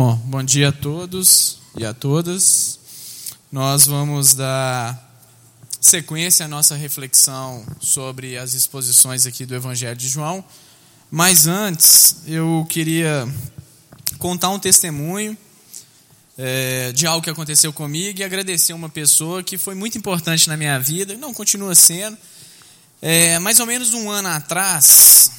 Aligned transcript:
Bom, 0.00 0.14
bom 0.26 0.44
dia 0.44 0.68
a 0.68 0.72
todos 0.72 1.58
e 1.76 1.84
a 1.84 1.92
todas. 1.92 2.78
Nós 3.50 3.84
vamos 3.84 4.32
dar 4.32 4.96
sequência 5.80 6.46
à 6.46 6.48
nossa 6.48 6.76
reflexão 6.76 7.66
sobre 7.80 8.38
as 8.38 8.54
exposições 8.54 9.26
aqui 9.26 9.44
do 9.44 9.56
Evangelho 9.56 9.96
de 9.96 10.08
João. 10.08 10.44
Mas 11.10 11.48
antes, 11.48 12.18
eu 12.28 12.64
queria 12.70 13.28
contar 14.18 14.50
um 14.50 14.58
testemunho 14.60 15.36
é, 16.38 16.92
de 16.92 17.04
algo 17.04 17.24
que 17.24 17.30
aconteceu 17.30 17.72
comigo 17.72 18.20
e 18.20 18.22
agradecer 18.22 18.74
uma 18.74 18.88
pessoa 18.88 19.42
que 19.42 19.58
foi 19.58 19.74
muito 19.74 19.98
importante 19.98 20.48
na 20.48 20.56
minha 20.56 20.78
vida, 20.78 21.16
não 21.16 21.34
continua 21.34 21.74
sendo. 21.74 22.16
É, 23.02 23.40
mais 23.40 23.58
ou 23.58 23.66
menos 23.66 23.92
um 23.94 24.08
ano 24.08 24.28
atrás, 24.28 25.37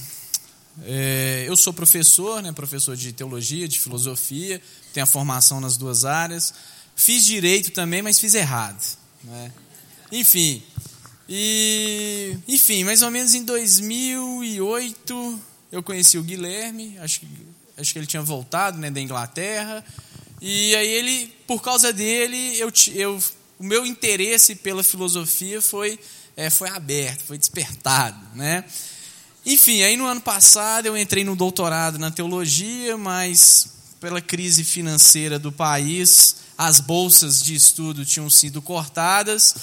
é, 0.85 1.45
eu 1.47 1.55
sou 1.55 1.73
professor, 1.73 2.41
né, 2.41 2.51
professor 2.51 2.95
de 2.95 3.11
teologia, 3.11 3.67
de 3.67 3.79
filosofia, 3.79 4.61
tenho 4.93 5.03
a 5.03 5.07
formação 5.07 5.59
nas 5.59 5.77
duas 5.77 6.05
áreas. 6.05 6.53
Fiz 6.95 7.25
direito 7.25 7.71
também, 7.71 8.01
mas 8.01 8.19
fiz 8.19 8.33
errado. 8.33 8.83
Né? 9.23 9.51
Enfim, 10.11 10.63
e, 11.27 12.35
enfim, 12.47 12.83
mais 12.83 13.01
ou 13.01 13.11
menos 13.11 13.35
em 13.35 13.43
2008 13.43 15.39
eu 15.71 15.83
conheci 15.83 16.17
o 16.17 16.23
Guilherme, 16.23 16.97
acho, 16.97 17.21
acho 17.77 17.93
que 17.93 17.99
ele 17.99 18.07
tinha 18.07 18.23
voltado 18.23 18.79
né, 18.79 18.89
da 18.89 18.99
Inglaterra, 18.99 19.85
e 20.41 20.75
aí 20.75 20.87
ele, 20.87 21.27
por 21.45 21.61
causa 21.61 21.93
dele, 21.93 22.57
eu, 22.57 22.71
eu, 22.95 23.23
o 23.59 23.63
meu 23.63 23.85
interesse 23.85 24.55
pela 24.55 24.83
filosofia 24.83 25.61
foi, 25.61 25.99
é, 26.35 26.49
foi 26.49 26.69
aberto, 26.69 27.23
foi 27.23 27.37
despertado, 27.37 28.19
né? 28.35 28.63
Enfim, 29.45 29.81
aí 29.83 29.95
no 29.95 30.05
ano 30.05 30.21
passado 30.21 30.85
eu 30.85 30.97
entrei 30.97 31.23
no 31.23 31.35
doutorado 31.35 31.97
na 31.97 32.11
teologia, 32.11 32.97
mas 32.97 33.69
pela 33.99 34.21
crise 34.21 34.63
financeira 34.63 35.39
do 35.39 35.51
país, 35.51 36.35
as 36.57 36.79
bolsas 36.79 37.41
de 37.41 37.55
estudo 37.55 38.05
tinham 38.05 38.29
sido 38.29 38.61
cortadas, 38.61 39.55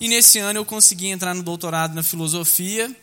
e 0.00 0.08
nesse 0.08 0.38
ano 0.38 0.60
eu 0.60 0.64
consegui 0.64 1.08
entrar 1.08 1.34
no 1.34 1.42
doutorado 1.42 1.94
na 1.94 2.02
filosofia, 2.02 2.94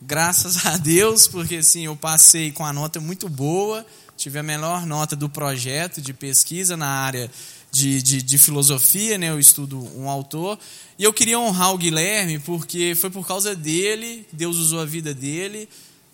graças 0.00 0.66
a 0.66 0.76
Deus, 0.76 1.26
porque 1.26 1.56
assim, 1.56 1.86
eu 1.86 1.96
passei 1.96 2.52
com 2.52 2.64
a 2.64 2.72
nota 2.72 3.00
muito 3.00 3.28
boa, 3.28 3.84
tive 4.16 4.38
a 4.38 4.42
melhor 4.42 4.86
nota 4.86 5.16
do 5.16 5.28
projeto 5.28 6.00
de 6.00 6.12
pesquisa 6.12 6.76
na 6.76 6.88
área 6.88 7.30
de, 7.72 8.02
de, 8.02 8.22
de, 8.22 8.38
filosofia, 8.38 9.16
né? 9.16 9.30
eu 9.30 9.40
estudo 9.40 9.78
um 9.96 10.08
autor, 10.08 10.58
e 10.98 11.04
eu 11.04 11.12
queria 11.12 11.38
honrar 11.38 11.72
o 11.72 11.78
Guilherme, 11.78 12.38
porque 12.38 12.94
foi 12.94 13.08
por 13.08 13.26
causa 13.26 13.56
dele, 13.56 14.26
Deus 14.30 14.58
usou 14.58 14.80
a 14.80 14.84
vida 14.84 15.14
dele, 15.14 15.66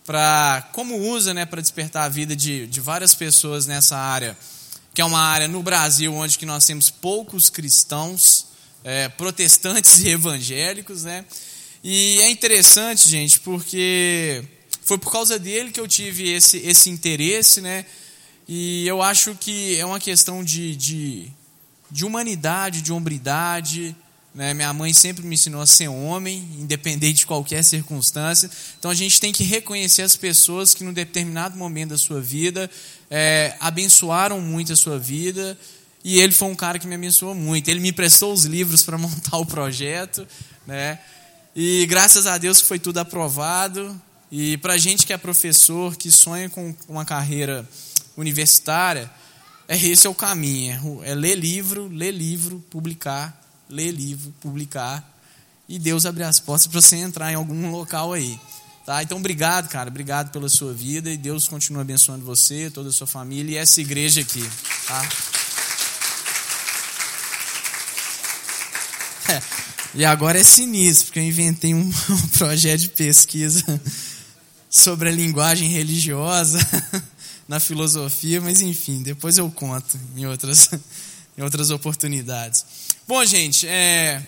para 0.04 0.70
como 0.72 0.96
usa 0.96 1.34
né, 1.34 1.44
para 1.44 1.60
despertar 1.60 2.04
a 2.04 2.08
vida 2.08 2.36
de, 2.36 2.68
de 2.68 2.80
várias 2.80 3.12
pessoas 3.12 3.66
nessa 3.66 3.98
área, 3.98 4.38
que 4.94 5.00
é 5.00 5.04
uma 5.04 5.20
área 5.20 5.48
no 5.48 5.62
Brasil 5.62 6.14
onde 6.14 6.38
que 6.38 6.46
nós 6.46 6.64
temos 6.64 6.90
poucos 6.90 7.50
cristãos, 7.50 8.46
é, 8.84 9.08
protestantes 9.08 9.98
e 10.00 10.08
evangélicos, 10.10 11.02
né? 11.04 11.24
E 11.82 12.20
é 12.20 12.30
interessante, 12.30 13.08
gente, 13.08 13.40
porque 13.40 14.42
foi 14.82 14.96
por 14.96 15.12
causa 15.12 15.38
dele 15.38 15.70
que 15.70 15.78
eu 15.78 15.86
tive 15.86 16.30
esse, 16.30 16.58
esse 16.58 16.88
interesse, 16.88 17.60
né? 17.60 17.84
E 18.48 18.86
eu 18.88 19.02
acho 19.02 19.34
que 19.34 19.76
é 19.76 19.84
uma 19.84 20.00
questão 20.00 20.42
de, 20.42 20.74
de 20.74 21.30
de 21.90 22.04
humanidade, 22.04 22.82
de 22.82 22.92
hombridade. 22.92 23.94
Né? 24.34 24.54
Minha 24.54 24.72
mãe 24.72 24.92
sempre 24.92 25.24
me 25.24 25.34
ensinou 25.34 25.60
a 25.60 25.66
ser 25.66 25.88
homem, 25.88 26.38
independente 26.58 27.18
de 27.18 27.26
qualquer 27.26 27.64
circunstância. 27.64 28.50
Então 28.78 28.90
a 28.90 28.94
gente 28.94 29.20
tem 29.20 29.32
que 29.32 29.44
reconhecer 29.44 30.02
as 30.02 30.16
pessoas 30.16 30.74
que, 30.74 30.84
num 30.84 30.92
determinado 30.92 31.56
momento 31.56 31.90
da 31.90 31.98
sua 31.98 32.20
vida, 32.20 32.70
é, 33.10 33.56
abençoaram 33.60 34.40
muito 34.40 34.72
a 34.72 34.76
sua 34.76 34.98
vida. 34.98 35.58
E 36.04 36.20
ele 36.20 36.32
foi 36.32 36.48
um 36.48 36.54
cara 36.54 36.78
que 36.78 36.86
me 36.86 36.94
abençoou 36.94 37.34
muito. 37.34 37.68
Ele 37.68 37.80
me 37.80 37.92
prestou 37.92 38.32
os 38.32 38.44
livros 38.44 38.82
para 38.82 38.96
montar 38.98 39.36
o 39.38 39.46
projeto. 39.46 40.26
Né? 40.66 40.98
E 41.56 41.86
graças 41.86 42.26
a 42.26 42.38
Deus 42.38 42.60
foi 42.60 42.78
tudo 42.78 42.98
aprovado. 42.98 44.00
E 44.30 44.56
para 44.58 44.76
gente 44.76 45.06
que 45.06 45.12
é 45.12 45.16
professor, 45.16 45.96
que 45.96 46.10
sonha 46.12 46.48
com 46.48 46.74
uma 46.86 47.04
carreira 47.04 47.68
universitária, 48.16 49.10
é 49.68 49.76
esse 49.76 50.06
é 50.06 50.10
o 50.10 50.14
caminho, 50.14 51.02
é, 51.04 51.10
é 51.10 51.14
ler 51.14 51.34
livro, 51.34 51.88
ler 51.88 52.10
livro, 52.10 52.64
publicar, 52.70 53.38
ler 53.68 53.90
livro, 53.90 54.34
publicar, 54.40 55.06
e 55.68 55.78
Deus 55.78 56.06
abrir 56.06 56.22
as 56.22 56.40
portas 56.40 56.66
para 56.66 56.80
você 56.80 56.96
entrar 56.96 57.30
em 57.30 57.34
algum 57.34 57.70
local 57.70 58.14
aí. 58.14 58.40
Tá? 58.86 59.02
Então, 59.02 59.18
obrigado, 59.18 59.68
cara, 59.68 59.90
obrigado 59.90 60.30
pela 60.30 60.48
sua 60.48 60.72
vida, 60.72 61.10
e 61.10 61.18
Deus 61.18 61.46
continue 61.46 61.82
abençoando 61.82 62.24
você, 62.24 62.70
toda 62.70 62.88
a 62.88 62.92
sua 62.92 63.06
família 63.06 63.56
e 63.56 63.58
essa 63.58 63.78
igreja 63.82 64.22
aqui. 64.22 64.42
Tá? 64.86 65.08
É, 69.28 69.42
e 69.96 70.04
agora 70.06 70.40
é 70.40 70.44
sinistro, 70.44 71.08
porque 71.08 71.18
eu 71.18 71.24
inventei 71.24 71.74
um, 71.74 71.80
um 72.08 72.28
projeto 72.38 72.80
de 72.80 72.88
pesquisa 72.88 73.62
sobre 74.70 75.10
a 75.10 75.12
linguagem 75.12 75.68
religiosa 75.68 76.58
na 77.48 77.58
filosofia, 77.58 78.40
mas 78.42 78.60
enfim, 78.60 79.02
depois 79.02 79.38
eu 79.38 79.50
conto 79.50 79.98
em 80.14 80.26
outras, 80.26 80.68
em 81.36 81.42
outras 81.42 81.70
oportunidades. 81.70 82.64
Bom, 83.06 83.24
gente, 83.24 83.66
é, 83.66 84.22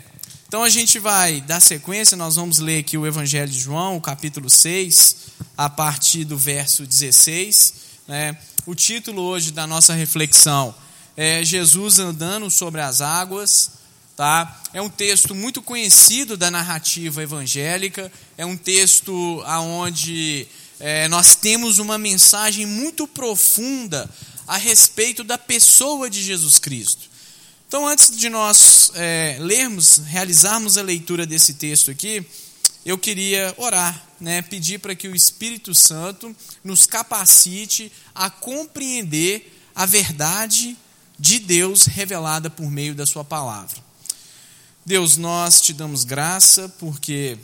então 0.49 0.65
a 0.65 0.71
gente 0.71 0.99
vai 0.99 1.43
dar 1.43 1.61
sequência, 1.61 2.17
nós 2.17 2.37
vamos 2.37 2.59
ler 2.59 2.79
aqui 2.79 2.97
o 2.97 3.07
Evangelho 3.07 3.53
de 3.53 3.61
João, 3.61 3.99
o 3.99 4.01
capítulo 4.01 4.49
6, 4.49 5.17
a 5.57 5.69
partir 5.69 6.25
do 6.25 6.37
verso 6.37 6.87
16. 6.87 7.75
Né? 8.09 8.37
O 8.65 8.75
título 8.75 9.23
hoje 9.23 9.53
da 9.53 9.67
nossa 9.67 9.95
reflexão 9.95 10.75
é 11.17 11.45
Jesus 11.45 11.99
andando 11.99 12.51
sobre 12.51 12.81
as 12.81 13.03
águas. 13.03 13.73
Tá? 14.17 14.61
É 14.73 14.83
um 14.83 14.89
texto 14.89 15.35
muito 15.35 15.63
conhecido 15.63 16.37
da 16.37 16.51
narrativa 16.51 17.23
evangélica, 17.23 18.11
é 18.37 18.45
um 18.45 18.57
texto 18.57 19.43
aonde 19.47 20.49
é, 20.81 21.07
nós 21.09 21.37
temos 21.37 21.79
uma 21.79 21.99
mensagem 21.99 22.65
muito 22.65 23.07
profunda 23.07 24.09
a 24.47 24.57
respeito 24.57 25.23
da 25.23 25.37
pessoa 25.37 26.09
de 26.09 26.23
Jesus 26.23 26.59
Cristo. 26.59 27.11
Então, 27.69 27.87
antes 27.87 28.17
de 28.17 28.29
nós 28.29 28.91
é, 28.95 29.37
lermos, 29.39 29.99
realizarmos 29.99 30.79
a 30.79 30.83
leitura 30.83 31.27
desse 31.27 31.55
texto 31.55 31.91
aqui, 31.91 32.27
eu 32.85 32.97
queria 32.97 33.55
orar, 33.59 34.05
né, 34.19 34.41
pedir 34.41 34.81
para 34.81 34.95
que 34.95 35.07
o 35.07 35.15
Espírito 35.15 35.75
Santo 35.75 36.35
nos 36.65 36.87
capacite 36.87 37.93
a 38.15 38.31
compreender 38.31 39.57
a 39.75 39.85
verdade 39.85 40.77
de 41.19 41.39
Deus 41.39 41.85
revelada 41.85 42.49
por 42.49 42.71
meio 42.71 42.95
da 42.95 43.05
Sua 43.05 43.23
palavra. 43.23 43.77
Deus, 44.85 45.19
nós 45.19 45.61
te 45.61 45.75
damos 45.75 46.05
graça 46.05 46.69
porque 46.81 47.39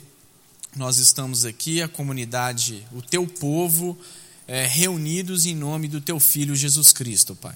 nós 0.77 0.99
estamos 0.99 1.43
aqui, 1.43 1.81
a 1.81 1.87
comunidade, 1.87 2.85
o 2.91 3.01
teu 3.01 3.25
povo, 3.25 3.97
é, 4.47 4.65
reunidos 4.65 5.45
em 5.45 5.55
nome 5.55 5.87
do 5.87 5.99
teu 5.99 6.19
Filho 6.19 6.55
Jesus 6.55 6.93
Cristo, 6.93 7.35
Pai. 7.35 7.55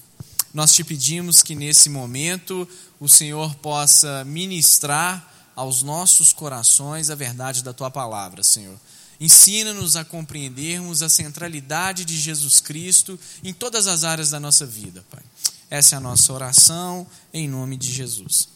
Nós 0.54 0.74
te 0.74 0.84
pedimos 0.84 1.44
que 1.44 1.56
nesse 1.56 1.88
momento 1.88 2.68
o 3.00 3.08
Senhor 3.08 3.54
possa 3.56 4.26
ministrar 4.26 5.52
aos 5.56 5.84
nossos 5.84 6.34
corações 6.34 7.10
a 7.10 7.16
verdade 7.16 7.64
da 7.64 7.72
tua 7.72 7.92
palavra, 7.92 8.44
Senhor. 8.44 8.78
Ensina-nos 9.20 9.96
a 9.96 10.04
compreendermos 10.04 11.04
a 11.04 11.10
centralidade 11.10 12.04
de 12.04 12.20
Jesus 12.20 12.60
Cristo 12.60 13.20
em 13.44 13.54
todas 13.54 13.86
as 13.86 14.04
áreas 14.04 14.32
da 14.32 14.40
nossa 14.40 14.66
vida, 14.66 15.06
Pai. 15.12 15.22
Essa 15.70 15.96
é 15.96 15.98
a 15.98 16.02
nossa 16.02 16.34
oração, 16.34 17.08
em 17.32 17.48
nome 17.48 17.78
de 17.78 17.92
Jesus. 17.92 18.50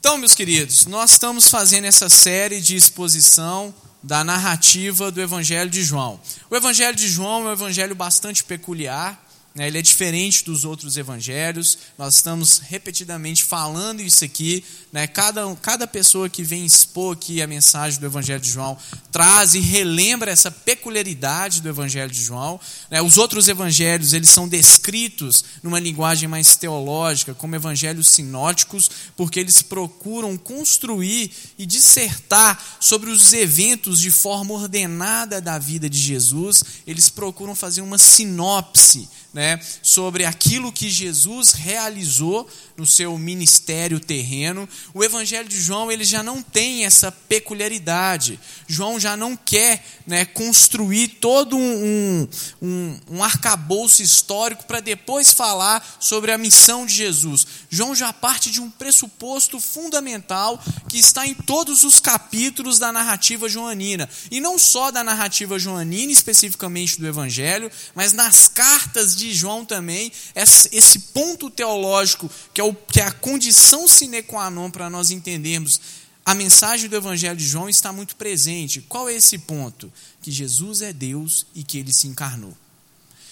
Então, 0.00 0.16
meus 0.16 0.32
queridos, 0.32 0.86
nós 0.86 1.12
estamos 1.12 1.48
fazendo 1.48 1.84
essa 1.84 2.08
série 2.08 2.60
de 2.60 2.76
exposição 2.76 3.74
da 4.00 4.22
narrativa 4.22 5.10
do 5.10 5.20
Evangelho 5.20 5.68
de 5.68 5.82
João. 5.82 6.20
O 6.48 6.54
Evangelho 6.54 6.96
de 6.96 7.08
João 7.08 7.42
é 7.42 7.50
um 7.50 7.52
evangelho 7.52 7.96
bastante 7.96 8.44
peculiar? 8.44 9.20
Ele 9.66 9.78
é 9.78 9.82
diferente 9.82 10.44
dos 10.44 10.64
outros 10.64 10.96
evangelhos, 10.96 11.78
nós 11.96 12.14
estamos 12.16 12.58
repetidamente 12.58 13.42
falando 13.42 14.00
isso 14.00 14.24
aqui. 14.24 14.64
Né? 14.92 15.06
Cada, 15.06 15.54
cada 15.56 15.86
pessoa 15.86 16.28
que 16.28 16.42
vem 16.42 16.64
expor 16.64 17.14
aqui 17.14 17.42
a 17.42 17.46
mensagem 17.46 17.98
do 17.98 18.06
Evangelho 18.06 18.40
de 18.40 18.50
João 18.50 18.76
traz 19.10 19.54
e 19.54 19.58
relembra 19.58 20.30
essa 20.30 20.50
peculiaridade 20.50 21.60
do 21.60 21.68
Evangelho 21.68 22.10
de 22.10 22.22
João. 22.22 22.60
Né? 22.90 23.02
Os 23.02 23.18
outros 23.18 23.48
evangelhos 23.48 24.12
eles 24.12 24.30
são 24.30 24.48
descritos 24.48 25.44
numa 25.62 25.80
linguagem 25.80 26.28
mais 26.28 26.56
teológica, 26.56 27.34
como 27.34 27.56
evangelhos 27.56 28.08
sinóticos, 28.08 28.90
porque 29.16 29.40
eles 29.40 29.62
procuram 29.62 30.36
construir 30.36 31.30
e 31.58 31.66
dissertar 31.66 32.62
sobre 32.80 33.10
os 33.10 33.32
eventos 33.32 34.00
de 34.00 34.10
forma 34.10 34.54
ordenada 34.54 35.40
da 35.40 35.58
vida 35.58 35.88
de 35.88 35.98
Jesus, 35.98 36.62
eles 36.86 37.08
procuram 37.08 37.54
fazer 37.54 37.80
uma 37.80 37.98
sinopse 37.98 39.08
né, 39.38 39.60
sobre 39.80 40.24
aquilo 40.24 40.72
que 40.72 40.90
Jesus 40.90 41.52
realizou 41.52 42.50
no 42.76 42.84
seu 42.84 43.16
ministério 43.16 44.00
terreno. 44.00 44.68
O 44.92 45.04
Evangelho 45.04 45.48
de 45.48 45.60
João 45.60 45.92
ele 45.92 46.02
já 46.02 46.24
não 46.24 46.42
tem 46.42 46.84
essa 46.84 47.12
peculiaridade. 47.12 48.40
João 48.66 48.98
já 48.98 49.16
não 49.16 49.36
quer 49.36 49.84
né, 50.04 50.24
construir 50.24 51.06
todo 51.20 51.56
um, 51.56 52.28
um, 52.60 53.00
um 53.08 53.22
arcabouço 53.22 54.02
histórico 54.02 54.64
para 54.64 54.80
depois 54.80 55.32
falar 55.32 55.86
sobre 56.00 56.32
a 56.32 56.38
missão 56.38 56.84
de 56.84 56.94
Jesus. 56.94 57.46
João 57.70 57.94
já 57.94 58.12
parte 58.12 58.50
de 58.50 58.60
um 58.60 58.68
pressuposto 58.68 59.60
fundamental 59.60 60.60
que 60.88 60.98
está 60.98 61.24
em 61.24 61.34
todos 61.34 61.84
os 61.84 62.00
capítulos 62.00 62.80
da 62.80 62.90
narrativa 62.90 63.48
joanina. 63.48 64.08
E 64.32 64.40
não 64.40 64.58
só 64.58 64.90
da 64.90 65.04
narrativa 65.04 65.60
joanina, 65.60 66.10
especificamente 66.10 66.98
do 66.98 67.06
Evangelho, 67.06 67.70
mas 67.94 68.12
nas 68.12 68.48
cartas 68.48 69.14
de 69.14 69.27
João 69.34 69.64
também, 69.64 70.12
esse 70.34 70.98
ponto 71.12 71.50
teológico 71.50 72.30
que 72.52 72.60
é 72.60 72.64
o, 72.64 72.74
que 72.74 73.00
é 73.00 73.04
a 73.04 73.12
condição 73.12 73.88
sine 73.88 74.22
qua 74.22 74.50
non 74.50 74.70
para 74.70 74.90
nós 74.90 75.10
entendermos 75.10 75.80
a 76.28 76.34
mensagem 76.34 76.90
do 76.90 76.96
Evangelho 76.96 77.38
de 77.38 77.46
João 77.46 77.70
está 77.70 77.90
muito 77.90 78.14
presente. 78.14 78.82
Qual 78.82 79.08
é 79.08 79.14
esse 79.14 79.38
ponto? 79.38 79.90
Que 80.20 80.30
Jesus 80.30 80.82
é 80.82 80.92
Deus 80.92 81.46
e 81.54 81.64
que 81.64 81.78
ele 81.78 81.90
se 81.90 82.06
encarnou. 82.06 82.54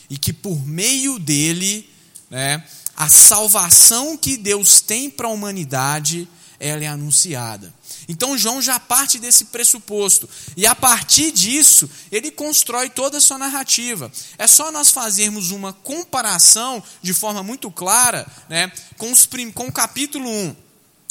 E 0.09 0.17
que 0.17 0.33
por 0.33 0.67
meio 0.67 1.19
dele, 1.19 1.87
né, 2.31 2.65
a 2.97 3.11
salvação 3.11 4.17
que 4.17 4.39
Deus 4.39 4.81
tem 4.81 5.11
para 5.11 5.29
a 5.29 5.31
humanidade, 5.31 6.27
ela 6.59 6.85
é 6.85 6.87
anunciada. 6.87 7.73
Então 8.09 8.37
João 8.39 8.63
já 8.63 8.79
parte 8.79 9.19
desse 9.19 9.47
pressuposto. 9.47 10.29
E 10.57 10.67
a 10.67 10.75
partir 10.75 11.33
disso, 11.33 11.89
ele 12.11 12.31
constrói 12.31 12.91
toda 12.91 13.19
a 13.19 13.21
sua 13.21 13.39
narrativa. 13.39 14.11
É 14.39 14.47
só 14.47 14.71
nós 14.71 14.91
fazermos 14.91 15.51
uma 15.51 15.73
comparação 15.73 16.83
de 17.03 17.13
forma 17.13 17.43
muito 17.43 17.71
clara 17.71 18.27
né, 18.49 18.71
com, 18.97 19.11
os, 19.11 19.29
com 19.55 19.67
o 19.67 19.73
capítulo 19.73 20.29
1 20.29 20.57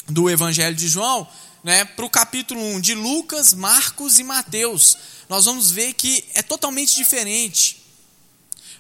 do 0.09 0.30
Evangelho 0.30 0.75
de 0.75 0.88
João 0.88 1.27
né, 1.63 1.83
para 1.83 2.06
o 2.06 2.09
capítulo 2.09 2.62
1 2.62 2.80
de 2.80 2.94
Lucas, 2.94 3.53
Marcos 3.53 4.19
e 4.19 4.24
Mateus. 4.24 4.95
Nós 5.27 5.45
vamos 5.45 5.71
ver 5.71 5.94
que 5.94 6.24
é 6.36 6.44
totalmente 6.44 6.95
diferente. 6.95 7.84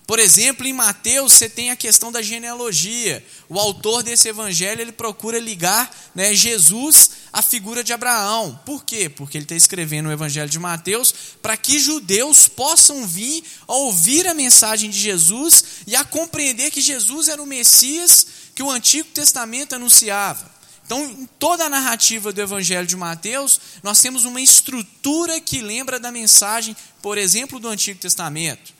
Por 0.07 0.19
exemplo, 0.19 0.67
em 0.67 0.73
Mateus 0.73 1.33
você 1.33 1.49
tem 1.49 1.71
a 1.71 1.75
questão 1.75 2.11
da 2.11 2.21
genealogia. 2.21 3.25
O 3.49 3.59
autor 3.59 4.03
desse 4.03 4.27
evangelho 4.27 4.81
ele 4.81 4.91
procura 4.91 5.39
ligar 5.39 5.91
né, 6.13 6.31
Jesus 6.35 7.09
à 7.33 7.41
figura 7.41 7.83
de 7.83 7.91
Abraão. 7.91 8.59
Por 8.65 8.85
quê? 8.85 9.09
Porque 9.09 9.35
ele 9.35 9.45
está 9.45 9.55
escrevendo 9.55 10.09
o 10.09 10.11
evangelho 10.11 10.49
de 10.49 10.59
Mateus 10.59 11.13
para 11.41 11.57
que 11.57 11.79
judeus 11.79 12.47
possam 12.47 13.07
vir 13.07 13.43
a 13.67 13.73
ouvir 13.73 14.27
a 14.27 14.35
mensagem 14.35 14.91
de 14.91 14.99
Jesus 14.99 15.63
e 15.87 15.95
a 15.95 16.03
compreender 16.03 16.69
que 16.69 16.81
Jesus 16.81 17.27
era 17.27 17.41
o 17.41 17.47
Messias 17.47 18.27
que 18.53 18.61
o 18.61 18.69
Antigo 18.69 19.09
Testamento 19.09 19.73
anunciava. 19.73 20.53
Então, 20.85 21.03
em 21.03 21.27
toda 21.39 21.65
a 21.65 21.69
narrativa 21.69 22.31
do 22.31 22.39
Evangelho 22.39 22.85
de 22.85 22.95
Mateus, 22.95 23.59
nós 23.81 23.99
temos 23.99 24.23
uma 24.23 24.39
estrutura 24.39 25.41
que 25.41 25.63
lembra 25.63 25.99
da 25.99 26.11
mensagem, 26.11 26.77
por 27.01 27.17
exemplo, 27.17 27.59
do 27.59 27.67
Antigo 27.67 27.99
Testamento. 27.99 28.74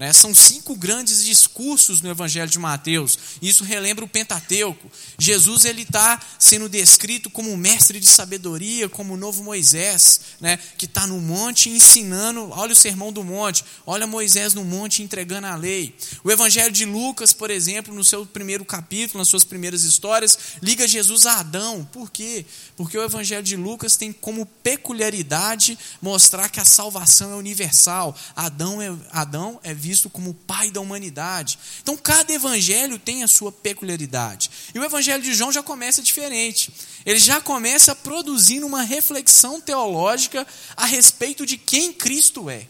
Né? 0.00 0.14
São 0.14 0.34
cinco 0.34 0.74
grandes 0.74 1.22
discursos 1.22 2.00
no 2.00 2.08
Evangelho 2.08 2.50
de 2.50 2.58
Mateus. 2.58 3.18
Isso 3.42 3.64
relembra 3.64 4.02
o 4.02 4.08
Pentateuco. 4.08 4.90
Jesus 5.18 5.66
ele 5.66 5.82
está 5.82 6.18
sendo 6.38 6.70
descrito 6.70 7.28
como 7.28 7.54
mestre 7.54 8.00
de 8.00 8.06
sabedoria, 8.06 8.88
como 8.88 9.12
o 9.12 9.16
novo 9.18 9.44
Moisés, 9.44 10.20
né? 10.40 10.58
que 10.78 10.86
está 10.86 11.06
no 11.06 11.20
monte 11.20 11.68
ensinando. 11.68 12.48
Olha 12.48 12.72
o 12.72 12.76
sermão 12.76 13.12
do 13.12 13.22
monte. 13.22 13.62
Olha 13.84 14.06
Moisés 14.06 14.54
no 14.54 14.64
monte 14.64 15.02
entregando 15.02 15.48
a 15.48 15.54
lei. 15.54 15.94
O 16.24 16.30
Evangelho 16.30 16.72
de 16.72 16.86
Lucas, 16.86 17.34
por 17.34 17.50
exemplo, 17.50 17.94
no 17.94 18.02
seu 18.02 18.24
primeiro 18.24 18.64
capítulo, 18.64 19.18
nas 19.18 19.28
suas 19.28 19.44
primeiras 19.44 19.82
histórias, 19.82 20.38
liga 20.62 20.88
Jesus 20.88 21.26
a 21.26 21.40
Adão. 21.40 21.86
Por 21.92 22.10
quê? 22.10 22.46
Porque 22.74 22.96
o 22.96 23.04
Evangelho 23.04 23.42
de 23.42 23.54
Lucas 23.54 23.96
tem 23.96 24.14
como 24.14 24.46
peculiaridade 24.46 25.78
mostrar 26.00 26.48
que 26.48 26.58
a 26.58 26.64
salvação 26.64 27.32
é 27.32 27.36
universal. 27.36 28.16
Adão 28.34 28.80
é, 28.80 28.96
Adão 29.12 29.60
é 29.62 29.74
visto 29.90 30.08
como 30.08 30.30
o 30.30 30.34
pai 30.34 30.70
da 30.70 30.80
humanidade. 30.80 31.58
Então, 31.82 31.96
cada 31.96 32.32
evangelho 32.32 32.96
tem 32.96 33.24
a 33.24 33.28
sua 33.28 33.50
peculiaridade. 33.50 34.48
E 34.72 34.78
o 34.78 34.84
evangelho 34.84 35.20
de 35.20 35.34
João 35.34 35.50
já 35.50 35.64
começa 35.64 36.00
diferente. 36.00 36.72
Ele 37.04 37.18
já 37.18 37.40
começa 37.40 37.92
produzindo 37.92 38.64
uma 38.64 38.82
reflexão 38.82 39.60
teológica 39.60 40.46
a 40.76 40.86
respeito 40.86 41.44
de 41.44 41.58
quem 41.58 41.92
Cristo 41.92 42.48
é. 42.48 42.68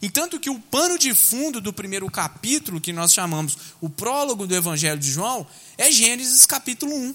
E 0.00 0.08
tanto 0.08 0.38
que 0.38 0.48
o 0.48 0.60
pano 0.60 0.96
de 0.96 1.12
fundo 1.14 1.60
do 1.60 1.72
primeiro 1.72 2.08
capítulo, 2.08 2.80
que 2.80 2.92
nós 2.92 3.12
chamamos 3.12 3.58
o 3.80 3.90
prólogo 3.90 4.46
do 4.46 4.54
Evangelho 4.54 5.00
de 5.00 5.10
João, 5.10 5.44
é 5.76 5.90
Gênesis 5.90 6.46
capítulo 6.46 6.94
1. 6.94 7.14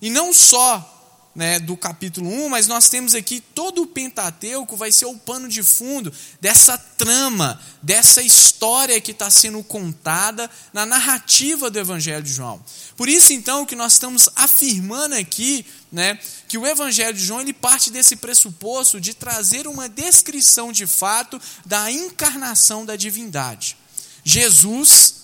E 0.00 0.08
não 0.08 0.32
só 0.32 0.97
né, 1.38 1.60
do 1.60 1.76
capítulo 1.76 2.28
1, 2.28 2.48
mas 2.48 2.66
nós 2.66 2.88
temos 2.88 3.14
aqui 3.14 3.40
todo 3.40 3.82
o 3.82 3.86
Pentateuco 3.86 4.76
vai 4.76 4.90
ser 4.90 5.06
o 5.06 5.16
pano 5.16 5.48
de 5.48 5.62
fundo 5.62 6.12
dessa 6.40 6.76
trama, 6.76 7.60
dessa 7.80 8.20
história 8.20 9.00
que 9.00 9.12
está 9.12 9.30
sendo 9.30 9.62
contada 9.62 10.50
na 10.72 10.84
narrativa 10.84 11.70
do 11.70 11.78
Evangelho 11.78 12.24
de 12.24 12.32
João. 12.32 12.60
Por 12.96 13.08
isso, 13.08 13.32
então, 13.32 13.64
que 13.64 13.76
nós 13.76 13.92
estamos 13.92 14.28
afirmando 14.34 15.14
aqui 15.14 15.64
né, 15.92 16.18
que 16.48 16.58
o 16.58 16.66
Evangelho 16.66 17.16
de 17.16 17.24
João 17.24 17.40
ele 17.40 17.52
parte 17.52 17.92
desse 17.92 18.16
pressuposto 18.16 19.00
de 19.00 19.14
trazer 19.14 19.68
uma 19.68 19.88
descrição 19.88 20.72
de 20.72 20.88
fato 20.88 21.40
da 21.64 21.88
encarnação 21.88 22.84
da 22.84 22.96
divindade. 22.96 23.76
Jesus 24.24 25.14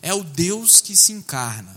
é 0.00 0.14
o 0.14 0.22
Deus 0.22 0.80
que 0.80 0.94
se 0.94 1.10
encarna. 1.10 1.76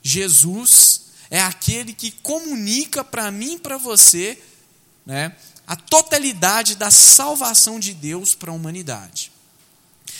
Jesus 0.00 1.07
é 1.30 1.40
aquele 1.40 1.92
que 1.92 2.10
comunica 2.10 3.04
para 3.04 3.30
mim 3.30 3.54
e 3.54 3.58
para 3.58 3.76
você 3.76 4.38
né, 5.04 5.34
a 5.66 5.76
totalidade 5.76 6.76
da 6.76 6.90
salvação 6.90 7.78
de 7.78 7.92
Deus 7.92 8.34
para 8.34 8.50
a 8.50 8.54
humanidade. 8.54 9.30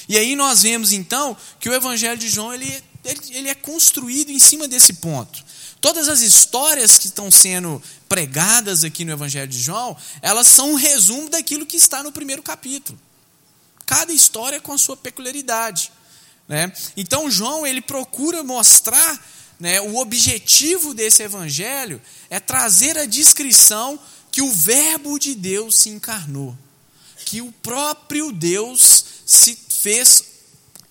E 0.09 0.17
aí 0.17 0.35
nós 0.35 0.63
vemos 0.63 0.93
então 0.93 1.37
que 1.61 1.69
o 1.69 1.75
Evangelho 1.75 2.19
de 2.19 2.29
João 2.29 2.53
ele, 2.53 2.83
ele, 3.05 3.21
ele 3.31 3.49
é 3.49 3.55
construído 3.55 4.31
em 4.31 4.39
cima 4.39 4.67
desse 4.67 4.95
ponto. 4.95 5.45
Todas 5.81 6.09
as 6.09 6.21
histórias 6.21 6.99
que 6.99 7.07
estão 7.07 7.31
sendo 7.31 7.81
pregadas 8.09 8.85
aqui 8.85 9.05
no 9.05 9.13
Evangelho 9.13 9.49
de 9.49 9.61
João, 9.61 9.97
elas 10.21 10.49
são 10.49 10.73
um 10.73 10.75
resumo 10.75 11.29
daquilo 11.29 11.67
que 11.67 11.77
está 11.77 12.03
no 12.03 12.11
primeiro 12.11 12.43
capítulo. 12.43 12.99
Cada 13.87 14.13
história 14.13 14.61
com 14.61 14.73
a 14.73 14.79
sua 14.79 14.97
peculiaridade. 14.97 15.93
Né? 16.49 16.73
Então 16.97 17.31
João 17.31 17.67
ele 17.67 17.81
procura 17.81 18.43
mostrar 18.43 19.23
né, 19.59 19.81
o 19.81 19.97
objetivo 19.97 20.95
desse 20.95 21.23
evangelho 21.23 22.01
é 22.31 22.39
trazer 22.39 22.97
a 22.97 23.07
descrição 23.07 23.99
que 24.31 24.43
o 24.43 24.53
Verbo 24.53 25.19
de 25.19 25.35
Deus 25.35 25.77
se 25.77 25.89
encarnou, 25.89 26.57
que 27.25 27.41
o 27.41 27.51
próprio 27.51 28.31
Deus 28.31 29.05
se 29.27 29.59
fez 29.69 30.25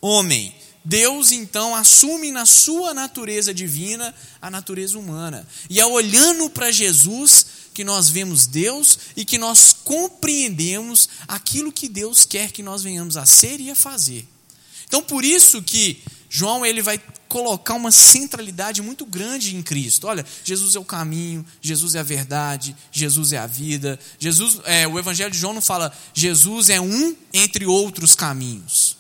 homem. 0.02 0.56
Deus 0.84 1.34
então 1.34 1.76
assume 1.76 2.32
na 2.32 2.46
sua 2.46 2.94
natureza 2.94 3.54
divina 3.54 4.16
a 4.42 4.50
natureza 4.50 4.98
humana. 4.98 5.46
E 5.70 5.80
é 5.80 5.86
olhando 5.86 6.50
para 6.50 6.72
Jesus 6.72 7.46
que 7.74 7.84
nós 7.84 8.10
vemos 8.10 8.48
Deus 8.48 8.98
e 9.16 9.26
que 9.26 9.38
nós 9.38 9.74
compreendemos 9.84 11.10
aquilo 11.28 11.72
que 11.72 11.88
Deus 11.90 12.26
quer 12.26 12.52
que 12.52 12.64
nós 12.64 12.84
venhamos 12.84 13.18
a 13.18 13.26
ser 13.26 13.60
e 13.60 13.70
a 13.70 13.76
fazer. 13.76 14.26
Então 14.88 15.02
por 15.02 15.26
isso 15.26 15.62
que 15.62 16.02
João 16.30 16.66
ele 16.66 16.82
vai 16.82 17.02
colocar 17.28 17.74
uma 17.74 17.92
centralidade 17.92 18.82
muito 18.82 19.06
grande 19.06 19.56
em 19.56 19.62
Cristo. 19.62 20.08
Olha, 20.08 20.26
Jesus 20.44 20.76
é 20.76 20.80
o 20.80 20.86
caminho, 20.86 21.46
Jesus 21.62 21.96
é 21.96 22.00
a 22.00 22.04
verdade, 22.04 22.76
Jesus 22.92 23.34
é 23.34 23.38
a 23.38 23.48
vida. 23.48 24.00
Jesus, 24.20 24.60
é, 24.66 24.88
o 24.88 24.98
Evangelho 24.98 25.32
de 25.32 25.38
João 25.38 25.54
não 25.54 25.62
fala 25.62 25.94
Jesus 26.14 26.70
é 26.70 26.80
um 26.80 27.16
entre 27.34 27.66
outros 27.66 28.16
caminhos. 28.16 28.98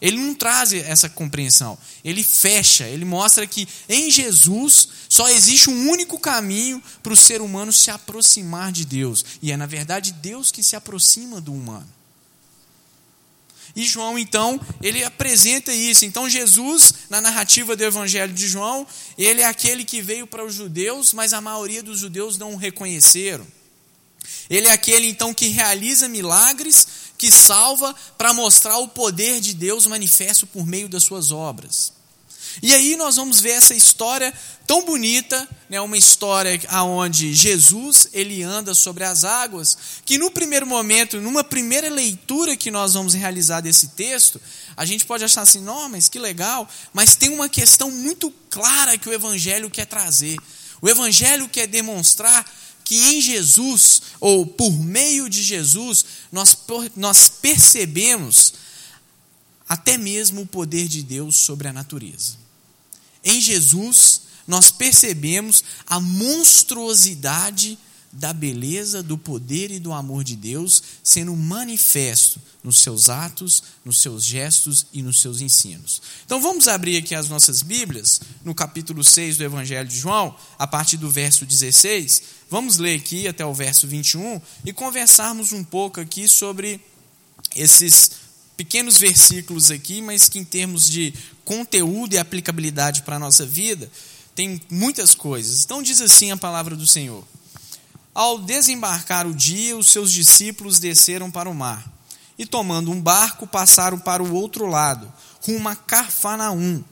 Ele 0.00 0.18
não 0.18 0.34
traz 0.34 0.72
essa 0.72 1.08
compreensão. 1.08 1.78
Ele 2.04 2.22
fecha, 2.22 2.86
ele 2.86 3.04
mostra 3.04 3.46
que 3.46 3.66
em 3.88 4.10
Jesus 4.10 4.88
só 5.08 5.28
existe 5.28 5.70
um 5.70 5.90
único 5.90 6.18
caminho 6.18 6.82
para 7.02 7.12
o 7.12 7.16
ser 7.16 7.40
humano 7.40 7.72
se 7.72 7.90
aproximar 7.90 8.70
de 8.70 8.84
Deus. 8.84 9.24
E 9.40 9.50
é, 9.50 9.56
na 9.56 9.66
verdade, 9.66 10.12
Deus 10.12 10.50
que 10.50 10.62
se 10.62 10.76
aproxima 10.76 11.40
do 11.40 11.54
humano. 11.54 11.88
E 13.76 13.84
João, 13.84 14.16
então, 14.18 14.60
ele 14.80 15.02
apresenta 15.02 15.72
isso. 15.72 16.04
Então, 16.04 16.28
Jesus, 16.28 16.94
na 17.10 17.20
narrativa 17.20 17.74
do 17.74 17.82
Evangelho 17.82 18.32
de 18.32 18.46
João, 18.46 18.86
ele 19.18 19.40
é 19.40 19.46
aquele 19.46 19.84
que 19.84 20.00
veio 20.00 20.26
para 20.26 20.44
os 20.44 20.54
judeus, 20.54 21.12
mas 21.12 21.32
a 21.32 21.40
maioria 21.40 21.82
dos 21.82 21.98
judeus 21.98 22.38
não 22.38 22.54
o 22.54 22.56
reconheceram. 22.56 23.46
Ele 24.48 24.68
é 24.68 24.72
aquele, 24.72 25.08
então, 25.08 25.34
que 25.34 25.48
realiza 25.48 26.08
milagres, 26.08 26.86
que 27.18 27.32
salva 27.32 27.94
para 28.16 28.32
mostrar 28.32 28.78
o 28.78 28.88
poder 28.88 29.40
de 29.40 29.54
Deus 29.54 29.86
manifesto 29.86 30.46
por 30.46 30.66
meio 30.66 30.88
das 30.88 31.02
suas 31.02 31.32
obras. 31.32 31.93
E 32.62 32.72
aí 32.72 32.96
nós 32.96 33.16
vamos 33.16 33.40
ver 33.40 33.50
essa 33.50 33.74
história 33.74 34.32
tão 34.66 34.84
bonita, 34.84 35.48
né, 35.68 35.80
uma 35.80 35.96
história 35.96 36.60
aonde 36.68 37.34
Jesus 37.34 38.08
ele 38.12 38.42
anda 38.42 38.74
sobre 38.74 39.04
as 39.04 39.24
águas, 39.24 39.76
que 40.04 40.16
no 40.16 40.30
primeiro 40.30 40.66
momento, 40.66 41.20
numa 41.20 41.44
primeira 41.44 41.90
leitura 41.90 42.56
que 42.56 42.70
nós 42.70 42.94
vamos 42.94 43.14
realizar 43.14 43.60
desse 43.60 43.88
texto, 43.88 44.40
a 44.76 44.84
gente 44.84 45.04
pode 45.04 45.24
achar 45.24 45.42
assim, 45.42 45.60
não, 45.60 45.88
mas 45.88 46.08
que 46.08 46.18
legal, 46.18 46.68
mas 46.92 47.16
tem 47.16 47.30
uma 47.30 47.48
questão 47.48 47.90
muito 47.90 48.32
clara 48.48 48.96
que 48.96 49.08
o 49.08 49.12
Evangelho 49.12 49.70
quer 49.70 49.86
trazer. 49.86 50.38
O 50.80 50.88
Evangelho 50.88 51.48
quer 51.48 51.66
demonstrar 51.66 52.44
que 52.84 52.96
em 52.96 53.20
Jesus, 53.20 54.02
ou 54.20 54.46
por 54.46 54.72
meio 54.72 55.28
de 55.28 55.42
Jesus, 55.42 56.04
nós, 56.30 56.56
nós 56.94 57.28
percebemos 57.28 58.54
até 59.66 59.96
mesmo 59.96 60.42
o 60.42 60.46
poder 60.46 60.86
de 60.86 61.02
Deus 61.02 61.36
sobre 61.36 61.68
a 61.68 61.72
natureza. 61.72 62.43
Em 63.24 63.40
Jesus, 63.40 64.22
nós 64.46 64.70
percebemos 64.70 65.64
a 65.86 65.98
monstruosidade 65.98 67.78
da 68.14 68.32
beleza, 68.32 69.02
do 69.02 69.18
poder 69.18 69.70
e 69.72 69.80
do 69.80 69.92
amor 69.92 70.22
de 70.22 70.36
Deus 70.36 70.82
sendo 71.02 71.34
manifesto 71.34 72.40
nos 72.62 72.78
seus 72.78 73.08
atos, 73.08 73.62
nos 73.84 73.98
seus 73.98 74.24
gestos 74.24 74.86
e 74.92 75.02
nos 75.02 75.20
seus 75.20 75.40
ensinos. 75.40 76.00
Então 76.24 76.40
vamos 76.40 76.68
abrir 76.68 76.96
aqui 76.96 77.14
as 77.14 77.28
nossas 77.28 77.60
Bíblias, 77.60 78.20
no 78.44 78.54
capítulo 78.54 79.02
6 79.02 79.36
do 79.36 79.44
Evangelho 79.44 79.88
de 79.88 79.98
João, 79.98 80.34
a 80.58 80.66
partir 80.66 80.96
do 80.96 81.10
verso 81.10 81.44
16. 81.44 82.22
Vamos 82.48 82.78
ler 82.78 82.98
aqui 82.98 83.26
até 83.26 83.44
o 83.44 83.52
verso 83.52 83.86
21 83.88 84.40
e 84.64 84.72
conversarmos 84.72 85.52
um 85.52 85.64
pouco 85.64 86.00
aqui 86.00 86.28
sobre 86.28 86.80
esses 87.56 88.23
pequenos 88.56 88.98
versículos 88.98 89.70
aqui, 89.70 90.00
mas 90.00 90.28
que 90.28 90.38
em 90.38 90.44
termos 90.44 90.88
de 90.88 91.12
conteúdo 91.44 92.14
e 92.14 92.18
aplicabilidade 92.18 93.02
para 93.02 93.16
a 93.16 93.18
nossa 93.18 93.44
vida, 93.44 93.90
tem 94.34 94.60
muitas 94.70 95.14
coisas. 95.14 95.64
Então 95.64 95.82
diz 95.82 96.00
assim 96.00 96.30
a 96.30 96.36
palavra 96.36 96.76
do 96.76 96.86
Senhor. 96.86 97.24
Ao 98.14 98.38
desembarcar 98.38 99.26
o 99.26 99.34
dia, 99.34 99.76
os 99.76 99.88
seus 99.88 100.12
discípulos 100.12 100.78
desceram 100.78 101.30
para 101.30 101.50
o 101.50 101.54
mar 101.54 101.92
e, 102.38 102.46
tomando 102.46 102.90
um 102.90 103.00
barco, 103.00 103.46
passaram 103.46 103.98
para 103.98 104.22
o 104.22 104.34
outro 104.34 104.66
lado, 104.66 105.12
rumo 105.40 105.68
a 105.68 105.76
Carfanaum. 105.76 106.82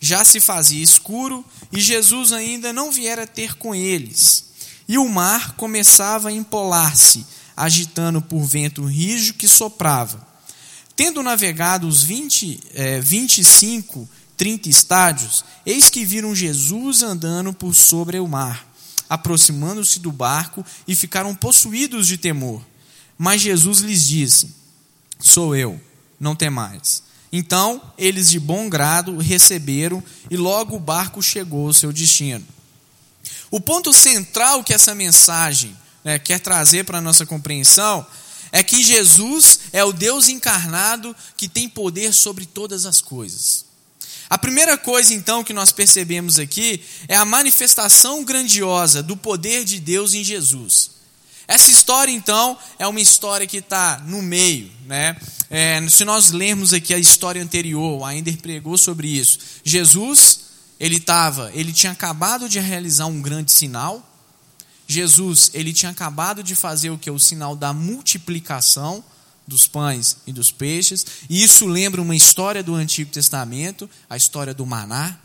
Já 0.00 0.24
se 0.24 0.40
fazia 0.40 0.82
escuro 0.82 1.44
e 1.70 1.80
Jesus 1.80 2.32
ainda 2.32 2.72
não 2.72 2.90
viera 2.90 3.26
ter 3.26 3.54
com 3.56 3.74
eles. 3.74 4.46
E 4.88 4.98
o 4.98 5.08
mar 5.08 5.52
começava 5.52 6.28
a 6.28 6.32
empolar-se, 6.32 7.24
agitando 7.56 8.20
por 8.20 8.42
vento 8.42 8.84
rijo 8.84 9.34
que 9.34 9.46
soprava. 9.46 10.31
Tendo 10.94 11.22
navegado 11.22 11.86
os 11.88 12.02
20, 12.02 12.60
eh, 12.74 13.00
25, 13.00 14.08
30 14.36 14.68
estádios, 14.68 15.44
eis 15.64 15.88
que 15.88 16.04
viram 16.04 16.34
Jesus 16.34 17.02
andando 17.02 17.52
por 17.52 17.74
sobre 17.74 18.18
o 18.18 18.28
mar 18.28 18.72
aproximando-se 19.12 20.00
do 20.00 20.10
barco 20.10 20.64
e 20.88 20.94
ficaram 20.94 21.34
possuídos 21.34 22.06
de 22.06 22.16
temor. 22.16 22.62
Mas 23.18 23.42
Jesus 23.42 23.80
lhes 23.80 24.06
disse: 24.06 24.48
Sou 25.20 25.54
eu, 25.54 25.78
não 26.18 26.34
temais. 26.34 27.02
Então 27.30 27.82
eles 27.98 28.30
de 28.30 28.40
bom 28.40 28.70
grado 28.70 29.18
receberam 29.18 30.02
e 30.30 30.36
logo 30.38 30.76
o 30.76 30.80
barco 30.80 31.22
chegou 31.22 31.66
ao 31.66 31.74
seu 31.74 31.92
destino. 31.92 32.46
O 33.50 33.60
ponto 33.60 33.92
central 33.92 34.64
que 34.64 34.72
essa 34.72 34.94
mensagem 34.94 35.76
né, 36.02 36.18
quer 36.18 36.40
trazer 36.40 36.86
para 36.86 36.96
a 36.96 37.02
nossa 37.02 37.26
compreensão 37.26 38.06
é 38.52 38.62
que 38.62 38.84
Jesus 38.84 39.60
é 39.72 39.82
o 39.82 39.92
Deus 39.92 40.28
encarnado 40.28 41.16
que 41.36 41.48
tem 41.48 41.68
poder 41.68 42.12
sobre 42.12 42.44
todas 42.44 42.84
as 42.84 43.00
coisas. 43.00 43.64
A 44.28 44.38
primeira 44.38 44.78
coisa, 44.78 45.12
então, 45.12 45.42
que 45.42 45.52
nós 45.52 45.72
percebemos 45.72 46.38
aqui 46.38 46.82
é 47.08 47.16
a 47.16 47.24
manifestação 47.24 48.24
grandiosa 48.24 49.02
do 49.02 49.16
poder 49.16 49.64
de 49.64 49.80
Deus 49.80 50.14
em 50.14 50.22
Jesus. 50.22 50.92
Essa 51.46 51.70
história, 51.70 52.12
então, 52.12 52.56
é 52.78 52.86
uma 52.86 53.00
história 53.00 53.46
que 53.46 53.58
está 53.58 53.98
no 54.06 54.22
meio. 54.22 54.70
Né? 54.86 55.16
É, 55.50 55.86
se 55.88 56.04
nós 56.04 56.30
lermos 56.30 56.72
aqui 56.72 56.94
a 56.94 56.98
história 56.98 57.42
anterior, 57.42 58.00
o 58.00 58.04
Ainder 58.04 58.38
pregou 58.38 58.78
sobre 58.78 59.08
isso. 59.08 59.38
Jesus, 59.64 60.40
ele 60.80 60.96
estava, 60.96 61.50
ele 61.52 61.72
tinha 61.72 61.92
acabado 61.92 62.48
de 62.48 62.58
realizar 62.58 63.06
um 63.06 63.20
grande 63.20 63.52
sinal. 63.52 64.11
Jesus, 64.92 65.50
ele 65.54 65.72
tinha 65.72 65.90
acabado 65.90 66.42
de 66.42 66.54
fazer 66.54 66.90
o 66.90 66.98
que? 66.98 67.10
O 67.10 67.18
sinal 67.18 67.56
da 67.56 67.72
multiplicação 67.72 69.02
dos 69.46 69.66
pães 69.66 70.18
e 70.26 70.32
dos 70.32 70.50
peixes. 70.50 71.04
E 71.28 71.42
isso 71.42 71.66
lembra 71.66 72.00
uma 72.00 72.14
história 72.14 72.62
do 72.62 72.74
Antigo 72.74 73.10
Testamento, 73.10 73.88
a 74.08 74.16
história 74.16 74.54
do 74.54 74.66
maná. 74.66 75.18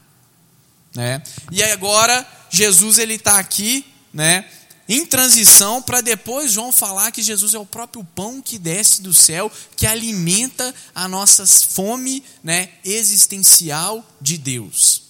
Né? 0.96 1.22
E 1.52 1.62
agora 1.64 2.28
Jesus 2.50 2.98
ele 2.98 3.16
está 3.16 3.38
aqui, 3.38 3.86
né, 4.14 4.46
em 4.90 5.06
transição 5.06 5.82
para 5.82 6.02
depois 6.02 6.52
João 6.52 6.72
falar 6.72 7.12
que 7.12 7.22
Jesus 7.22 7.54
é 7.54 7.60
o 7.60 7.66
próprio 7.66 8.04
pão 8.16 8.42
que 8.42 8.58
desce 8.58 9.02
do 9.02 9.14
céu, 9.14 9.52
que 9.76 9.86
alimenta 9.86 10.74
a 10.96 11.08
nossa 11.08 11.46
fome, 11.46 12.24
né, 12.44 12.70
existencial 12.86 14.04
de 14.22 14.38
Deus. 14.38 15.04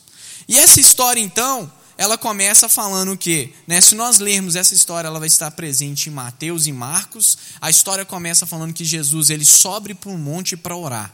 E 0.47 0.57
essa 0.57 0.79
história 0.79 1.19
então 1.19 1.71
ela 1.97 2.17
começa 2.17 2.69
falando 2.69 3.17
que, 3.17 3.53
né, 3.65 3.81
se 3.81 3.95
nós 3.95 4.19
lermos 4.19 4.55
essa 4.55 4.73
história, 4.73 5.07
ela 5.07 5.19
vai 5.19 5.27
estar 5.27 5.49
presente 5.51 6.09
em 6.09 6.13
Mateus 6.13 6.67
e 6.67 6.71
Marcos. 6.71 7.37
A 7.59 7.69
história 7.69 8.05
começa 8.05 8.45
falando 8.45 8.73
que 8.73 8.85
Jesus 8.85 9.29
ele 9.29 9.45
sobe 9.45 9.95
para 9.95 10.11
um 10.11 10.17
monte 10.17 10.55
para 10.55 10.75
orar. 10.75 11.11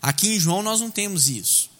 Aqui 0.00 0.34
em 0.34 0.38
João 0.38 0.62
nós 0.62 0.80
não 0.80 0.90
temos 0.90 1.28
isso. 1.28 1.74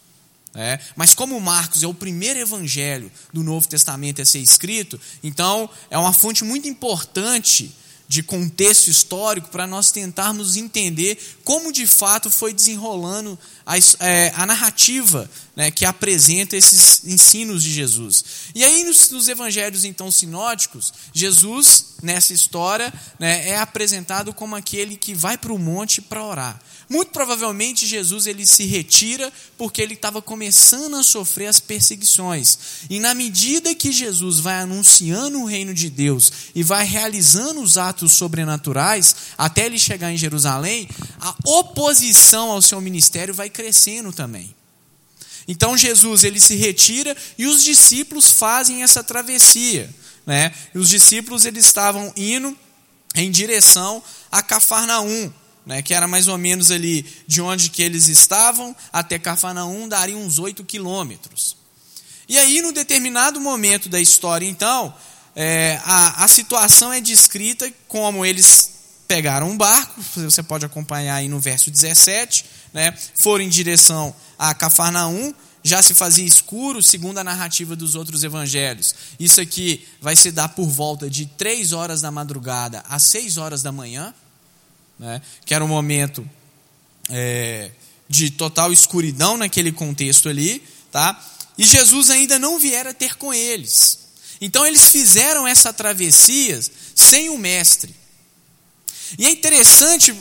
É, 0.59 0.80
mas 0.97 1.12
como 1.12 1.38
Marcos 1.38 1.83
é 1.83 1.87
o 1.87 1.92
primeiro 1.92 2.40
evangelho 2.40 3.12
do 3.30 3.42
Novo 3.42 3.68
Testamento 3.68 4.23
a 4.23 4.25
ser 4.25 4.38
escrito, 4.38 4.99
então 5.23 5.68
é 5.90 5.99
uma 5.99 6.14
fonte 6.14 6.45
muito 6.45 6.66
importante 6.66 7.75
de 8.09 8.23
contexto 8.23 8.89
histórico 8.89 9.49
para 9.49 9.67
nós 9.67 9.91
tentarmos 9.91 10.57
entender 10.57 11.19
como 11.45 11.73
de 11.73 11.87
fato 11.87 12.31
foi 12.31 12.53
desenrolando 12.53 13.39
a, 13.65 13.77
é, 13.79 14.33
a 14.37 14.47
narrativa 14.47 15.29
né, 15.57 15.71
que 15.71 15.85
apresenta 15.85 16.57
esses 16.57 17.05
ensinos 17.05 17.63
de 17.63 17.73
Jesus. 17.73 18.25
E 18.55 18.63
aí, 18.63 18.85
nos, 18.85 19.11
nos 19.11 19.29
evangelhos 19.29 19.85
então 19.85 20.11
sinóticos, 20.11 20.93
Jesus, 21.13 21.97
nessa 22.03 22.33
história, 22.33 22.93
né, 23.19 23.49
é 23.49 23.59
apresentado 23.59 24.33
como 24.33 24.55
aquele 24.55 24.97
que 24.97 25.15
vai 25.15 25.37
para 25.37 25.53
o 25.53 25.59
monte 25.59 26.01
para 26.01 26.23
orar. 26.23 26.61
Muito 26.88 27.11
provavelmente 27.11 27.85
Jesus 27.85 28.26
ele 28.26 28.47
se 28.47 28.64
retira 28.64 29.33
porque 29.59 29.83
ele 29.83 29.95
estava 29.95 30.23
começando 30.23 30.95
a 30.95 31.02
sofrer 31.02 31.47
as 31.49 31.59
perseguições. 31.59 32.59
E 32.88 33.00
na 33.00 33.12
medida 33.12 33.75
que 33.75 33.90
Jesus 33.90 34.38
vai 34.38 34.61
anunciando 34.61 35.40
o 35.40 35.47
reino 35.47 35.75
de 35.75 35.90
Deus 35.90 36.33
e 36.55 36.62
vai 36.62 36.85
realizando 36.85 37.61
os 37.61 37.76
atos 37.76 38.12
sobrenaturais 38.12 39.16
até 39.37 39.66
ele 39.66 39.81
chegar 39.81 40.12
em 40.12 40.16
Jerusalém, 40.16 40.88
a 41.21 41.35
oposição 41.45 42.52
ao 42.52 42.62
seu 42.62 42.81
ministério 42.81 43.35
vai 43.35 43.50
crescendo 43.50 44.12
também. 44.12 44.55
Então 45.49 45.76
Jesus 45.76 46.23
ele 46.23 46.40
se 46.40 46.55
retira 46.55 47.16
e 47.37 47.47
os 47.47 47.64
discípulos 47.64 48.31
fazem 48.31 48.85
essa 48.85 49.02
travessia, 49.02 49.93
né? 50.25 50.52
E 50.73 50.78
os 50.78 50.88
discípulos 50.88 51.45
eles 51.45 51.64
estavam 51.64 52.12
indo 52.16 52.57
em 53.14 53.31
direção 53.31 54.02
a 54.31 54.43
Cafarnaum, 54.43 55.33
né? 55.66 55.82
Que 55.82 55.92
era 55.92 56.06
mais 56.06 56.28
ou 56.28 56.38
menos 56.38 56.70
ali 56.70 57.04
de 57.26 57.42
onde 57.42 57.68
que 57.68 57.82
eles 57.82 58.06
estavam 58.06 58.75
até 58.92 59.18
Cafarnaum 59.18 59.88
daria 59.88 60.16
uns 60.16 60.38
oito 60.38 60.64
quilômetros. 60.64 61.56
E 62.28 62.38
aí, 62.38 62.62
no 62.62 62.73
determinado 62.73 63.40
momento 63.40 63.88
da 63.88 64.00
história, 64.00 64.46
então, 64.46 64.94
é, 65.35 65.80
a, 65.85 66.25
a 66.25 66.28
situação 66.28 66.92
é 66.92 67.00
descrita 67.00 67.70
como 67.88 68.25
eles 68.25 68.70
pegaram 69.06 69.50
um 69.50 69.56
barco, 69.56 70.00
você 70.16 70.42
pode 70.42 70.64
acompanhar 70.64 71.16
aí 71.16 71.28
no 71.28 71.38
verso 71.38 71.70
17, 71.70 72.44
né, 72.73 72.92
foram 73.14 73.44
em 73.44 73.49
direção 73.49 74.14
a 74.37 74.52
Cafarnaum, 74.52 75.32
já 75.62 75.82
se 75.82 75.94
fazia 75.94 76.25
escuro, 76.25 76.82
segundo 76.82 77.18
a 77.18 77.25
narrativa 77.25 77.75
dos 77.75 77.94
outros 77.94 78.23
evangelhos. 78.25 78.94
Isso 79.18 79.40
aqui 79.40 79.87
vai 80.00 80.14
se 80.14 80.30
dar 80.30 80.49
por 80.50 80.68
volta 80.68 81.11
de 81.11 81.26
três 81.26 81.73
horas 81.73 82.00
da 82.00 82.11
madrugada 82.11 82.85
às 82.88 83.02
seis 83.02 83.37
horas 83.37 83.62
da 83.62 83.73
manhã, 83.73 84.14
né, 84.99 85.21
que 85.45 85.55
era 85.55 85.65
um 85.65 85.69
momento 85.69 86.29
é, 87.11 87.71
de 88.09 88.31
total 88.31 88.73
escuridão 88.73 89.37
naquele 89.37 89.73
contexto 89.73 90.29
ali, 90.29 90.62
tá? 90.91 91.19
E 91.59 91.65
Jesus 91.65 92.11
ainda 92.11 92.38
não 92.38 92.59
viera 92.59 92.93
ter 92.93 93.17
com 93.17 93.33
eles. 93.33 93.99
Então 94.41 94.67
eles 94.67 94.91
fizeram 94.91 95.47
essa 95.47 95.73
travessia 95.73 96.61
sem 96.95 97.31
o 97.31 97.38
mestre. 97.38 97.95
E 99.19 99.26
é 99.26 99.31
interessante 99.31 100.15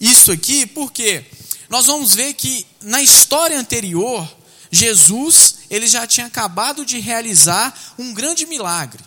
isso 0.00 0.32
aqui, 0.32 0.66
porque 0.66 1.24
nós 1.68 1.86
vamos 1.86 2.14
ver 2.14 2.34
que 2.34 2.66
na 2.82 3.00
história 3.00 3.58
anterior, 3.58 4.28
Jesus 4.70 5.56
ele 5.70 5.86
já 5.86 6.06
tinha 6.06 6.26
acabado 6.26 6.84
de 6.84 6.98
realizar 6.98 7.94
um 7.98 8.12
grande 8.12 8.46
milagre. 8.46 9.02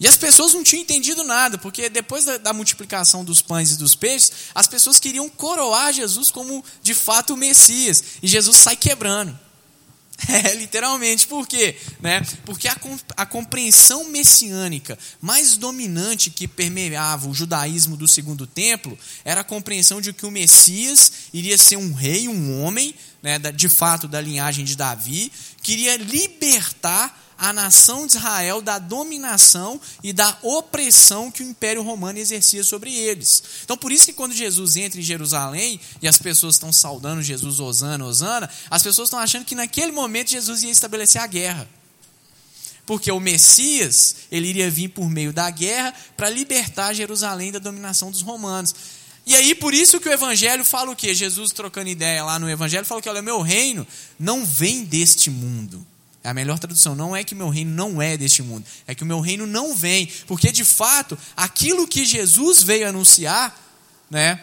E 0.00 0.08
as 0.08 0.16
pessoas 0.16 0.52
não 0.54 0.64
tinham 0.64 0.82
entendido 0.82 1.22
nada, 1.22 1.58
porque 1.58 1.88
depois 1.88 2.24
da, 2.24 2.38
da, 2.38 2.52
multiplicação 2.52 3.24
dos 3.24 3.40
pães 3.40 3.72
e 3.72 3.76
dos 3.76 3.94
peixes, 3.94 4.32
as 4.54 4.66
pessoas 4.66 4.98
queriam 4.98 5.28
coroar 5.28 5.92
Jesus 5.92 6.30
como 6.30 6.64
de 6.82 6.94
fato 6.94 7.34
o 7.34 7.36
Messias. 7.36 8.02
E 8.22 8.26
Jesus 8.26 8.56
sai 8.56 8.76
quebrando. 8.76 9.38
É, 10.28 10.54
literalmente. 10.54 11.26
Por 11.26 11.46
quê? 11.46 11.76
Né? 12.00 12.20
Porque 12.44 12.68
a, 12.68 12.76
a 13.16 13.26
compreensão 13.26 14.04
messiânica 14.04 14.98
mais 15.20 15.56
dominante 15.56 16.30
que 16.30 16.46
permeava 16.46 17.28
o 17.28 17.34
judaísmo 17.34 17.96
do 17.96 18.06
segundo 18.06 18.46
templo 18.46 18.96
era 19.24 19.40
a 19.40 19.44
compreensão 19.44 20.00
de 20.00 20.12
que 20.12 20.26
o 20.26 20.30
Messias 20.30 21.12
iria 21.32 21.58
ser 21.58 21.76
um 21.76 21.92
rei, 21.92 22.28
um 22.28 22.62
homem, 22.62 22.94
né, 23.22 23.38
de 23.38 23.68
fato 23.68 24.06
da 24.08 24.20
linhagem 24.20 24.64
de 24.64 24.76
Davi, 24.76 25.30
queria 25.62 25.96
libertar 25.96 27.21
a 27.42 27.52
nação 27.52 28.06
de 28.06 28.16
Israel 28.16 28.62
da 28.62 28.78
dominação 28.78 29.80
e 30.00 30.12
da 30.12 30.38
opressão 30.42 31.28
que 31.28 31.42
o 31.42 31.46
Império 31.46 31.82
Romano 31.82 32.20
exercia 32.20 32.62
sobre 32.62 32.94
eles. 32.94 33.42
Então, 33.64 33.76
por 33.76 33.90
isso 33.90 34.06
que 34.06 34.12
quando 34.12 34.32
Jesus 34.32 34.76
entra 34.76 35.00
em 35.00 35.02
Jerusalém 35.02 35.80
e 36.00 36.06
as 36.06 36.16
pessoas 36.16 36.54
estão 36.54 36.72
saudando 36.72 37.20
Jesus, 37.20 37.58
Osana, 37.58 38.04
Osana, 38.04 38.48
as 38.70 38.84
pessoas 38.84 39.08
estão 39.08 39.18
achando 39.18 39.44
que 39.44 39.56
naquele 39.56 39.90
momento 39.90 40.30
Jesus 40.30 40.62
ia 40.62 40.70
estabelecer 40.70 41.20
a 41.20 41.26
guerra. 41.26 41.68
Porque 42.86 43.10
o 43.10 43.18
Messias, 43.18 44.14
ele 44.30 44.46
iria 44.46 44.70
vir 44.70 44.90
por 44.90 45.10
meio 45.10 45.32
da 45.32 45.50
guerra 45.50 45.92
para 46.16 46.30
libertar 46.30 46.94
Jerusalém 46.94 47.50
da 47.50 47.58
dominação 47.58 48.12
dos 48.12 48.22
romanos. 48.22 48.72
E 49.26 49.34
aí, 49.34 49.52
por 49.52 49.74
isso 49.74 49.98
que 49.98 50.08
o 50.08 50.12
Evangelho 50.12 50.64
fala 50.64 50.92
o 50.92 50.96
quê? 50.96 51.12
Jesus 51.12 51.50
trocando 51.50 51.90
ideia 51.90 52.22
lá 52.22 52.38
no 52.38 52.48
Evangelho, 52.48 52.86
fala 52.86 53.02
que, 53.02 53.08
olha, 53.08 53.20
meu 53.20 53.40
reino 53.40 53.84
não 54.16 54.46
vem 54.46 54.84
deste 54.84 55.28
mundo. 55.28 55.84
É 56.24 56.28
a 56.28 56.34
melhor 56.34 56.58
tradução. 56.58 56.94
Não 56.94 57.16
é 57.16 57.24
que 57.24 57.34
meu 57.34 57.48
reino 57.48 57.72
não 57.72 58.00
é 58.00 58.16
deste 58.16 58.42
mundo. 58.42 58.64
É 58.86 58.94
que 58.94 59.02
o 59.02 59.06
meu 59.06 59.20
reino 59.20 59.46
não 59.46 59.74
vem. 59.74 60.06
Porque, 60.26 60.52
de 60.52 60.64
fato, 60.64 61.18
aquilo 61.36 61.86
que 61.86 62.04
Jesus 62.04 62.62
veio 62.62 62.88
anunciar, 62.88 63.58
né, 64.08 64.40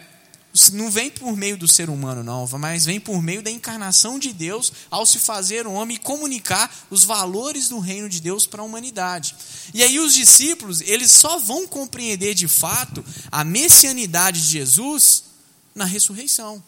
não 0.72 0.90
vem 0.90 1.10
por 1.10 1.36
meio 1.36 1.56
do 1.56 1.68
ser 1.68 1.88
humano, 1.88 2.24
não, 2.24 2.46
mas 2.58 2.84
vem 2.84 2.98
por 2.98 3.22
meio 3.22 3.40
da 3.40 3.50
encarnação 3.50 4.18
de 4.18 4.32
Deus 4.32 4.72
ao 4.90 5.06
se 5.06 5.20
fazer 5.20 5.66
homem 5.66 5.96
e 5.96 6.00
comunicar 6.00 6.74
os 6.90 7.04
valores 7.04 7.68
do 7.68 7.78
reino 7.78 8.08
de 8.08 8.20
Deus 8.20 8.46
para 8.46 8.60
a 8.60 8.64
humanidade. 8.64 9.36
E 9.72 9.82
aí 9.82 10.00
os 10.00 10.12
discípulos, 10.12 10.80
eles 10.80 11.12
só 11.12 11.38
vão 11.38 11.68
compreender 11.68 12.34
de 12.34 12.48
fato 12.48 13.04
a 13.30 13.44
messianidade 13.44 14.42
de 14.42 14.48
Jesus 14.48 15.24
na 15.72 15.84
ressurreição. 15.84 16.62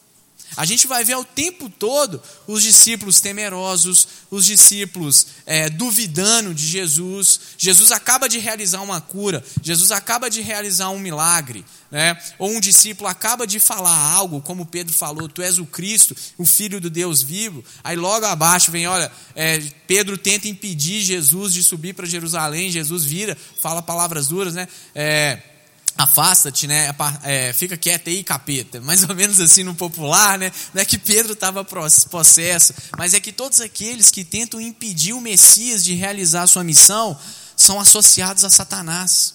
A 0.56 0.64
gente 0.64 0.86
vai 0.86 1.04
ver 1.04 1.16
o 1.16 1.24
tempo 1.24 1.68
todo 1.70 2.22
os 2.46 2.62
discípulos 2.62 3.20
temerosos, 3.20 4.08
os 4.30 4.44
discípulos 4.44 5.26
é, 5.46 5.70
duvidando 5.70 6.54
de 6.54 6.66
Jesus. 6.66 7.40
Jesus 7.56 7.90
acaba 7.92 8.28
de 8.28 8.38
realizar 8.38 8.82
uma 8.82 9.00
cura, 9.00 9.44
Jesus 9.62 9.90
acaba 9.90 10.28
de 10.28 10.40
realizar 10.40 10.90
um 10.90 10.98
milagre. 10.98 11.64
Né? 11.90 12.18
Ou 12.38 12.50
um 12.50 12.58
discípulo 12.58 13.06
acaba 13.06 13.46
de 13.46 13.60
falar 13.60 13.94
algo, 13.94 14.40
como 14.40 14.64
Pedro 14.64 14.94
falou: 14.94 15.28
Tu 15.28 15.42
és 15.42 15.58
o 15.58 15.66
Cristo, 15.66 16.16
o 16.38 16.46
Filho 16.46 16.80
do 16.80 16.88
Deus 16.88 17.22
vivo. 17.22 17.62
Aí 17.84 17.96
logo 17.96 18.24
abaixo 18.24 18.70
vem: 18.70 18.86
Olha, 18.86 19.12
é, 19.36 19.58
Pedro 19.86 20.16
tenta 20.16 20.48
impedir 20.48 21.02
Jesus 21.02 21.52
de 21.52 21.62
subir 21.62 21.94
para 21.94 22.06
Jerusalém. 22.06 22.70
Jesus 22.70 23.04
vira, 23.04 23.36
fala 23.60 23.82
palavras 23.82 24.26
duras, 24.26 24.54
né? 24.54 24.66
É, 24.94 25.42
afasta-te, 26.02 26.66
né? 26.66 26.94
É, 27.22 27.52
fica 27.52 27.76
quieto 27.76 28.08
aí, 28.08 28.22
capeta. 28.22 28.80
Mais 28.80 29.02
ou 29.08 29.14
menos 29.14 29.40
assim 29.40 29.62
no 29.62 29.74
popular, 29.74 30.38
né? 30.38 30.52
Não 30.74 30.82
é 30.82 30.84
que 30.84 30.98
Pedro 30.98 31.32
estava 31.32 31.64
possesso, 31.64 32.74
mas 32.96 33.14
é 33.14 33.20
que 33.20 33.32
todos 33.32 33.60
aqueles 33.60 34.10
que 34.10 34.24
tentam 34.24 34.60
impedir 34.60 35.12
o 35.12 35.20
Messias 35.20 35.84
de 35.84 35.94
realizar 35.94 36.42
a 36.42 36.46
sua 36.46 36.64
missão 36.64 37.18
são 37.56 37.80
associados 37.80 38.44
a 38.44 38.50
Satanás. 38.50 39.34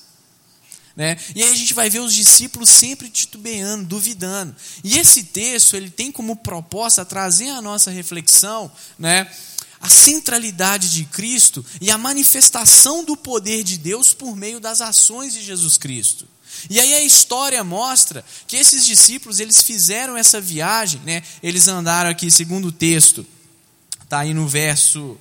Né? 0.95 1.15
E 1.35 1.43
aí 1.43 1.51
a 1.51 1.55
gente 1.55 1.75
vai 1.75 1.91
ver 1.91 1.99
os 1.99 2.11
discípulos 2.11 2.69
sempre 2.69 3.07
titubeando, 3.07 3.85
duvidando. 3.85 4.55
E 4.83 4.97
esse 4.97 5.25
texto 5.25 5.75
ele 5.75 5.91
tem 5.91 6.11
como 6.11 6.35
proposta 6.35 7.05
trazer 7.05 7.49
a 7.49 7.61
nossa 7.61 7.91
reflexão, 7.91 8.71
né? 8.97 9.29
a 9.79 9.89
centralidade 9.89 10.91
de 10.91 11.05
Cristo 11.05 11.63
e 11.79 11.91
a 11.91 11.99
manifestação 11.99 13.03
do 13.03 13.15
poder 13.15 13.63
de 13.63 13.77
Deus 13.77 14.11
por 14.11 14.35
meio 14.35 14.59
das 14.59 14.81
ações 14.81 15.33
de 15.33 15.43
Jesus 15.43 15.77
Cristo. 15.77 16.27
E 16.69 16.79
aí 16.79 16.93
a 16.93 17.01
história 17.01 17.63
mostra 17.63 18.23
que 18.47 18.55
esses 18.55 18.85
discípulos, 18.85 19.39
eles 19.39 19.61
fizeram 19.61 20.17
essa 20.17 20.41
viagem, 20.41 21.01
né? 21.05 21.23
Eles 21.41 21.67
andaram 21.67 22.09
aqui, 22.09 22.29
segundo 22.29 22.69
o 22.69 22.71
texto, 22.71 23.25
está 24.03 24.19
aí 24.19 24.33
no 24.33 24.47
verso 24.47 25.17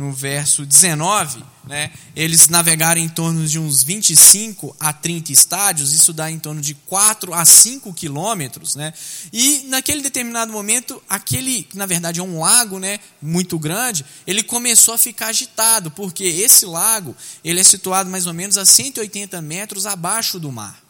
no 0.00 0.12
verso 0.12 0.64
19, 0.64 1.44
né, 1.64 1.90
eles 2.16 2.48
navegaram 2.48 2.98
em 2.98 3.08
torno 3.08 3.46
de 3.46 3.58
uns 3.58 3.82
25 3.82 4.74
a 4.80 4.94
30 4.94 5.30
estádios, 5.30 5.92
isso 5.92 6.14
dá 6.14 6.30
em 6.30 6.38
torno 6.38 6.62
de 6.62 6.72
4 6.74 7.34
a 7.34 7.44
5 7.44 7.92
quilômetros, 7.92 8.74
né, 8.74 8.94
e 9.30 9.64
naquele 9.68 10.00
determinado 10.00 10.50
momento, 10.50 11.02
aquele, 11.06 11.68
na 11.74 11.84
verdade 11.84 12.18
é 12.18 12.22
um 12.22 12.40
lago, 12.40 12.78
né, 12.78 12.98
muito 13.20 13.58
grande, 13.58 14.04
ele 14.26 14.42
começou 14.42 14.94
a 14.94 14.98
ficar 14.98 15.26
agitado, 15.26 15.90
porque 15.90 16.24
esse 16.24 16.64
lago, 16.64 17.14
ele 17.44 17.60
é 17.60 17.64
situado 17.64 18.08
mais 18.08 18.26
ou 18.26 18.32
menos 18.32 18.56
a 18.56 18.64
180 18.64 19.42
metros 19.42 19.84
abaixo 19.84 20.40
do 20.40 20.50
mar. 20.50 20.80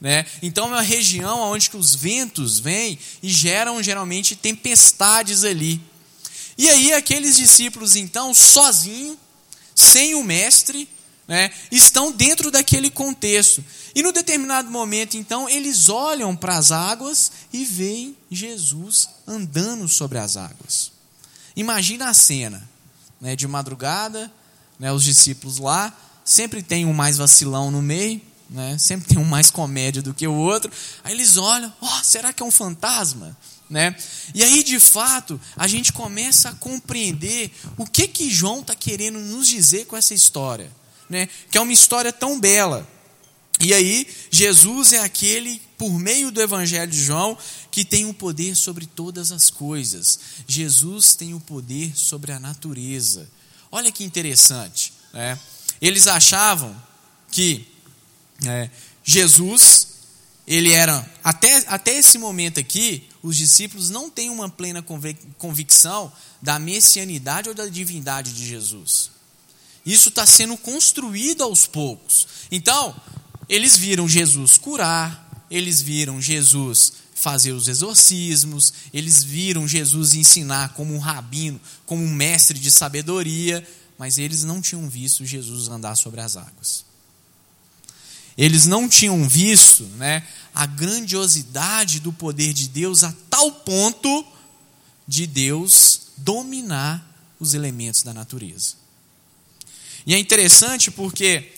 Né? 0.00 0.24
Então 0.40 0.64
é 0.64 0.68
uma 0.68 0.80
região 0.80 1.40
onde 1.40 1.68
que 1.68 1.76
os 1.76 1.94
ventos 1.94 2.58
vêm 2.58 2.98
e 3.22 3.28
geram 3.28 3.82
geralmente 3.82 4.34
tempestades 4.34 5.44
ali. 5.44 5.78
E 6.60 6.68
aí 6.68 6.92
aqueles 6.92 7.36
discípulos, 7.36 7.96
então, 7.96 8.34
sozinhos, 8.34 9.16
sem 9.74 10.14
o 10.14 10.22
mestre, 10.22 10.86
né, 11.26 11.50
estão 11.72 12.12
dentro 12.12 12.50
daquele 12.50 12.90
contexto. 12.90 13.64
E 13.94 14.02
no 14.02 14.12
determinado 14.12 14.70
momento, 14.70 15.16
então, 15.16 15.48
eles 15.48 15.88
olham 15.88 16.36
para 16.36 16.58
as 16.58 16.70
águas 16.70 17.32
e 17.50 17.64
veem 17.64 18.14
Jesus 18.30 19.08
andando 19.26 19.88
sobre 19.88 20.18
as 20.18 20.36
águas. 20.36 20.92
Imagina 21.56 22.10
a 22.10 22.14
cena, 22.14 22.68
né, 23.18 23.34
de 23.34 23.48
madrugada, 23.48 24.30
né, 24.78 24.92
os 24.92 25.02
discípulos 25.02 25.56
lá, 25.56 25.98
sempre 26.26 26.62
tem 26.62 26.84
um 26.84 26.92
mais 26.92 27.16
vacilão 27.16 27.70
no 27.70 27.80
meio, 27.80 28.20
né, 28.50 28.76
sempre 28.76 29.08
tem 29.08 29.18
um 29.18 29.24
mais 29.24 29.50
comédia 29.50 30.02
do 30.02 30.12
que 30.12 30.28
o 30.28 30.34
outro. 30.34 30.70
Aí 31.02 31.14
eles 31.14 31.38
olham, 31.38 31.72
oh, 31.80 32.04
será 32.04 32.34
que 32.34 32.42
é 32.42 32.44
um 32.44 32.50
fantasma? 32.50 33.34
Né? 33.70 33.94
E 34.34 34.42
aí, 34.42 34.64
de 34.64 34.80
fato, 34.80 35.40
a 35.56 35.68
gente 35.68 35.92
começa 35.92 36.48
a 36.48 36.54
compreender 36.54 37.52
o 37.78 37.86
que 37.86 38.08
que 38.08 38.28
João 38.28 38.60
está 38.60 38.74
querendo 38.74 39.20
nos 39.20 39.46
dizer 39.46 39.86
com 39.86 39.96
essa 39.96 40.12
história, 40.12 40.72
né? 41.08 41.28
que 41.48 41.56
é 41.56 41.60
uma 41.60 41.72
história 41.72 42.12
tão 42.12 42.40
bela. 42.40 42.86
E 43.60 43.72
aí, 43.72 44.08
Jesus 44.28 44.92
é 44.92 45.00
aquele, 45.00 45.62
por 45.78 45.92
meio 46.00 46.32
do 46.32 46.40
Evangelho 46.40 46.90
de 46.90 47.00
João, 47.00 47.38
que 47.70 47.84
tem 47.84 48.06
o 48.06 48.14
poder 48.14 48.56
sobre 48.56 48.86
todas 48.86 49.30
as 49.30 49.50
coisas. 49.50 50.18
Jesus 50.48 51.14
tem 51.14 51.32
o 51.32 51.38
poder 51.38 51.96
sobre 51.96 52.32
a 52.32 52.40
natureza. 52.40 53.30
Olha 53.70 53.92
que 53.92 54.02
interessante. 54.02 54.92
Né? 55.12 55.38
Eles 55.80 56.08
achavam 56.08 56.74
que 57.30 57.68
é, 58.44 58.68
Jesus 59.04 59.89
ele 60.50 60.72
era, 60.72 61.08
até, 61.22 61.58
até 61.68 61.96
esse 61.96 62.18
momento 62.18 62.58
aqui, 62.58 63.08
os 63.22 63.36
discípulos 63.36 63.88
não 63.88 64.10
têm 64.10 64.30
uma 64.30 64.48
plena 64.50 64.84
convicção 65.38 66.12
da 66.42 66.58
messianidade 66.58 67.48
ou 67.48 67.54
da 67.54 67.66
divindade 67.66 68.32
de 68.32 68.48
Jesus. 68.48 69.12
Isso 69.86 70.08
está 70.08 70.26
sendo 70.26 70.56
construído 70.56 71.44
aos 71.44 71.68
poucos. 71.68 72.26
Então, 72.50 73.00
eles 73.48 73.76
viram 73.76 74.08
Jesus 74.08 74.58
curar, 74.58 75.46
eles 75.48 75.80
viram 75.80 76.20
Jesus 76.20 76.94
fazer 77.14 77.52
os 77.52 77.68
exorcismos, 77.68 78.72
eles 78.92 79.22
viram 79.22 79.68
Jesus 79.68 80.14
ensinar 80.14 80.74
como 80.74 80.92
um 80.92 80.98
rabino, 80.98 81.60
como 81.86 82.02
um 82.02 82.12
mestre 82.12 82.58
de 82.58 82.72
sabedoria, 82.72 83.64
mas 83.96 84.18
eles 84.18 84.42
não 84.42 84.60
tinham 84.60 84.88
visto 84.88 85.24
Jesus 85.24 85.68
andar 85.68 85.94
sobre 85.94 86.20
as 86.20 86.36
águas. 86.36 86.89
Eles 88.40 88.64
não 88.66 88.88
tinham 88.88 89.28
visto 89.28 89.82
né, 89.98 90.26
a 90.54 90.64
grandiosidade 90.64 92.00
do 92.00 92.10
poder 92.10 92.54
de 92.54 92.68
Deus 92.68 93.04
a 93.04 93.14
tal 93.28 93.52
ponto 93.52 94.26
de 95.06 95.26
Deus 95.26 96.12
dominar 96.16 97.06
os 97.38 97.52
elementos 97.52 98.02
da 98.02 98.14
natureza. 98.14 98.76
E 100.06 100.14
é 100.14 100.18
interessante 100.18 100.90
porque, 100.90 101.52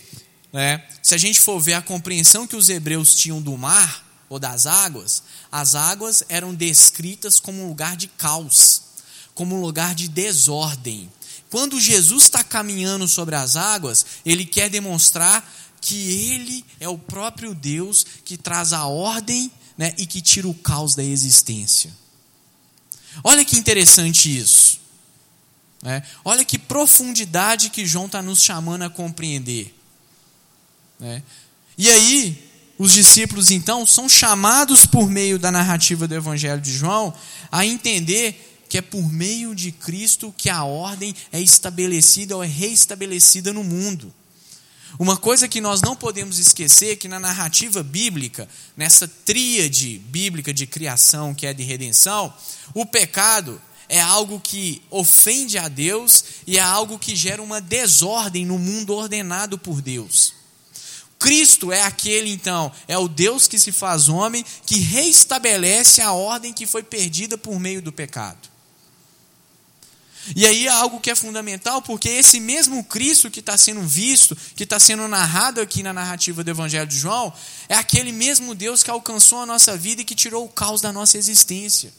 né, 0.53 0.85
se 1.01 1.15
a 1.15 1.19
gente 1.19 1.39
for 1.39 1.61
ver 1.61 1.75
a 1.75 1.83
compreensão 1.83 2.49
que 2.49 2.57
os 2.57 2.69
hebreus 2.69 3.15
tinham 3.15 3.41
do 3.41 3.57
mar 3.57 4.05
ou 4.29 4.41
das 4.41 4.67
águas, 4.67 5.23
as 5.53 5.77
águas 5.77 6.25
eram 6.29 6.53
descritas 6.53 7.39
como 7.39 7.63
um 7.63 7.69
lugar 7.69 7.97
de 7.97 8.09
caos, 8.09 8.83
como 9.37 9.55
um 9.55 9.61
lugar 9.61 9.95
de 9.95 10.09
desordem. 10.09 11.09
Quando 11.49 11.81
Jesus 11.81 12.25
está 12.25 12.43
caminhando 12.43 13.07
sobre 13.07 13.37
as 13.37 13.55
águas, 13.55 14.05
ele 14.27 14.45
quer 14.45 14.69
demonstrar 14.69 15.47
que 15.83 16.31
Ele 16.31 16.65
é 16.81 16.89
o 16.89 16.97
próprio 16.97 17.55
Deus 17.55 18.07
que 18.25 18.39
traz 18.39 18.73
a 18.73 18.87
ordem 18.87 19.51
né, 19.77 19.93
e 19.99 20.07
que 20.07 20.23
tira 20.23 20.49
o 20.49 20.55
caos 20.55 20.95
da 20.95 21.03
existência. 21.03 21.93
Olha 23.23 23.45
que 23.45 23.59
interessante 23.59 24.35
isso. 24.35 24.81
Né? 25.83 26.03
Olha 26.25 26.45
que 26.45 26.57
profundidade 26.57 27.69
que 27.69 27.85
João 27.85 28.07
está 28.07 28.23
nos 28.23 28.43
chamando 28.43 28.83
a 28.83 28.91
compreender. 28.91 29.75
Né? 31.01 31.23
E 31.77 31.91
aí, 31.91 32.49
os 32.79 32.93
discípulos 32.93 33.51
então 33.51 33.85
são 33.85 34.09
chamados 34.09 34.87
por 34.87 35.11
meio 35.11 35.39
da 35.39 35.51
narrativa 35.51 36.07
do 36.07 36.15
Evangelho 36.15 36.61
de 36.61 36.73
João 36.73 37.13
a 37.51 37.67
entender 37.67 38.65
que 38.69 38.79
é 38.79 38.83
por 38.83 39.13
meio 39.13 39.55
de 39.55 39.73
Cristo 39.73 40.33
que 40.37 40.49
a 40.49 40.65
ordem 40.65 41.15
é 41.33 41.41
estabelecida 41.41 42.37
ou 42.37 42.43
é 42.43 42.47
reestabelecida 42.47 43.53
no 43.53 43.65
mundo. 43.65 44.15
Uma 44.99 45.17
coisa 45.17 45.49
que 45.49 45.61
nós 45.61 45.81
não 45.81 45.97
podemos 45.97 46.39
esquecer 46.39 46.93
é 46.93 46.97
que 46.97 47.09
na 47.09 47.19
narrativa 47.19 47.83
bíblica, 47.83 48.49
nessa 48.77 49.09
tríade 49.09 49.99
bíblica 49.99 50.53
de 50.53 50.67
criação 50.67 51.35
que 51.35 51.47
é 51.47 51.55
de 51.55 51.63
redenção, 51.63 52.33
o 52.75 52.85
pecado 52.85 53.61
é 53.89 54.01
algo 54.01 54.41
que 54.41 54.83
ofende 54.91 55.59
a 55.59 55.69
Deus 55.69 56.25
e 56.47 56.59
é 56.59 56.61
algo 56.61 56.99
que 56.99 57.17
gera 57.17 57.43
uma 57.43 57.61
desordem 57.61 58.45
no 58.45 58.59
mundo 58.59 58.95
ordenado 58.95 59.59
por 59.59 59.81
Deus. 59.81 60.35
Cristo 61.19 61.71
é 61.71 61.83
aquele 61.83 62.33
então, 62.33 62.73
é 62.89 62.99
o 62.99 63.07
Deus 63.07 63.47
que 63.47 63.59
se 63.59 63.71
faz 63.71 64.09
homem, 64.09 64.45
que 64.67 64.79
reestabelece 64.79 66.01
a 66.03 66.13
ordem 66.13 66.53
que 66.53 66.67
foi 66.67 66.83
perdida 66.83 67.39
por 67.39 67.61
meio 67.61 67.81
do 67.81 67.93
pecado. 67.93 68.52
E 70.37 70.47
aí 70.47 70.67
é 70.67 70.71
algo 70.71 71.01
que 71.01 71.11
é 71.11 71.15
fundamental, 71.17 71.83
porque 71.83 72.09
esse 72.09 72.39
mesmo 72.39 72.85
Cristo 72.85 73.31
que 73.31 73.41
está 73.41 73.59
sendo 73.59 73.83
visto, 73.83 74.37
que 74.55 74.63
está 74.63 74.79
sendo 74.79 75.09
narrado 75.09 75.61
aqui 75.61 75.83
na 75.83 75.93
narrativa 75.93 76.45
do 76.45 76.51
Evangelho 76.51 76.87
de 76.87 76.97
João, 76.97 77.33
é 77.69 77.75
aquele 77.75 78.13
mesmo 78.13 78.55
Deus 78.55 78.85
que 78.85 78.91
alcançou 78.91 79.41
a 79.41 79.47
nossa 79.47 79.77
vida 79.77 80.03
e 80.03 80.05
que 80.05 80.15
tirou 80.15 80.45
o 80.45 80.49
caos 80.49 80.81
da 80.81 80.93
nossa 80.93 81.19
existência. 81.19 81.93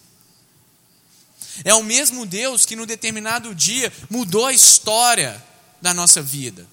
É 1.66 1.74
o 1.74 1.84
mesmo 1.84 2.26
Deus 2.26 2.66
que, 2.66 2.76
no 2.76 2.86
determinado 2.86 3.54
dia, 3.54 3.92
mudou 4.10 4.46
a 4.46 4.54
história 4.54 5.44
da 5.82 5.94
nossa 5.94 6.22
vida. 6.22 6.66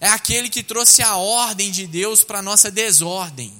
É 0.00 0.08
aquele 0.08 0.50
que 0.50 0.62
trouxe 0.62 1.02
a 1.02 1.16
ordem 1.16 1.70
de 1.70 1.86
Deus 1.86 2.24
para 2.24 2.40
a 2.40 2.42
nossa 2.42 2.70
desordem 2.70 3.54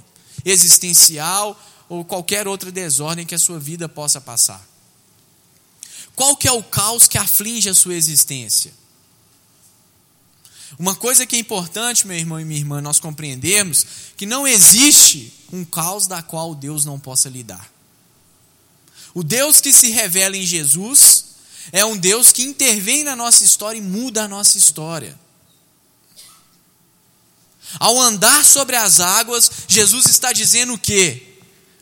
existencial 0.45 1.59
ou 1.89 2.05
qualquer 2.05 2.47
outra 2.49 2.71
desordem 2.73 3.25
que 3.25 3.35
a 3.35 3.39
sua 3.39 3.59
vida 3.59 3.89
possa 3.89 4.21
passar. 4.21 4.76
Qual 6.17 6.35
que 6.35 6.49
é 6.49 6.53
o 6.53 6.63
caos 6.63 7.07
que 7.07 7.19
aflige 7.19 7.69
a 7.69 7.75
sua 7.75 7.95
existência? 7.95 8.73
Uma 10.79 10.95
coisa 10.95 11.27
que 11.27 11.37
é 11.37 11.39
importante, 11.39 12.07
meu 12.07 12.17
irmão 12.17 12.41
e 12.41 12.45
minha 12.45 12.59
irmã, 12.59 12.81
nós 12.81 12.99
compreendermos 12.99 13.87
que 14.17 14.25
não 14.25 14.49
existe 14.49 15.33
um 15.53 15.65
caos 15.65 16.07
da 16.07 16.23
qual 16.23 16.55
Deus 16.55 16.87
não 16.87 16.99
possa 16.99 17.29
lidar. 17.29 17.71
O 19.15 19.23
Deus 19.23 19.61
que 19.61 19.73
se 19.73 19.91
revela 19.91 20.37
em 20.37 20.45
Jesus 20.45 21.27
é 21.71 21.85
um 21.85 21.97
Deus 21.97 22.33
que 22.33 22.43
intervém 22.43 23.05
na 23.05 23.15
nossa 23.15 23.45
história 23.45 23.79
e 23.79 23.83
muda 23.83 24.25
a 24.25 24.29
nossa 24.29 24.57
história. 24.57 25.19
Ao 27.79 27.99
andar 28.01 28.45
sobre 28.45 28.77
as 28.77 29.01
águas, 29.01 29.51
Jesus 29.69 30.07
está 30.07 30.33
dizendo 30.33 30.75
o 30.75 30.79
quê? 30.79 31.26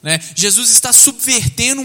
Né? 0.04 0.20
Jesus 0.36 0.70
está 0.70 0.92
subvertendo 0.92 1.80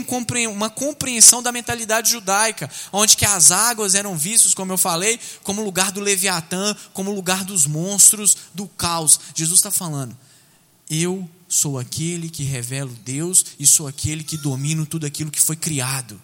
uma 0.51 0.69
compreensão 0.69 1.41
da 1.41 1.53
mentalidade 1.53 2.11
judaica, 2.11 2.69
onde 2.91 3.15
que 3.15 3.23
as 3.23 3.49
águas 3.49 3.95
eram 3.95 4.17
vistas, 4.17 4.53
como 4.53 4.73
eu 4.73 4.77
falei, 4.77 5.17
como 5.41 5.63
lugar 5.63 5.89
do 5.93 6.01
Leviatã, 6.01 6.75
como 6.91 7.13
lugar 7.13 7.45
dos 7.45 7.65
monstros, 7.65 8.35
do 8.53 8.67
caos. 8.67 9.17
Jesus 9.33 9.59
está 9.59 9.71
falando, 9.71 10.17
eu 10.89 11.29
sou 11.47 11.79
aquele 11.79 12.29
que 12.29 12.43
revelo 12.43 12.93
Deus 13.05 13.45
e 13.57 13.65
sou 13.65 13.87
aquele 13.87 14.21
que 14.21 14.35
domino 14.35 14.85
tudo 14.85 15.05
aquilo 15.05 15.31
que 15.31 15.39
foi 15.39 15.55
criado. 15.55 16.21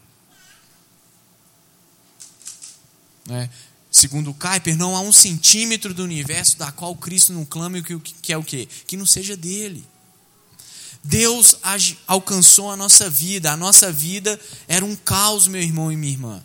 Né? 3.26 3.50
Segundo 3.90 4.34
Kuyper, 4.34 4.76
não 4.76 4.98
há 4.98 5.00
um 5.00 5.14
centímetro 5.14 5.94
do 5.94 6.04
universo 6.04 6.58
da 6.58 6.74
qual 6.74 6.94
Cristo 6.98 7.32
não 7.32 7.46
clame 7.46 7.82
que 7.82 8.34
é 8.34 8.38
o 8.38 8.44
quê? 8.44 8.68
Que 8.86 8.98
não 8.98 9.06
seja 9.06 9.38
dele. 9.38 9.88
Deus 11.08 11.56
alcançou 12.08 12.72
a 12.72 12.76
nossa 12.76 13.08
vida. 13.08 13.52
A 13.52 13.58
nossa 13.58 13.92
vida 13.92 14.40
era 14.68 14.84
um 14.84 14.96
caos, 14.96 15.48
meu 15.48 15.62
irmão 15.62 15.92
e 15.92 15.96
minha 15.96 16.12
irmã. 16.12 16.44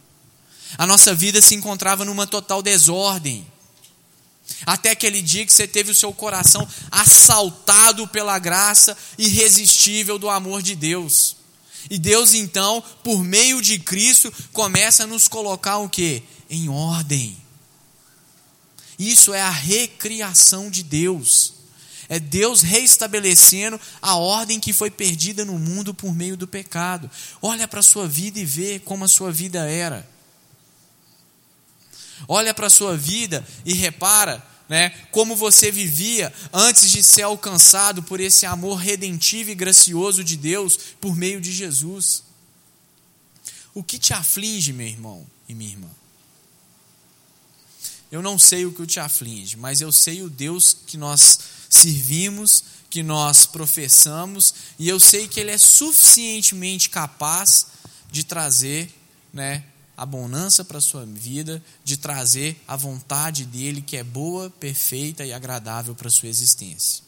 A 0.76 0.86
nossa 0.86 1.14
vida 1.14 1.40
se 1.40 1.54
encontrava 1.54 2.04
numa 2.04 2.26
total 2.26 2.62
desordem. 2.62 3.46
Até 4.66 4.90
aquele 4.90 5.22
dia 5.22 5.46
que 5.46 5.52
você 5.52 5.66
teve 5.66 5.90
o 5.90 5.94
seu 5.94 6.12
coração 6.12 6.68
assaltado 6.90 8.06
pela 8.08 8.38
graça 8.38 8.96
irresistível 9.16 10.18
do 10.18 10.28
amor 10.28 10.60
de 10.60 10.76
Deus. 10.76 11.36
E 11.88 11.98
Deus 11.98 12.34
então, 12.34 12.84
por 13.02 13.24
meio 13.24 13.62
de 13.62 13.78
Cristo, 13.78 14.30
começa 14.52 15.04
a 15.04 15.06
nos 15.06 15.26
colocar 15.26 15.78
o 15.78 15.88
quê? 15.88 16.22
Em 16.50 16.68
ordem. 16.68 17.34
Isso 18.98 19.32
é 19.32 19.40
a 19.40 19.50
recriação 19.50 20.70
de 20.70 20.82
Deus. 20.82 21.59
É 22.10 22.18
Deus 22.18 22.60
reestabelecendo 22.60 23.80
a 24.02 24.16
ordem 24.16 24.58
que 24.58 24.72
foi 24.72 24.90
perdida 24.90 25.44
no 25.44 25.56
mundo 25.56 25.94
por 25.94 26.12
meio 26.12 26.36
do 26.36 26.48
pecado. 26.48 27.08
Olha 27.40 27.68
para 27.68 27.78
a 27.78 27.84
sua 27.84 28.08
vida 28.08 28.40
e 28.40 28.44
vê 28.44 28.80
como 28.80 29.04
a 29.04 29.08
sua 29.08 29.30
vida 29.30 29.60
era. 29.70 30.04
Olha 32.26 32.52
para 32.52 32.66
a 32.66 32.70
sua 32.70 32.96
vida 32.96 33.46
e 33.64 33.72
repara 33.74 34.44
né, 34.68 34.90
como 35.12 35.36
você 35.36 35.70
vivia 35.70 36.34
antes 36.52 36.90
de 36.90 37.00
ser 37.00 37.22
alcançado 37.22 38.02
por 38.02 38.18
esse 38.18 38.44
amor 38.44 38.74
redentivo 38.74 39.50
e 39.50 39.54
gracioso 39.54 40.24
de 40.24 40.36
Deus 40.36 40.76
por 41.00 41.14
meio 41.14 41.40
de 41.40 41.52
Jesus. 41.52 42.24
O 43.72 43.84
que 43.84 44.00
te 44.00 44.12
aflige, 44.12 44.72
meu 44.72 44.88
irmão 44.88 45.24
e 45.48 45.54
minha 45.54 45.70
irmã? 45.70 45.90
Eu 48.10 48.20
não 48.20 48.36
sei 48.36 48.66
o 48.66 48.72
que 48.72 48.84
te 48.84 48.98
aflige, 48.98 49.56
mas 49.56 49.80
eu 49.80 49.92
sei 49.92 50.22
o 50.22 50.28
Deus 50.28 50.76
que 50.84 50.96
nós 50.96 51.38
servimos, 51.70 52.64
que 52.90 53.02
nós 53.04 53.46
professamos, 53.46 54.52
e 54.76 54.88
eu 54.88 54.98
sei 54.98 55.28
que 55.28 55.38
Ele 55.38 55.52
é 55.52 55.58
suficientemente 55.58 56.90
capaz 56.90 57.68
de 58.10 58.24
trazer 58.24 58.92
né, 59.32 59.62
a 59.96 60.04
bonança 60.04 60.64
para 60.64 60.78
a 60.78 60.80
sua 60.80 61.06
vida, 61.06 61.62
de 61.84 61.96
trazer 61.96 62.60
a 62.66 62.74
vontade 62.74 63.44
dele, 63.44 63.80
que 63.80 63.96
é 63.96 64.02
boa, 64.02 64.50
perfeita 64.50 65.24
e 65.24 65.32
agradável 65.32 65.94
para 65.94 66.08
a 66.08 66.10
sua 66.10 66.28
existência. 66.28 67.04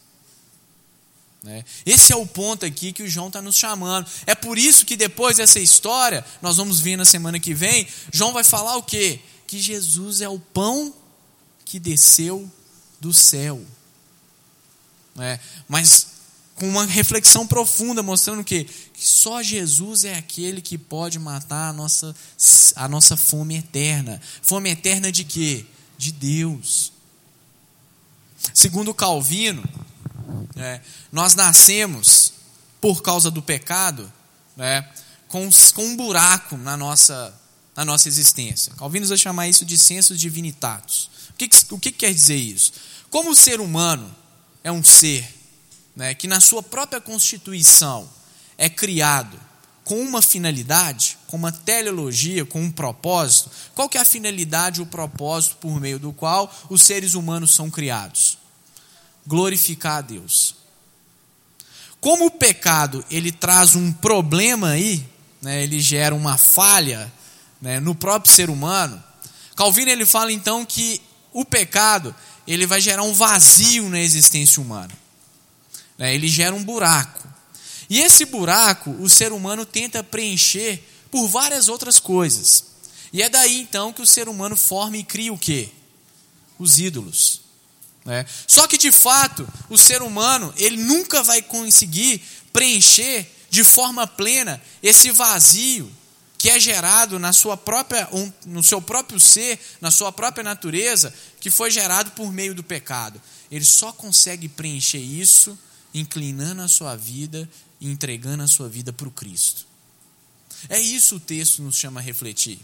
Né? 1.43 1.65
Esse 1.85 2.13
é 2.13 2.17
o 2.17 2.25
ponto 2.25 2.65
aqui 2.65 2.93
que 2.93 3.03
o 3.03 3.09
João 3.09 3.27
está 3.27 3.43
nos 3.43 3.57
chamando. 3.57 4.09
É 4.25 4.37
por 4.37 4.57
isso 4.57 4.87
que 4.87 4.97
depois 4.97 5.39
dessa 5.39 5.59
história, 5.59 6.25
nós 6.41 6.59
vamos 6.59 6.79
ver 6.79 6.97
na 6.97 7.05
semana 7.05 7.41
que 7.41 7.53
vem, 7.53 7.89
João 8.13 8.33
vai 8.33 8.45
falar 8.45 8.77
o 8.77 8.83
quê? 8.85 9.19
Que 9.49 9.61
Jesus 9.61 10.21
é 10.21 10.29
o 10.29 10.39
pão 10.39 10.95
que 11.65 11.81
desceu 11.81 12.49
do 13.01 13.13
céu 13.13 13.61
né? 15.15 15.39
mas 15.69 16.13
com 16.55 16.69
uma 16.69 16.85
reflexão 16.85 17.47
profunda, 17.47 18.03
mostrando 18.03 18.45
que, 18.45 18.65
que 18.65 19.07
só 19.09 19.43
Jesus 19.43 20.05
é 20.05 20.15
aquele 20.15 20.61
que 20.61 20.79
pode 20.79 21.19
matar 21.19 21.71
a 21.71 21.73
nossa, 21.73 22.15
a 22.77 22.89
nossa 22.89 23.17
fome 23.17 23.57
eterna. 23.57 24.21
Fome 24.43 24.71
eterna 24.71 25.11
de 25.11 25.25
quê? 25.25 25.65
De 25.97 26.13
Deus. 26.13 26.93
Segundo 28.55 28.93
Calvino, 28.93 29.65
é, 30.57 30.81
nós 31.11 31.35
nascemos 31.35 32.33
por 32.81 33.03
causa 33.03 33.31
do 33.31 33.43
pecado 33.43 34.13
né, 34.57 34.89
com, 35.29 35.49
com 35.75 35.85
um 35.85 35.97
buraco 35.97 36.57
na 36.57 36.77
nossa, 36.77 37.35
na 37.75 37.85
nossa 37.85 38.09
existência. 38.09 38.73
Calvino 38.75 39.07
vai 39.07 39.17
chamar 39.17 39.49
isso 39.49 39.65
de 39.65 39.79
sensus 39.79 40.19
divinitatus. 40.19 41.11
O 41.31 41.33
que, 41.35 41.49
o 41.71 41.79
que 41.79 41.91
quer 41.91 42.13
dizer 42.13 42.37
isso? 42.37 42.73
Como 43.11 43.31
o 43.31 43.37
ser 43.37 43.61
humano 43.61 44.22
é 44.65 44.71
um 44.71 44.83
ser 44.83 45.29
né, 45.95 46.15
que, 46.15 46.27
na 46.27 46.41
sua 46.41 46.63
própria 46.63 47.01
constituição, 47.01 48.09
é 48.57 48.69
criado 48.69 49.39
com 49.85 50.01
uma 50.01 50.23
finalidade, 50.23 51.19
com 51.27 51.37
uma 51.37 51.51
teleologia, 51.51 52.45
com 52.45 52.63
um 52.63 52.71
propósito. 52.71 53.51
Qual 53.75 53.89
que 53.89 53.99
é 53.99 54.01
a 54.01 54.05
finalidade, 54.05 54.81
o 54.81 54.87
propósito 54.87 55.57
por 55.57 55.81
meio 55.81 55.99
do 55.99 56.13
qual 56.13 56.53
os 56.71 56.83
seres 56.83 57.15
humanos 57.15 57.55
são 57.55 57.71
criados? 57.71 58.39
Glorificar 59.27 59.99
a 59.99 60.01
Deus. 60.01 60.55
Como 62.01 62.27
o 62.27 62.31
pecado 62.31 63.05
ele 63.11 63.31
traz 63.31 63.75
um 63.75 63.93
problema 63.93 64.71
aí, 64.71 65.07
né, 65.41 65.63
ele 65.63 65.81
gera 65.81 66.15
uma 66.15 66.37
falha 66.37 67.13
né, 67.61 67.81
no 67.81 67.95
próprio 67.95 68.33
ser 68.33 68.51
humano. 68.51 69.03
Calvino 69.55 69.91
ele 69.91 70.07
fala 70.07 70.33
então 70.33 70.65
que 70.65 71.01
o 71.33 71.45
pecado 71.45 72.15
ele 72.47 72.67
vai 72.67 72.81
gerar 72.81 73.03
um 73.03 73.13
vazio 73.13 73.89
na 73.89 74.01
existência 74.01 74.61
humana. 74.61 74.93
Né? 75.97 76.15
Ele 76.15 76.29
gera 76.29 76.55
um 76.55 76.63
buraco. 76.63 77.29
E 77.89 78.01
esse 78.01 78.25
buraco 78.25 78.91
o 79.01 79.09
ser 79.09 79.33
humano 79.33 79.67
tenta 79.67 80.03
preencher 80.03 80.83
por 81.11 81.29
várias 81.29 81.69
outras 81.69 82.01
coisas. 82.01 82.65
E 83.13 83.23
é 83.23 83.29
daí 83.29 83.61
então 83.61 83.93
que 83.93 84.03
o 84.03 84.07
ser 84.07 84.29
humano 84.29 84.57
forma 84.57 84.97
e 84.97 85.05
cria 85.05 85.33
o 85.33 85.39
quê? 85.39 85.69
Os 86.59 86.79
ídolos. 86.79 87.43
Né? 88.05 88.25
Só 88.47 88.67
que 88.67 88.79
de 88.79 88.91
fato 88.91 89.49
o 89.69 89.77
ser 89.77 90.03
humano 90.03 90.53
ele 90.57 90.77
nunca 90.83 91.23
vai 91.23 91.43
conseguir 91.43 92.23
preencher 92.53 93.31
de 93.51 93.63
forma 93.63 94.07
plena 94.07 94.61
esse 94.83 95.11
vazio 95.11 95.93
que 96.43 96.51
é 96.51 96.59
gerado 96.59 97.21
na 97.21 97.33
sua 97.33 97.57
própria, 97.57 98.09
no 98.45 98.65
seu 98.65 98.83
próprio 98.83 99.21
ser, 99.21 99.61
na 99.81 99.93
sua 99.93 100.11
própria 100.11 100.43
natureza, 100.43 101.15
que 101.41 101.53
foi 101.53 101.71
gerado 101.71 102.11
por 102.11 102.33
meio 102.33 102.53
do 102.53 102.65
pecado. 102.65 103.23
ele 103.49 103.65
só 103.65 103.93
consegue 103.93 104.49
preencher 104.49 104.99
isso 104.99 105.57
inclinando 105.95 106.61
a 106.61 106.67
sua 106.67 106.97
vida 106.97 107.49
e 107.81 107.89
entregando 107.89 108.43
a 108.43 108.49
sua 108.49 108.69
vida 108.69 108.93
para 108.93 109.07
o 109.07 109.13
Cristo. 109.13 109.65
É 110.69 110.81
isso 110.81 111.15
o 111.15 111.21
texto 111.21 111.63
nos 111.63 111.77
chama 111.77 112.01
a 112.01 112.03
refletir. 112.03 112.59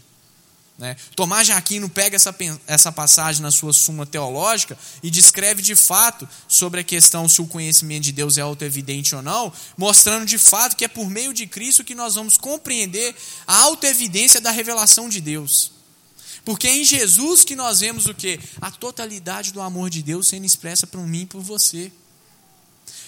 Né? 0.79 0.95
Tomás 1.13 1.45
de 1.45 1.51
Aquino 1.51 1.89
pega 1.89 2.15
essa, 2.15 2.33
essa 2.65 2.89
passagem 2.89 3.41
na 3.41 3.51
sua 3.51 3.73
suma 3.73 4.05
teológica 4.05 4.77
e 5.03 5.11
descreve 5.11 5.61
de 5.61 5.75
fato 5.75 6.27
sobre 6.47 6.79
a 6.79 6.83
questão 6.85 7.27
se 7.27 7.41
o 7.41 7.47
conhecimento 7.47 8.03
de 8.03 8.13
Deus 8.13 8.37
é 8.37 8.41
autoevidente 8.41 9.13
ou 9.13 9.21
não, 9.21 9.51
mostrando 9.77 10.25
de 10.25 10.37
fato 10.37 10.77
que 10.77 10.85
é 10.85 10.87
por 10.87 11.09
meio 11.09 11.33
de 11.33 11.45
Cristo 11.45 11.83
que 11.83 11.93
nós 11.93 12.15
vamos 12.15 12.37
compreender 12.37 13.13
a 13.45 13.57
autoevidência 13.57 14.39
da 14.39 14.51
revelação 14.51 15.09
de 15.09 15.19
Deus. 15.19 15.73
Porque 16.45 16.67
é 16.67 16.77
em 16.77 16.85
Jesus 16.85 17.43
que 17.43 17.57
nós 17.57 17.81
vemos 17.81 18.05
o 18.05 18.13
que? 18.13 18.39
A 18.61 18.71
totalidade 18.71 19.51
do 19.51 19.59
amor 19.59 19.89
de 19.89 20.01
Deus 20.01 20.29
sendo 20.29 20.45
expressa 20.45 20.87
por 20.87 21.05
mim 21.05 21.23
e 21.23 21.25
por 21.25 21.41
você. 21.41 21.91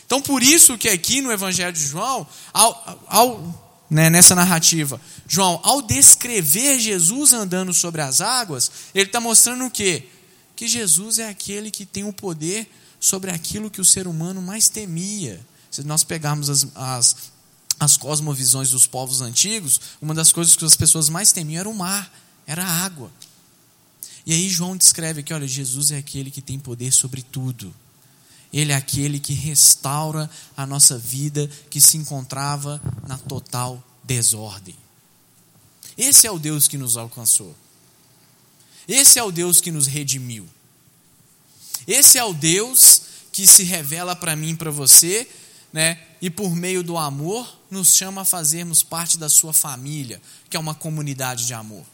Então, 0.06 0.22
por 0.22 0.44
isso 0.44 0.78
que 0.78 0.90
aqui 0.90 1.22
no 1.22 1.32
Evangelho 1.32 1.72
de 1.72 1.86
João, 1.86 2.28
ao, 2.52 3.02
ao 3.08 3.71
né, 3.92 4.10
nessa 4.10 4.34
narrativa. 4.34 5.02
João, 5.28 5.60
ao 5.64 5.82
descrever 5.82 6.80
Jesus 6.80 7.34
andando 7.34 7.74
sobre 7.74 8.02
as 8.02 8.22
águas, 8.22 8.72
ele 8.96 9.08
está 9.08 9.20
mostrando 9.20 9.66
o 9.66 9.70
quê? 9.70 10.08
Que 10.56 10.66
Jesus 10.66 11.20
é 11.20 11.28
aquele 11.28 11.70
que 11.70 11.86
tem 11.86 12.06
o 12.06 12.14
poder 12.14 12.72
sobre 13.02 13.32
aquilo 13.32 13.70
que 13.70 13.82
o 13.82 13.86
ser 13.86 14.08
humano 14.08 14.42
mais 14.42 14.70
temia. 14.70 15.46
Se 15.70 15.84
nós 15.84 16.06
pegarmos 16.06 16.50
as, 16.50 16.68
as, 16.74 17.16
as 17.78 17.98
cosmovisões 17.98 18.70
dos 18.70 18.88
povos 18.88 19.20
antigos, 19.20 19.82
uma 20.02 20.14
das 20.14 20.32
coisas 20.32 20.56
que 20.56 20.64
as 20.64 20.78
pessoas 20.78 21.10
mais 21.10 21.34
temiam 21.34 21.60
era 21.60 21.70
o 21.70 21.76
mar, 21.76 22.10
era 22.48 22.64
a 22.64 22.86
água. 22.86 23.12
E 24.26 24.32
aí 24.34 24.48
João 24.48 24.78
descreve 24.78 25.20
aqui, 25.20 25.34
olha, 25.34 25.48
Jesus 25.48 25.92
é 25.92 25.98
aquele 25.98 26.32
que 26.32 26.42
tem 26.42 26.58
poder 26.58 26.94
sobre 26.94 27.22
tudo. 27.22 27.76
Ele 28.54 28.72
é 28.72 28.76
aquele 28.76 29.20
que 29.20 29.34
restaura 29.34 30.30
a 30.56 30.66
nossa 30.66 30.98
vida 30.98 31.50
que 31.70 31.80
se 31.80 31.98
encontrava 31.98 32.82
na 33.08 33.18
total 33.18 33.82
desordem. 34.04 34.76
Esse 35.98 36.28
é 36.28 36.32
o 36.32 36.40
Deus 36.40 36.68
que 36.68 36.78
nos 36.78 36.98
alcançou. 36.98 37.56
Esse 38.88 39.20
é 39.20 39.24
o 39.24 39.32
Deus 39.32 39.62
que 39.62 39.72
nos 39.72 39.88
redimiu. 39.88 40.48
Esse 41.88 42.18
é 42.18 42.24
o 42.24 42.34
Deus 42.34 43.04
que 43.32 43.48
se 43.48 43.64
revela 43.64 44.16
para 44.16 44.36
mim 44.36 44.50
e 44.50 44.56
para 44.56 44.72
você, 44.72 45.28
né? 45.72 46.00
E 46.22 46.30
por 46.30 46.56
meio 46.56 46.84
do 46.84 46.98
amor 46.98 47.60
nos 47.70 47.96
chama 47.96 48.22
a 48.22 48.26
fazermos 48.26 48.84
parte 48.84 49.18
da 49.18 49.30
sua 49.30 49.54
família, 49.54 50.22
que 50.50 50.58
é 50.58 50.60
uma 50.60 50.76
comunidade 50.76 51.46
de 51.48 51.54
amor. 51.54 51.86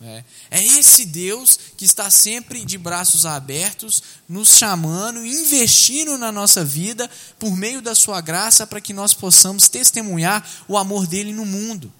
É. 0.00 0.22
é 0.52 0.64
esse 0.64 1.04
Deus 1.04 1.58
que 1.76 1.84
está 1.84 2.08
sempre 2.08 2.64
de 2.64 2.78
braços 2.78 3.26
abertos, 3.26 4.00
nos 4.28 4.56
chamando, 4.56 5.26
investindo 5.26 6.16
na 6.16 6.30
nossa 6.30 6.64
vida 6.64 7.10
por 7.36 7.56
meio 7.56 7.82
da 7.82 7.96
Sua 7.96 8.20
graça 8.20 8.64
para 8.64 8.80
que 8.80 8.92
nós 8.92 9.12
possamos 9.12 9.68
testemunhar 9.68 10.48
o 10.68 10.78
amor 10.78 11.06
dele 11.06 11.32
no 11.32 11.44
mundo. 11.44 11.92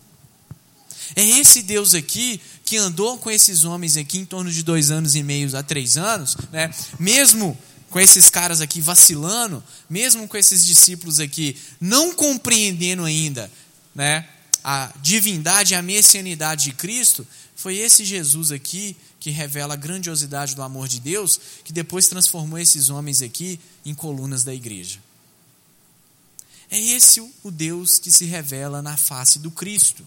É 1.16 1.24
esse 1.24 1.62
Deus 1.62 1.94
aqui 1.94 2.40
que 2.64 2.76
andou 2.76 3.18
com 3.18 3.30
esses 3.30 3.64
homens 3.64 3.96
aqui 3.96 4.18
em 4.18 4.24
torno 4.24 4.50
de 4.50 4.62
dois 4.62 4.90
anos 4.90 5.14
e 5.14 5.22
meio 5.22 5.56
a 5.56 5.62
três 5.62 5.96
anos, 5.96 6.36
né? 6.52 6.70
mesmo 7.00 7.58
com 7.90 7.98
esses 7.98 8.28
caras 8.28 8.60
aqui 8.60 8.80
vacilando, 8.80 9.64
mesmo 9.88 10.28
com 10.28 10.36
esses 10.36 10.64
discípulos 10.64 11.18
aqui 11.18 11.56
não 11.80 12.14
compreendendo 12.14 13.04
ainda 13.04 13.50
né, 13.94 14.28
a 14.62 14.92
divindade 15.00 15.74
a 15.74 15.80
messianidade 15.80 16.64
de 16.64 16.72
Cristo, 16.72 17.26
foi 17.68 17.76
esse 17.76 18.02
Jesus 18.02 18.50
aqui 18.50 18.96
que 19.20 19.28
revela 19.28 19.74
a 19.74 19.76
grandiosidade 19.76 20.56
do 20.56 20.62
amor 20.62 20.88
de 20.88 21.00
Deus, 21.00 21.38
que 21.62 21.70
depois 21.70 22.08
transformou 22.08 22.58
esses 22.58 22.88
homens 22.88 23.20
aqui 23.20 23.60
em 23.84 23.94
colunas 23.94 24.42
da 24.42 24.54
igreja. 24.54 24.98
É 26.70 26.80
esse 26.80 27.20
o 27.20 27.50
Deus 27.50 27.98
que 27.98 28.10
se 28.10 28.24
revela 28.24 28.80
na 28.80 28.96
face 28.96 29.38
do 29.38 29.50
Cristo. 29.50 30.02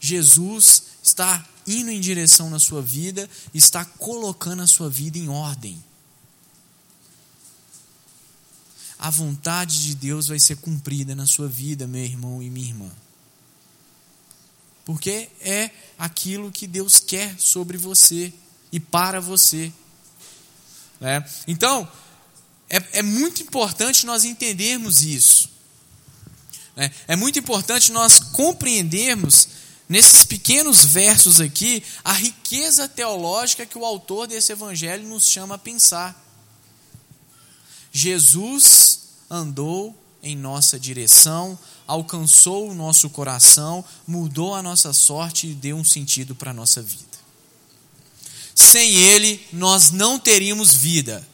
Jesus 0.00 0.82
está 1.04 1.48
indo 1.64 1.92
em 1.92 2.00
direção 2.00 2.50
na 2.50 2.58
sua 2.58 2.82
vida, 2.82 3.30
está 3.54 3.84
colocando 3.84 4.62
a 4.64 4.66
sua 4.66 4.90
vida 4.90 5.18
em 5.18 5.28
ordem. 5.28 5.80
A 8.98 9.08
vontade 9.08 9.84
de 9.84 9.94
Deus 9.94 10.26
vai 10.26 10.40
ser 10.40 10.56
cumprida 10.56 11.14
na 11.14 11.26
sua 11.26 11.46
vida, 11.46 11.86
meu 11.86 12.02
irmão 12.02 12.42
e 12.42 12.50
minha 12.50 12.70
irmã 12.70 12.90
porque 14.86 15.28
é 15.40 15.68
aquilo 15.98 16.52
que 16.52 16.64
Deus 16.64 17.00
quer 17.00 17.34
sobre 17.40 17.76
você 17.76 18.32
e 18.70 18.78
para 18.78 19.20
você. 19.20 19.72
Né? 21.00 21.28
Então, 21.48 21.90
é, 22.70 23.00
é 23.00 23.02
muito 23.02 23.42
importante 23.42 24.06
nós 24.06 24.24
entendermos 24.24 25.02
isso. 25.02 25.50
Né? 26.76 26.88
É 27.08 27.16
muito 27.16 27.36
importante 27.36 27.90
nós 27.90 28.20
compreendermos, 28.20 29.48
nesses 29.88 30.24
pequenos 30.24 30.84
versos 30.84 31.40
aqui, 31.40 31.82
a 32.04 32.12
riqueza 32.12 32.88
teológica 32.88 33.66
que 33.66 33.76
o 33.76 33.84
autor 33.84 34.28
desse 34.28 34.52
evangelho 34.52 35.08
nos 35.08 35.26
chama 35.26 35.56
a 35.56 35.58
pensar. 35.58 36.14
Jesus 37.90 39.00
andou 39.28 40.00
em 40.22 40.36
nossa 40.36 40.78
direção, 40.78 41.58
alcançou 41.86 42.68
o 42.70 42.74
nosso 42.74 43.08
coração, 43.10 43.84
mudou 44.06 44.54
a 44.54 44.62
nossa 44.62 44.92
sorte 44.92 45.48
e 45.48 45.54
deu 45.54 45.76
um 45.76 45.84
sentido 45.84 46.34
para 46.34 46.50
a 46.50 46.54
nossa 46.54 46.82
vida. 46.82 47.04
Sem 48.54 48.94
Ele, 48.94 49.46
nós 49.52 49.90
não 49.90 50.18
teríamos 50.18 50.74
vida. 50.74 51.26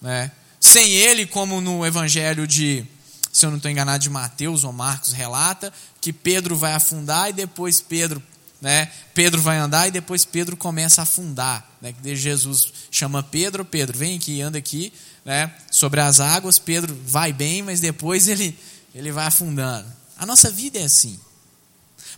Né? 0.00 0.30
Sem 0.60 0.90
Ele, 0.92 1.26
como 1.26 1.60
no 1.60 1.86
Evangelho 1.86 2.46
de, 2.46 2.84
se 3.32 3.46
eu 3.46 3.50
não 3.50 3.56
estou 3.56 3.70
enganado, 3.70 4.02
de 4.02 4.10
Mateus 4.10 4.64
ou 4.64 4.72
Marcos 4.72 5.12
relata, 5.12 5.72
que 6.00 6.12
Pedro 6.12 6.56
vai 6.56 6.72
afundar 6.72 7.30
e 7.30 7.32
depois 7.32 7.80
Pedro 7.80 8.22
né? 8.60 8.90
Pedro 9.14 9.40
vai 9.40 9.58
andar 9.58 9.88
e 9.88 9.90
depois 9.90 10.24
Pedro 10.24 10.56
começa 10.56 11.00
a 11.00 11.04
afundar. 11.04 11.68
Né? 11.80 11.94
Jesus 12.04 12.72
chama 12.90 13.22
Pedro, 13.22 13.64
Pedro, 13.64 13.98
vem 13.98 14.16
aqui, 14.16 14.40
anda 14.40 14.58
aqui, 14.58 14.92
né? 15.24 15.54
sobre 15.70 16.00
as 16.00 16.20
águas. 16.20 16.58
Pedro 16.58 16.96
vai 17.06 17.32
bem, 17.32 17.62
mas 17.62 17.80
depois 17.80 18.28
ele 18.28 18.56
ele 18.94 19.12
vai 19.12 19.26
afundando. 19.26 19.90
A 20.16 20.26
nossa 20.26 20.50
vida 20.50 20.78
é 20.78 20.84
assim. 20.84 21.18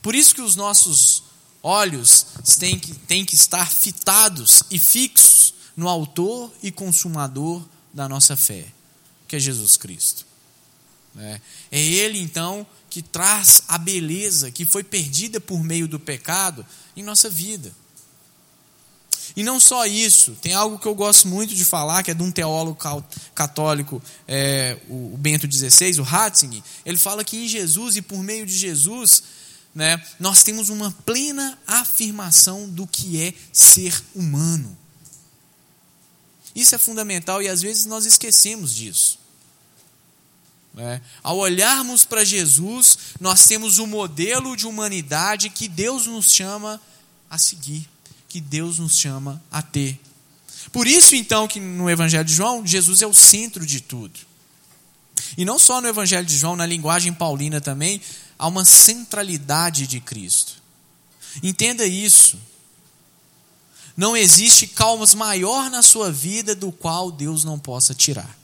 Por 0.01 0.15
isso 0.15 0.35
que 0.35 0.41
os 0.41 0.57
nossos 0.57 1.23
olhos 1.63 2.27
têm 2.59 2.79
que, 2.79 2.95
têm 2.95 3.25
que 3.25 3.35
estar 3.35 3.71
fitados 3.71 4.63
e 4.71 4.79
fixos 4.79 5.55
no 5.77 5.89
autor 5.89 6.53
e 6.63 6.73
consumador 6.73 7.63
da 7.93 8.09
nossa 8.09 8.37
fé, 8.37 8.67
que 9.29 9.37
é 9.37 9.39
Jesus 9.39 9.77
Cristo. 9.77 10.27
É, 11.17 11.41
é 11.71 11.81
Ele, 11.81 12.19
então, 12.19 12.67
que 12.93 13.01
traz 13.01 13.63
a 13.69 13.79
beleza 13.79 14.51
que 14.51 14.67
foi 14.67 14.85
perdida 14.85 15.41
por 15.41 15.65
meio 15.65 15.89
do 15.89 15.99
pecado 15.99 16.65
em 16.95 17.03
nossa 17.03 17.31
vida. 17.31 17.75
E 19.35 19.43
não 19.43 19.59
só 19.59 19.87
isso, 19.87 20.37
tem 20.43 20.53
algo 20.53 20.79
que 20.79 20.87
eu 20.87 20.95
gosto 20.95 21.27
muito 21.27 21.55
de 21.55 21.65
falar, 21.65 22.03
que 22.03 22.11
é 22.11 22.15
de 22.15 22.23
um 22.23 22.31
teólogo 22.31 22.77
católico, 23.35 24.03
é, 24.29 24.77
o 24.91 25.17
Bento 25.17 25.51
XVI, 25.51 25.99
o 26.01 26.03
Ratzinger. 26.03 26.63
Ele 26.85 26.99
fala 26.99 27.25
que 27.25 27.39
em 27.39 27.49
Jesus 27.49 27.97
e 27.97 28.03
por 28.03 28.23
meio 28.23 28.45
de 28.45 28.55
Jesus, 28.55 29.23
né, 29.75 29.99
nós 30.21 30.43
temos 30.43 30.69
uma 30.69 30.93
plena 31.07 31.59
afirmação 31.67 32.69
do 32.69 32.87
que 32.87 33.23
é 33.23 33.33
ser 33.51 33.99
humano. 34.15 34.77
Isso 36.55 36.75
é 36.75 36.79
fundamental 36.79 37.41
e 37.41 37.49
às 37.49 37.63
vezes 37.63 37.87
nós 37.87 38.05
esquecemos 38.05 38.75
disso. 38.75 39.22
É. 40.77 41.01
Ao 41.23 41.37
olharmos 41.37 42.05
para 42.05 42.25
Jesus, 42.25 42.97
nós 43.21 43.47
temos 43.47 43.79
o 43.79 43.85
um 43.85 43.87
modelo 43.87 44.57
de 44.57 44.67
humanidade 44.67 45.51
que 45.51 45.69
Deus 45.69 46.07
nos 46.07 46.33
chama 46.33 46.81
a 47.29 47.37
seguir 47.37 47.89
que 48.33 48.41
Deus 48.41 48.79
nos 48.79 48.97
chama 48.97 49.43
a 49.51 49.61
ter. 49.61 50.01
Por 50.73 50.87
isso, 50.87 51.15
então, 51.15 51.47
que 51.47 51.61
no 51.61 51.91
Evangelho 51.91 52.25
de 52.25 52.33
João, 52.33 52.67
Jesus 52.67 53.03
é 53.03 53.07
o 53.07 53.13
centro 53.13 53.67
de 53.67 53.83
tudo. 53.83 54.19
E 55.37 55.45
não 55.45 55.59
só 55.59 55.83
no 55.83 55.89
Evangelho 55.89 56.25
de 56.27 56.39
João, 56.39 56.57
na 56.57 56.65
linguagem 56.65 57.13
paulina 57.13 57.61
também, 57.61 58.01
há 58.39 58.49
uma 58.49 58.65
centralidade 58.65 59.87
de 59.87 60.01
Cristo. 60.01 60.55
Entenda 61.43 61.85
isso. 61.85 62.39
Não 63.95 64.17
existe 64.17 64.67
calmas 64.67 65.13
maior 65.13 65.69
na 65.69 65.83
sua 65.83 66.11
vida 66.11 66.55
do 66.55 66.73
qual 66.73 67.13
Deus 67.13 67.45
não 67.45 67.59
possa 67.59 67.93
tirar. 67.93 68.35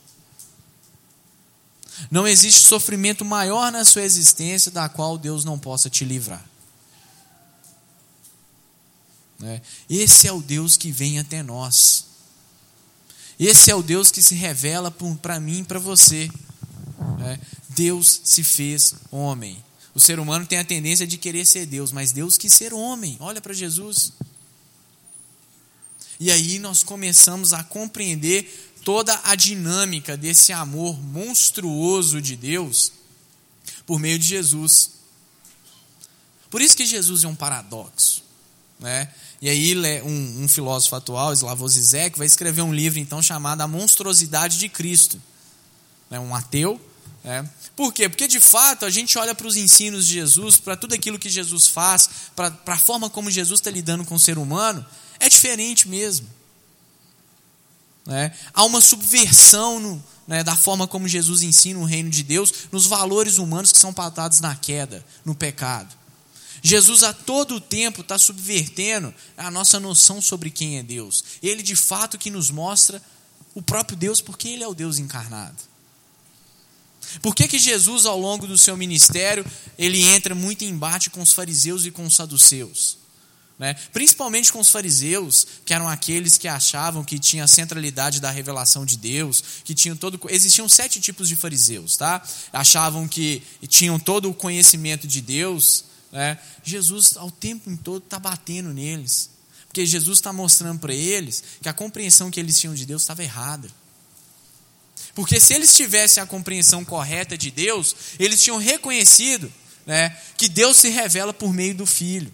Não 2.10 2.26
existe 2.26 2.60
sofrimento 2.60 3.24
maior 3.24 3.72
na 3.72 3.84
sua 3.84 4.02
existência 4.02 4.70
da 4.70 4.88
qual 4.88 5.18
Deus 5.18 5.44
não 5.44 5.58
possa 5.58 5.90
te 5.90 6.04
livrar. 6.04 6.44
Né? 9.38 9.62
Esse 9.88 10.26
é 10.26 10.32
o 10.32 10.42
Deus 10.42 10.76
que 10.76 10.90
vem 10.90 11.18
até 11.18 11.42
nós. 11.42 12.06
Esse 13.38 13.70
é 13.70 13.74
o 13.74 13.82
Deus 13.82 14.10
que 14.10 14.20
se 14.20 14.34
revela 14.34 14.92
para 15.22 15.38
mim 15.38 15.60
e 15.60 15.64
para 15.64 15.78
você. 15.78 16.28
Né? 17.18 17.38
Deus 17.68 18.20
se 18.24 18.42
fez 18.42 18.94
homem. 19.10 19.62
O 19.94 20.00
ser 20.00 20.18
humano 20.18 20.46
tem 20.46 20.58
a 20.58 20.64
tendência 20.64 21.06
de 21.06 21.16
querer 21.16 21.46
ser 21.46 21.66
Deus, 21.66 21.92
mas 21.92 22.12
Deus 22.12 22.36
quis 22.36 22.52
ser 22.52 22.74
homem. 22.74 23.16
Olha 23.20 23.40
para 23.40 23.54
Jesus. 23.54 24.12
E 26.20 26.32
aí 26.32 26.58
nós 26.58 26.82
começamos 26.82 27.52
a 27.52 27.62
compreender 27.62 28.67
toda 28.84 29.18
a 29.24 29.34
dinâmica 29.34 30.16
desse 30.16 30.52
amor 30.52 30.98
monstruoso 31.00 32.20
de 32.20 32.36
Deus 32.36 32.92
por 33.86 33.98
meio 33.98 34.18
de 34.18 34.26
Jesus. 34.26 34.90
Por 36.50 36.60
isso 36.60 36.76
que 36.76 36.86
Jesus 36.86 37.24
é 37.24 37.28
um 37.28 37.34
paradoxo. 37.34 38.22
Né? 38.78 39.08
E 39.40 39.48
aí 39.48 40.02
um, 40.02 40.44
um 40.44 40.48
filósofo 40.48 40.96
atual, 40.96 41.32
Slavoj 41.32 41.70
Zizek, 41.70 42.18
vai 42.18 42.26
escrever 42.26 42.62
um 42.62 42.72
livro 42.72 42.98
então 42.98 43.22
chamado 43.22 43.60
A 43.60 43.68
Monstruosidade 43.68 44.58
de 44.58 44.68
Cristo. 44.68 45.20
É 46.10 46.18
um 46.18 46.34
ateu. 46.34 46.80
Né? 47.22 47.48
Por 47.76 47.92
quê? 47.92 48.08
Porque 48.08 48.26
de 48.26 48.40
fato 48.40 48.84
a 48.84 48.90
gente 48.90 49.18
olha 49.18 49.34
para 49.34 49.46
os 49.46 49.56
ensinos 49.56 50.06
de 50.06 50.14
Jesus, 50.14 50.58
para 50.58 50.76
tudo 50.76 50.94
aquilo 50.94 51.18
que 51.18 51.28
Jesus 51.28 51.66
faz, 51.66 52.08
para 52.34 52.52
a 52.66 52.78
forma 52.78 53.10
como 53.10 53.30
Jesus 53.30 53.60
está 53.60 53.70
lidando 53.70 54.04
com 54.04 54.14
o 54.14 54.18
ser 54.18 54.38
humano, 54.38 54.84
é 55.20 55.28
diferente 55.28 55.88
mesmo. 55.88 56.28
Né? 58.08 58.32
Há 58.54 58.64
uma 58.64 58.80
subversão 58.80 59.78
no, 59.78 60.04
né, 60.26 60.42
da 60.42 60.56
forma 60.56 60.88
como 60.88 61.06
Jesus 61.06 61.42
ensina 61.42 61.78
o 61.78 61.84
reino 61.84 62.08
de 62.08 62.22
Deus, 62.22 62.52
nos 62.72 62.86
valores 62.86 63.36
humanos 63.36 63.70
que 63.70 63.78
são 63.78 63.92
pautados 63.92 64.40
na 64.40 64.56
queda, 64.56 65.04
no 65.26 65.34
pecado. 65.34 65.94
Jesus 66.62 67.04
a 67.04 67.12
todo 67.12 67.60
tempo 67.60 68.00
está 68.00 68.18
subvertendo 68.18 69.14
a 69.36 69.50
nossa 69.50 69.78
noção 69.78 70.22
sobre 70.22 70.50
quem 70.50 70.78
é 70.78 70.82
Deus. 70.82 71.22
Ele 71.42 71.62
de 71.62 71.76
fato 71.76 72.16
que 72.16 72.30
nos 72.30 72.50
mostra 72.50 73.00
o 73.54 73.60
próprio 73.60 73.96
Deus, 73.96 74.22
porque 74.22 74.48
Ele 74.48 74.64
é 74.64 74.68
o 74.68 74.74
Deus 74.74 74.98
encarnado. 74.98 75.56
Por 77.20 77.34
que, 77.34 77.46
que 77.46 77.58
Jesus, 77.58 78.06
ao 78.06 78.18
longo 78.18 78.46
do 78.46 78.58
seu 78.58 78.76
ministério, 78.76 79.44
ele 79.78 80.02
entra 80.02 80.34
muito 80.34 80.64
em 80.64 80.68
embate 80.68 81.10
com 81.10 81.22
os 81.22 81.32
fariseus 81.32 81.86
e 81.86 81.90
com 81.90 82.04
os 82.04 82.14
saduceus? 82.14 82.98
Né? 83.58 83.74
Principalmente 83.92 84.52
com 84.52 84.60
os 84.60 84.70
fariseus, 84.70 85.46
que 85.64 85.74
eram 85.74 85.88
aqueles 85.88 86.38
que 86.38 86.46
achavam 86.46 87.02
que 87.02 87.18
tinha 87.18 87.42
a 87.42 87.48
centralidade 87.48 88.20
da 88.20 88.30
revelação 88.30 88.86
de 88.86 88.96
Deus, 88.96 89.42
que 89.64 89.74
tinham 89.74 89.96
todo. 89.96 90.20
Existiam 90.30 90.68
sete 90.68 91.00
tipos 91.00 91.28
de 91.28 91.34
fariseus, 91.34 91.96
tá? 91.96 92.22
Achavam 92.52 93.08
que 93.08 93.42
tinham 93.66 93.98
todo 93.98 94.30
o 94.30 94.34
conhecimento 94.34 95.08
de 95.08 95.20
Deus, 95.20 95.84
né? 96.12 96.38
Jesus, 96.62 97.16
ao 97.16 97.32
tempo 97.32 97.76
todo, 97.82 98.04
está 98.04 98.18
batendo 98.18 98.72
neles. 98.72 99.30
Porque 99.66 99.84
Jesus 99.84 100.18
está 100.18 100.32
mostrando 100.32 100.78
para 100.78 100.94
eles 100.94 101.42
que 101.60 101.68
a 101.68 101.72
compreensão 101.72 102.30
que 102.30 102.38
eles 102.38 102.58
tinham 102.58 102.74
de 102.74 102.86
Deus 102.86 103.02
estava 103.02 103.24
errada. 103.24 103.68
Porque 105.14 105.40
se 105.40 105.52
eles 105.52 105.74
tivessem 105.74 106.22
a 106.22 106.26
compreensão 106.26 106.84
correta 106.84 107.36
de 107.36 107.50
Deus, 107.50 107.94
eles 108.20 108.40
tinham 108.40 108.56
reconhecido 108.56 109.52
né, 109.84 110.16
que 110.36 110.48
Deus 110.48 110.76
se 110.76 110.88
revela 110.88 111.34
por 111.34 111.52
meio 111.52 111.74
do 111.74 111.84
Filho. 111.84 112.32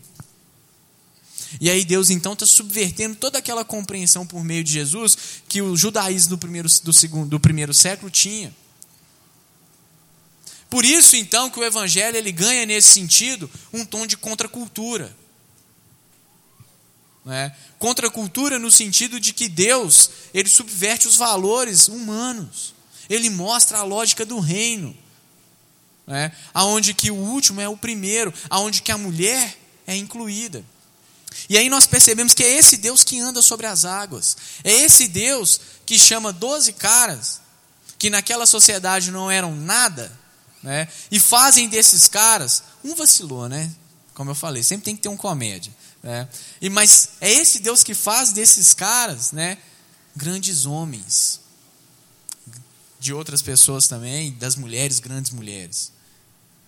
E 1.61 1.71
aí 1.71 1.85
Deus 1.85 2.11
então 2.11 2.33
está 2.33 2.47
subvertendo 2.47 3.17
toda 3.17 3.39
aquela 3.39 3.65
compreensão 3.65 4.27
por 4.27 4.43
meio 4.45 4.65
de 4.65 4.73
Jesus 4.73 5.17
que 5.49 5.63
o 5.63 5.77
judaísmo 5.77 6.31
do 6.31 6.39
primeiro, 6.39 6.69
do 6.83 6.93
segundo, 6.93 7.29
do 7.29 7.41
primeiro 7.41 7.73
século 7.73 8.11
tinha. 8.11 8.55
Por 10.69 10.85
isso, 10.85 11.15
então, 11.15 11.49
que 11.49 11.61
o 11.61 11.65
evangelho 11.65 12.17
ele 12.17 12.33
ganha 12.33 12.67
nesse 12.67 12.89
sentido 12.89 13.49
um 13.73 13.85
tom 13.85 14.07
de 14.07 14.17
contracultura. 14.17 15.17
Né? 17.25 17.55
Contracultura 17.79 18.59
no 18.59 18.73
sentido 18.73 19.21
de 19.21 19.33
que 19.33 19.49
Deus 19.49 20.11
ele 20.35 20.49
subverte 20.49 21.07
os 21.07 21.17
valores 21.17 21.87
humanos. 21.87 22.75
Ele 23.09 23.31
mostra 23.31 23.79
a 23.79 23.85
lógica 23.85 24.27
do 24.27 24.41
reino. 24.41 24.97
Né? 26.07 26.33
Aonde 26.53 26.93
que 26.93 27.11
o 27.11 27.15
último 27.15 27.61
é 27.61 27.69
o 27.69 27.77
primeiro, 27.77 28.35
aonde 28.51 28.83
que 28.83 28.91
a 28.91 28.99
mulher 28.99 29.57
é 29.87 29.95
incluída. 29.95 30.65
E 31.49 31.59
aí 31.59 31.69
nós 31.69 31.87
percebemos 31.87 32.35
que 32.35 32.43
é 32.43 32.59
esse 32.59 32.77
Deus 32.77 33.05
que 33.05 33.21
anda 33.21 33.43
sobre 33.43 33.67
as 33.67 33.85
águas. 33.85 34.37
É 34.63 34.73
esse 34.73 35.09
Deus 35.09 35.61
que 35.85 35.99
chama 35.99 36.33
doze 36.33 36.73
caras 36.73 37.41
que 37.99 38.11
naquela 38.11 38.47
sociedade 38.47 39.11
não 39.11 39.31
eram 39.31 39.55
nada 39.55 40.25
né? 40.65 40.89
E 41.11 41.21
fazem 41.21 41.69
desses 41.69 42.09
caras, 42.09 42.65
um 42.83 42.95
vacilou, 42.95 43.51
né? 43.51 43.71
Como 44.15 44.31
eu 44.31 44.35
falei, 44.35 44.63
sempre 44.63 44.87
tem 44.87 44.97
que 44.97 45.03
ter 45.03 45.11
um 45.11 45.17
comédia. 45.17 45.71
Né? 46.03 46.27
E, 46.59 46.71
mas 46.71 47.11
é 47.21 47.31
esse 47.31 47.61
Deus 47.61 47.83
que 47.83 47.95
faz 47.95 48.33
desses 48.33 48.73
caras 48.73 49.31
né, 49.31 49.59
grandes 50.17 50.65
homens. 50.65 51.41
De 52.99 53.13
outras 53.13 53.43
pessoas 53.43 53.87
também, 53.87 54.33
das 54.33 54.57
mulheres, 54.57 54.99
grandes 55.01 55.33
mulheres. 55.33 55.93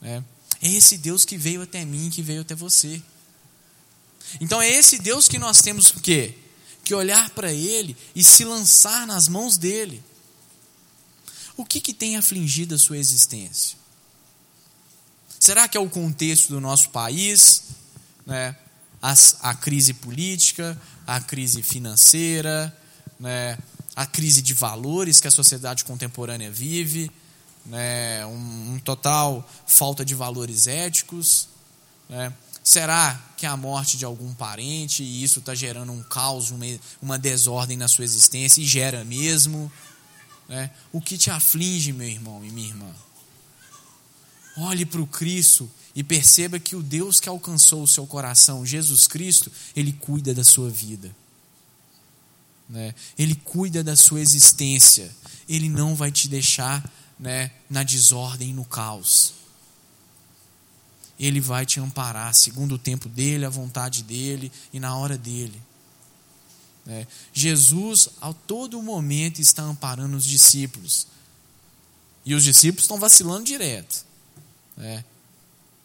Né? 0.03 0.23
É 0.61 0.69
esse 0.69 0.99
Deus 0.99 1.25
que 1.25 1.39
veio 1.39 1.63
até 1.63 1.83
mim, 1.83 2.11
que 2.11 2.21
veio 2.21 2.43
até 2.43 2.55
você. 2.55 3.01
Então 4.41 4.61
é 4.61 4.69
esse 4.69 4.99
Deus 4.99 5.29
que 5.29 5.39
nós 5.39 5.61
temos 5.61 5.91
o 5.91 6.01
quê? 6.01 6.35
Que 6.85 6.95
olhar 6.95 7.31
para 7.31 7.53
Ele 7.53 7.97
e 8.15 8.23
se 8.23 8.45
lançar 8.45 9.07
nas 9.07 9.29
mãos 9.29 9.57
dEle. 9.57 10.03
O 11.57 11.65
que, 11.65 11.81
que 11.81 11.95
tem 11.95 12.17
afligido 12.17 12.75
a 12.75 12.79
sua 12.79 12.99
existência? 12.99 13.79
Será 15.41 15.69
que 15.69 15.77
é 15.77 15.81
o 15.81 15.89
contexto 15.89 16.49
do 16.49 16.61
nosso 16.61 16.91
país? 16.91 17.63
Né? 18.27 18.55
A, 19.01 19.15
a 19.43 19.55
crise 19.55 19.95
política, 19.95 20.81
a 21.07 21.21
crise 21.21 21.63
financeira, 21.63 22.77
né? 23.19 23.57
a 23.95 24.05
crise 24.05 24.43
de 24.43 24.53
valores 24.53 25.21
que 25.21 25.29
a 25.29 25.31
sociedade 25.31 25.85
contemporânea 25.85 26.51
vive, 26.51 27.11
né? 27.65 28.27
um, 28.27 28.75
um 28.75 28.79
total 28.79 29.49
falta 29.67 30.05
de 30.05 30.15
valores 30.15 30.67
éticos. 30.67 31.49
Né? 32.09 32.33
Será 32.67 33.15
que 33.37 33.47
é 33.47 33.49
a 33.49 33.57
morte 33.57 33.97
de 33.97 34.05
algum 34.05 34.35
parente 34.35 35.05
e 35.05 35.23
isso 35.23 35.39
está 35.39 35.55
gerando 35.55 35.93
um 35.93 36.03
caos, 36.03 36.51
uma, 36.51 36.67
uma 37.01 37.17
desordem 37.17 37.77
na 37.77 37.87
sua 37.87 38.05
existência 38.05 38.61
e 38.61 38.67
gera 38.67 39.05
mesmo? 39.05 39.71
Né? 40.49 40.73
O 40.91 41.01
que 41.01 41.17
te 41.17 41.31
aflige, 41.31 41.93
meu 41.93 42.09
irmão 42.09 42.45
e 42.45 42.51
minha 42.51 42.67
irmã? 42.67 42.93
Olhe 44.57 44.85
para 44.85 45.01
o 45.01 45.07
Cristo 45.07 45.71
e 45.95 46.03
perceba 46.03 46.59
que 46.59 46.75
o 46.75 46.83
Deus 46.83 47.21
que 47.21 47.29
alcançou 47.29 47.85
o 47.85 47.87
seu 47.87 48.05
coração, 48.05 48.67
Jesus 48.67 49.07
Cristo, 49.07 49.49
ele 49.77 49.93
cuida 49.93 50.35
da 50.35 50.43
sua 50.43 50.69
vida. 50.69 51.15
Né? 52.69 52.97
Ele 53.17 53.37
cuida 53.37 53.85
da 53.85 53.95
sua 53.95 54.21
existência. 54.21 55.15
Ele 55.49 55.69
não 55.69 55.95
vai 55.95 56.11
te 56.11 56.27
deixar 56.27 56.85
né, 57.17 57.53
na 57.71 57.85
desordem, 57.85 58.53
no 58.53 58.65
caos. 58.65 59.35
Ele 61.19 61.41
vai 61.41 61.65
te 61.65 61.81
amparar 61.81 62.35
segundo 62.35 62.75
o 62.75 62.79
tempo 62.79 63.09
dele, 63.09 63.45
a 63.45 63.51
vontade 63.51 64.03
dele 64.03 64.53
e 64.73 64.79
na 64.79 64.97
hora 64.97 65.17
dele. 65.17 65.61
É. 66.87 67.07
Jesus, 67.33 68.09
a 68.21 68.33
todo 68.33 68.81
momento, 68.83 69.41
está 69.41 69.63
amparando 69.63 70.17
os 70.17 70.25
discípulos. 70.25 71.07
E 72.25 72.35
os 72.35 72.45
discípulos 72.45 72.85
estão 72.85 72.99
vacilando 72.99 73.45
direto. 73.45 74.05
É. 74.79 75.03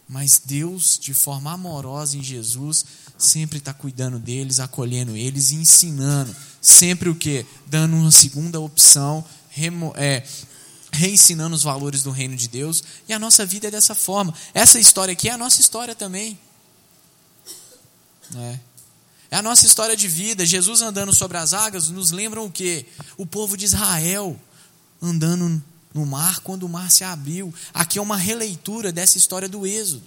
Mas 0.08 0.42
Deus, 0.44 1.00
de 1.00 1.14
forma 1.14 1.54
amorosa 1.54 2.18
em 2.18 2.24
Jesus, 2.24 2.86
sempre 3.18 3.60
está 3.60 3.74
cuidando 3.74 4.20
deles, 4.20 4.60
acolhendo 4.60 5.16
eles 5.16 5.52
e 5.52 5.56
ensinando. 5.56 6.36
Sempre 6.62 7.10
o 7.10 7.16
que? 7.16 7.46
Dando 7.66 7.96
uma 7.96 8.12
segunda 8.12 8.60
opção, 8.60 9.24
remo, 9.50 9.94
é, 9.96 10.28
reensinando 10.92 11.56
os 11.56 11.64
valores 11.64 12.04
do 12.04 12.12
reino 12.12 12.36
de 12.36 12.48
Deus. 12.48 12.84
E 13.08 13.14
a 13.14 13.20
nossa 13.20 13.46
vida 13.46 13.68
é 13.68 13.72
dessa 13.72 13.96
forma. 13.96 14.34
Essa 14.54 14.80
história 14.80 15.14
aqui 15.14 15.30
é 15.30 15.32
a 15.32 15.38
nossa 15.38 15.62
história 15.62 15.96
também. 15.96 16.40
É. 18.36 18.60
É 19.32 19.38
a 19.38 19.42
nossa 19.42 19.66
história 19.66 19.96
de 19.96 20.08
vida. 20.08 20.46
Jesus 20.46 20.82
andando 20.82 21.14
sobre 21.14 21.38
as 21.38 21.54
águas 21.54 21.90
nos 21.90 22.12
lembra 22.12 22.42
o 22.42 22.52
que? 22.52 22.86
O 23.18 23.26
povo 23.26 23.56
de 23.56 23.66
Israel 23.66 24.40
andando 25.02 25.62
no 25.94 26.06
mar 26.06 26.40
quando 26.42 26.64
o 26.64 26.70
mar 26.70 26.92
se 26.92 27.04
abriu. 27.04 27.54
Aqui 27.74 27.98
é 27.98 28.02
uma 28.02 28.18
releitura 28.18 28.92
dessa 28.92 29.18
história 29.18 29.48
do 29.48 29.66
Êxodo. 29.66 30.04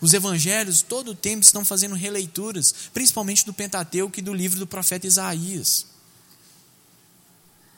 Os 0.00 0.14
evangelhos 0.14 0.80
todo 0.80 1.10
o 1.10 1.14
tempo 1.14 1.44
estão 1.44 1.62
fazendo 1.62 1.94
releituras, 1.94 2.74
principalmente 2.94 3.44
do 3.44 3.52
Pentateuco 3.52 4.18
e 4.18 4.22
do 4.22 4.32
livro 4.32 4.58
do 4.58 4.66
profeta 4.66 5.06
Isaías. 5.06 5.84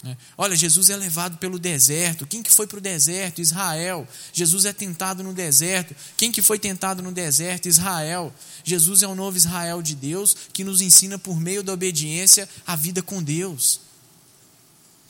É. 0.04 0.16
Olha, 0.36 0.56
Jesus 0.56 0.90
é 0.90 0.96
levado 0.96 1.38
pelo 1.38 1.60
deserto. 1.60 2.26
Quem 2.26 2.42
que 2.42 2.50
foi 2.50 2.66
para 2.66 2.78
o 2.78 2.80
deserto? 2.80 3.40
Israel. 3.40 4.06
Jesus 4.32 4.64
é 4.64 4.72
tentado 4.72 5.22
no 5.22 5.32
deserto. 5.32 5.94
Quem 6.16 6.32
que 6.32 6.42
foi 6.42 6.58
tentado 6.58 7.02
no 7.02 7.12
deserto? 7.12 7.68
Israel. 7.68 8.34
Jesus 8.64 9.04
é 9.04 9.06
o 9.06 9.14
novo 9.14 9.36
Israel 9.36 9.80
de 9.80 9.94
Deus 9.94 10.36
que 10.52 10.64
nos 10.64 10.80
ensina 10.80 11.18
por 11.18 11.38
meio 11.38 11.62
da 11.62 11.72
obediência 11.72 12.48
a 12.66 12.74
vida 12.74 13.00
com 13.00 13.22
Deus. 13.22 13.80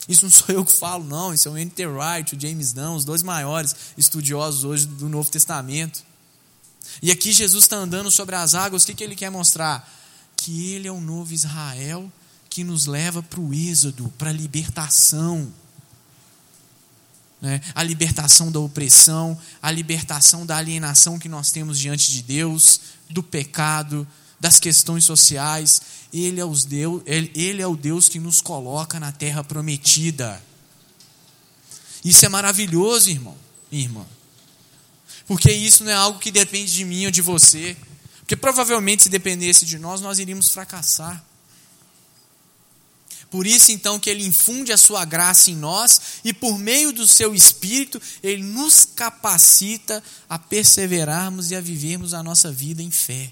Isso 0.07 0.25
não 0.25 0.31
sou 0.31 0.53
eu 0.53 0.63
que 0.63 0.71
falo, 0.71 1.03
não. 1.03 1.33
Isso 1.33 1.47
é 1.47 1.51
o 1.51 1.57
N.T. 1.57 1.87
Wright, 1.87 2.35
o 2.35 2.39
James 2.39 2.71
Dunn, 2.71 2.95
os 2.95 3.05
dois 3.05 3.23
maiores 3.23 3.75
estudiosos 3.97 4.63
hoje 4.63 4.85
do 4.85 5.09
Novo 5.09 5.31
Testamento. 5.31 6.03
E 7.01 7.09
aqui 7.09 7.31
Jesus 7.31 7.63
está 7.63 7.77
andando 7.77 8.11
sobre 8.11 8.35
as 8.35 8.53
águas, 8.53 8.83
o 8.83 8.85
que, 8.85 8.93
que 8.93 9.03
ele 9.03 9.15
quer 9.15 9.31
mostrar? 9.31 9.89
Que 10.35 10.73
ele 10.73 10.87
é 10.87 10.91
o 10.91 11.01
novo 11.01 11.33
Israel 11.33 12.11
que 12.53 12.63
nos 12.63 12.85
leva 12.85 13.23
para 13.23 13.39
o 13.39 13.51
êxodo, 13.51 14.13
para 14.15 14.29
a 14.29 14.33
libertação. 14.33 15.51
Né? 17.41 17.59
A 17.73 17.81
libertação 17.81 18.51
da 18.51 18.59
opressão, 18.59 19.35
a 19.59 19.71
libertação 19.71 20.45
da 20.45 20.57
alienação 20.57 21.17
que 21.17 21.27
nós 21.27 21.51
temos 21.51 21.79
diante 21.79 22.11
de 22.11 22.21
Deus, 22.21 22.79
do 23.09 23.23
pecado, 23.23 24.07
das 24.39 24.59
questões 24.59 25.03
sociais. 25.03 25.81
Ele 26.13 26.39
é, 26.39 26.45
os 26.45 26.63
Deus, 26.63 27.01
ele, 27.07 27.31
ele 27.33 27.59
é 27.59 27.65
o 27.65 27.75
Deus 27.75 28.07
que 28.07 28.19
nos 28.19 28.39
coloca 28.39 28.99
na 28.99 29.11
terra 29.11 29.43
prometida. 29.43 30.39
Isso 32.05 32.23
é 32.23 32.29
maravilhoso, 32.29 33.09
irmão, 33.09 33.35
irmã. 33.71 34.05
Porque 35.25 35.51
isso 35.51 35.83
não 35.83 35.91
é 35.91 35.95
algo 35.95 36.19
que 36.19 36.29
depende 36.29 36.71
de 36.71 36.85
mim 36.85 37.05
ou 37.05 37.11
de 37.11 37.21
você. 37.21 37.75
Porque 38.19 38.35
provavelmente, 38.35 39.01
se 39.01 39.09
dependesse 39.09 39.65
de 39.65 39.79
nós, 39.79 40.01
nós 40.01 40.19
iríamos 40.19 40.49
fracassar. 40.49 41.32
Por 43.33 43.47
isso, 43.47 43.71
então, 43.71 43.99
que 43.99 44.11
Ele 44.11 44.23
infunde 44.23 44.71
a 44.71 44.77
Sua 44.77 45.03
graça 45.05 45.49
em 45.49 45.55
nós 45.55 45.99
e, 46.23 46.31
por 46.31 46.59
meio 46.59 46.93
do 46.93 47.07
Seu 47.07 47.33
Espírito, 47.33 47.99
Ele 48.21 48.43
nos 48.43 48.85
capacita 48.85 50.03
a 50.29 50.37
perseverarmos 50.37 51.49
e 51.49 51.55
a 51.55 51.59
vivermos 51.59 52.13
a 52.13 52.21
nossa 52.21 52.51
vida 52.51 52.83
em 52.83 52.91
fé. 52.91 53.31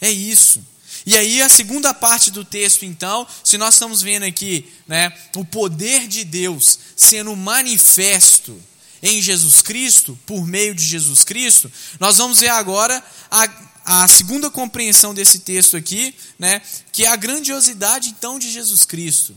É 0.00 0.12
isso. 0.12 0.64
E 1.04 1.18
aí, 1.18 1.42
a 1.42 1.48
segunda 1.48 1.92
parte 1.92 2.30
do 2.30 2.44
texto, 2.44 2.84
então, 2.84 3.26
se 3.42 3.58
nós 3.58 3.74
estamos 3.74 4.00
vendo 4.00 4.22
aqui 4.22 4.72
né, 4.86 5.12
o 5.34 5.44
poder 5.44 6.06
de 6.06 6.22
Deus 6.22 6.78
sendo 6.94 7.34
manifesto 7.34 8.62
em 9.02 9.20
Jesus 9.20 9.60
Cristo, 9.60 10.16
por 10.24 10.46
meio 10.46 10.72
de 10.72 10.84
Jesus 10.84 11.24
Cristo, 11.24 11.68
nós 11.98 12.18
vamos 12.18 12.38
ver 12.38 12.50
agora 12.50 13.02
a 13.28 13.48
a 13.84 14.08
segunda 14.08 14.50
compreensão 14.50 15.12
desse 15.12 15.40
texto 15.40 15.76
aqui, 15.76 16.14
né, 16.38 16.62
que 16.90 17.04
é 17.04 17.08
a 17.08 17.16
grandiosidade 17.16 18.08
então 18.08 18.38
de 18.38 18.50
Jesus 18.50 18.84
Cristo. 18.84 19.36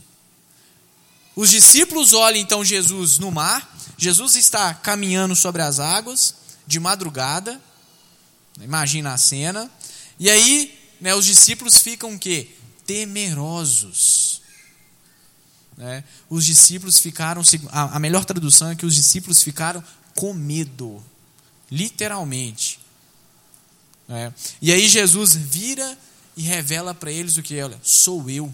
Os 1.36 1.50
discípulos 1.50 2.14
olham 2.14 2.40
então 2.40 2.64
Jesus 2.64 3.18
no 3.18 3.30
mar, 3.30 3.76
Jesus 3.96 4.36
está 4.36 4.72
caminhando 4.74 5.36
sobre 5.36 5.62
as 5.62 5.78
águas, 5.78 6.34
de 6.66 6.80
madrugada, 6.80 7.60
imagina 8.60 9.12
a 9.12 9.18
cena, 9.18 9.70
e 10.18 10.30
aí 10.30 10.78
né, 11.00 11.14
os 11.14 11.24
discípulos 11.24 11.78
ficam 11.78 12.14
o 12.14 12.18
quê? 12.18 12.48
Temerosos. 12.86 14.40
Né? 15.76 16.02
Os 16.28 16.44
discípulos 16.44 16.98
ficaram, 16.98 17.42
a 17.70 17.98
melhor 18.00 18.24
tradução 18.24 18.70
é 18.70 18.74
que 18.74 18.84
os 18.84 18.94
discípulos 18.94 19.42
ficaram 19.42 19.82
com 20.14 20.34
medo, 20.34 21.02
literalmente. 21.70 22.80
É. 24.08 24.32
E 24.62 24.72
aí 24.72 24.88
Jesus 24.88 25.34
vira 25.34 25.96
e 26.36 26.42
revela 26.42 26.94
para 26.94 27.10
eles 27.10 27.36
o 27.36 27.42
que? 27.42 27.60
Olha, 27.60 27.78
sou 27.82 28.28
eu. 28.30 28.52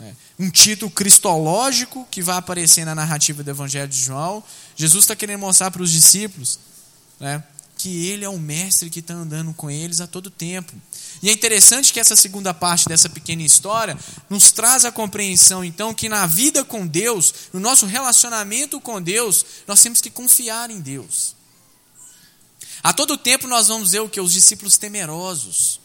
É. 0.00 0.12
Um 0.38 0.50
título 0.50 0.90
cristológico 0.90 2.06
que 2.10 2.22
vai 2.22 2.36
aparecer 2.36 2.84
na 2.84 2.94
narrativa 2.94 3.42
do 3.42 3.50
Evangelho 3.50 3.88
de 3.88 3.98
João. 3.98 4.42
Jesus 4.74 5.04
está 5.04 5.14
querendo 5.14 5.40
mostrar 5.40 5.70
para 5.70 5.82
os 5.82 5.90
discípulos 5.90 6.58
né, 7.20 7.42
que 7.78 8.08
ele 8.08 8.24
é 8.24 8.28
o 8.28 8.38
mestre 8.38 8.90
que 8.90 9.00
está 9.00 9.14
andando 9.14 9.54
com 9.54 9.70
eles 9.70 10.00
a 10.00 10.06
todo 10.06 10.30
tempo. 10.30 10.74
E 11.22 11.30
é 11.30 11.32
interessante 11.32 11.92
que 11.92 12.00
essa 12.00 12.16
segunda 12.16 12.52
parte 12.52 12.88
dessa 12.88 13.08
pequena 13.08 13.42
história 13.42 13.96
nos 14.28 14.52
traz 14.52 14.84
a 14.84 14.92
compreensão, 14.92 15.64
então, 15.64 15.94
que 15.94 16.08
na 16.08 16.26
vida 16.26 16.64
com 16.64 16.86
Deus, 16.86 17.32
no 17.52 17.60
nosso 17.60 17.86
relacionamento 17.86 18.80
com 18.80 19.00
Deus, 19.00 19.44
nós 19.66 19.82
temos 19.82 20.00
que 20.00 20.10
confiar 20.10 20.70
em 20.70 20.80
Deus. 20.80 21.35
A 22.86 22.92
todo 22.92 23.18
tempo 23.18 23.48
nós 23.48 23.66
vamos 23.66 23.90
ver 23.90 23.98
o 23.98 24.08
que? 24.08 24.20
Os 24.20 24.32
discípulos 24.32 24.78
temerosos. 24.78 25.80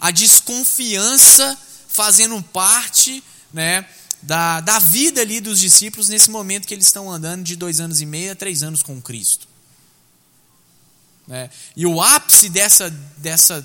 A 0.00 0.10
desconfiança 0.10 1.56
fazendo 1.86 2.42
parte 2.42 3.22
né, 3.52 3.88
da, 4.20 4.60
da 4.60 4.80
vida 4.80 5.20
ali 5.20 5.40
dos 5.40 5.60
discípulos 5.60 6.08
nesse 6.08 6.28
momento 6.28 6.66
que 6.66 6.74
eles 6.74 6.86
estão 6.86 7.08
andando 7.08 7.44
de 7.44 7.54
dois 7.54 7.78
anos 7.78 8.00
e 8.00 8.04
meio 8.04 8.32
a 8.32 8.34
três 8.34 8.64
anos 8.64 8.82
com 8.82 9.00
Cristo. 9.00 9.46
Né? 11.24 11.48
E 11.76 11.86
o 11.86 12.02
ápice 12.02 12.48
dessa, 12.48 12.90
dessa 13.18 13.64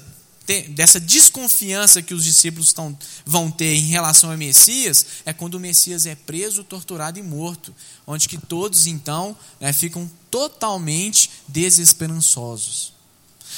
dessa 0.69 0.99
desconfiança 0.99 2.01
que 2.01 2.13
os 2.13 2.23
discípulos 2.23 2.73
tão, 2.73 2.97
vão 3.25 3.49
ter 3.49 3.75
em 3.75 3.87
relação 3.87 4.31
ao 4.31 4.37
Messias 4.37 5.05
é 5.25 5.31
quando 5.31 5.55
o 5.55 5.59
Messias 5.59 6.05
é 6.05 6.15
preso, 6.15 6.63
torturado 6.63 7.19
e 7.19 7.23
morto, 7.23 7.73
onde 8.05 8.27
que 8.27 8.37
todos 8.37 8.87
então 8.87 9.37
né, 9.59 9.71
ficam 9.71 10.09
totalmente 10.29 11.29
desesperançosos. 11.47 12.93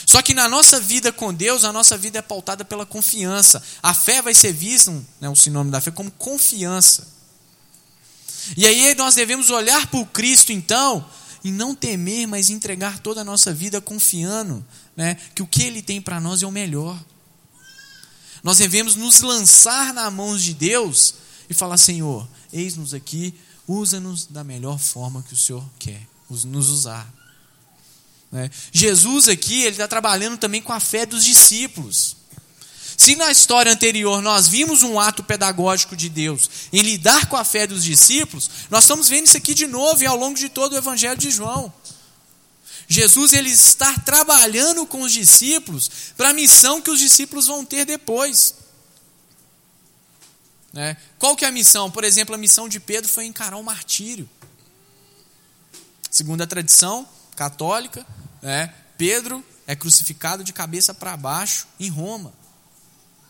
Só 0.05 0.21
que 0.21 0.33
na 0.33 0.49
nossa 0.49 0.79
vida 0.79 1.11
com 1.11 1.33
Deus, 1.33 1.63
a 1.63 1.71
nossa 1.71 1.97
vida 1.97 2.19
é 2.19 2.21
pautada 2.21 2.65
pela 2.65 2.85
confiança. 2.85 3.63
A 3.81 3.93
fé 3.93 4.21
vai 4.21 4.33
ser 4.33 4.51
vista, 4.51 4.91
né, 5.21 5.29
o 5.29 5.35
sinônimo 5.35 5.71
da 5.71 5.79
fé, 5.79 5.91
como 5.91 6.11
confiança. 6.11 7.07
E 8.57 8.67
aí 8.67 8.93
nós 8.95 9.15
devemos 9.15 9.49
olhar 9.49 9.87
para 9.87 9.99
o 9.99 10.05
Cristo 10.05 10.51
então 10.51 11.05
e 11.43 11.51
não 11.51 11.75
temer, 11.75 12.27
mas 12.27 12.49
entregar 12.49 12.99
toda 12.99 13.21
a 13.21 13.25
nossa 13.25 13.53
vida 13.53 13.81
confiando 13.81 14.65
né, 14.95 15.15
que 15.35 15.41
o 15.41 15.47
que 15.47 15.63
Ele 15.63 15.81
tem 15.81 16.01
para 16.01 16.19
nós 16.19 16.41
é 16.41 16.47
o 16.47 16.51
melhor. 16.51 16.97
Nós 18.41 18.57
devemos 18.57 18.95
nos 18.95 19.21
lançar 19.21 19.93
nas 19.93 20.11
mãos 20.11 20.41
de 20.41 20.53
Deus 20.53 21.15
e 21.49 21.53
falar: 21.53 21.77
Senhor, 21.77 22.27
eis-nos 22.51 22.93
aqui, 22.93 23.33
usa-nos 23.67 24.25
da 24.25 24.43
melhor 24.43 24.79
forma 24.79 25.23
que 25.23 25.33
o 25.33 25.37
Senhor 25.37 25.63
quer 25.79 26.07
nos 26.29 26.69
usar. 26.69 27.11
Né? 28.31 28.49
Jesus 28.71 29.29
aqui, 29.29 29.61
ele 29.61 29.71
está 29.71 29.87
trabalhando 29.87 30.37
também 30.37 30.61
com 30.61 30.73
a 30.73 30.79
fé 30.79 31.05
dos 31.05 31.23
discípulos. 31.23 32.17
Se 33.03 33.17
na 33.17 33.29
história 33.29 33.69
anterior 33.69 34.21
nós 34.21 34.47
vimos 34.47 34.81
um 34.81 34.97
ato 34.97 35.21
pedagógico 35.21 35.93
de 35.93 36.07
Deus 36.07 36.49
em 36.71 36.81
lidar 36.81 37.25
com 37.25 37.35
a 37.35 37.43
fé 37.43 37.67
dos 37.67 37.83
discípulos, 37.83 38.49
nós 38.69 38.85
estamos 38.85 39.09
vendo 39.09 39.25
isso 39.25 39.35
aqui 39.35 39.53
de 39.53 39.67
novo 39.67 40.01
e 40.01 40.05
ao 40.05 40.15
longo 40.15 40.39
de 40.39 40.47
todo 40.47 40.71
o 40.71 40.77
Evangelho 40.77 41.19
de 41.19 41.29
João. 41.29 41.73
Jesus 42.87 43.33
ele 43.33 43.49
está 43.49 43.93
trabalhando 43.99 44.85
com 44.85 45.01
os 45.01 45.11
discípulos 45.11 45.91
para 46.15 46.29
a 46.29 46.33
missão 46.33 46.81
que 46.81 46.89
os 46.89 46.97
discípulos 46.97 47.47
vão 47.47 47.65
ter 47.65 47.83
depois. 47.83 48.55
Né? 50.71 50.95
Qual 51.19 51.35
que 51.35 51.43
é 51.43 51.49
a 51.49 51.51
missão? 51.51 51.91
Por 51.91 52.05
exemplo, 52.05 52.33
a 52.33 52.37
missão 52.37 52.69
de 52.69 52.79
Pedro 52.79 53.11
foi 53.11 53.25
encarar 53.25 53.57
o 53.57 53.63
martírio. 53.63 54.29
Segundo 56.09 56.41
a 56.41 56.47
tradição 56.47 57.05
católica, 57.35 58.07
né, 58.41 58.73
Pedro 58.97 59.43
é 59.67 59.75
crucificado 59.75 60.41
de 60.41 60.53
cabeça 60.53 60.93
para 60.93 61.17
baixo 61.17 61.67
em 61.77 61.89
Roma. 61.89 62.41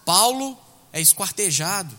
Paulo 0.06 0.58
é 0.92 1.02
esquartejado. 1.02 1.98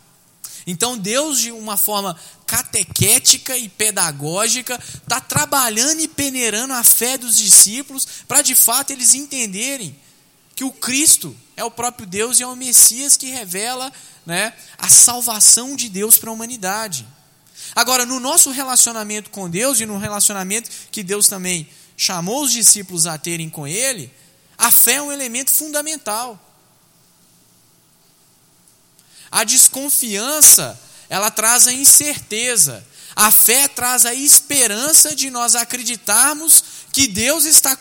Então 0.67 0.97
Deus, 0.97 1.41
de 1.41 1.53
uma 1.53 1.77
forma 1.77 2.19
catequética 2.47 3.57
e 3.59 3.69
pedagógica, 3.69 4.81
está 4.97 5.21
trabalhando 5.21 6.01
e 6.01 6.09
peneirando 6.09 6.73
a 6.73 6.83
fé 6.83 7.19
dos 7.19 7.37
discípulos 7.37 8.07
para 8.27 8.43
de 8.43 8.55
fato 8.55 8.91
eles 8.91 9.15
entenderem 9.15 9.97
que 10.55 10.65
o 10.65 10.73
Cristo 10.73 11.37
é 11.57 11.65
o 11.65 11.71
próprio 11.71 12.07
Deus 12.07 12.39
e 12.39 12.43
é 12.43 12.47
o 12.47 12.57
Messias 12.57 13.17
que 13.17 13.29
revela 13.29 13.93
né, 14.25 14.55
a 14.79 14.89
salvação 14.89 15.77
de 15.77 15.89
Deus 15.89 16.17
para 16.17 16.31
a 16.31 16.33
humanidade. 16.33 17.07
Agora, 17.75 18.07
no 18.07 18.21
nosso 18.21 18.51
relacionamento 18.51 19.31
com 19.31 19.51
Deus 19.51 19.81
e 19.81 19.87
no 19.87 19.99
relacionamento 19.99 20.71
que 20.91 21.03
Deus 21.03 21.29
também 21.29 21.69
chamou 21.97 22.43
os 22.43 22.53
discípulos 22.53 23.07
a 23.07 23.19
terem 23.19 23.51
com 23.51 23.67
Ele, 23.67 24.11
a 24.57 24.71
fé 24.71 24.95
é 24.95 25.03
um 25.03 25.13
elemento 25.13 25.51
fundamental. 25.51 26.41
A 29.35 29.43
desconfiança, 29.43 30.81
ela 31.09 31.29
traz 31.29 31.67
a 31.67 31.73
incerteza. 31.73 32.87
A 33.17 33.33
fé 33.33 33.67
traz 33.67 34.07
a 34.07 34.15
esperança 34.15 35.13
de 35.13 35.29
nós 35.29 35.57
acreditarmos 35.57 36.63
que 36.93 37.09
Deus 37.09 37.45
está 37.45 37.77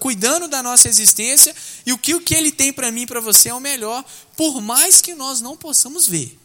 cuidando 0.00 0.48
da 0.48 0.64
nossa 0.64 0.88
existência 0.88 1.54
e 1.86 1.92
o 1.92 1.98
que, 1.98 2.12
o 2.12 2.20
que 2.20 2.34
Ele 2.34 2.50
tem 2.50 2.72
para 2.72 2.90
mim 2.90 3.02
e 3.02 3.06
para 3.06 3.20
você 3.20 3.50
é 3.50 3.54
o 3.54 3.60
melhor, 3.60 4.04
por 4.36 4.60
mais 4.60 5.00
que 5.00 5.14
nós 5.14 5.40
não 5.40 5.56
possamos 5.56 6.08
ver. 6.08 6.36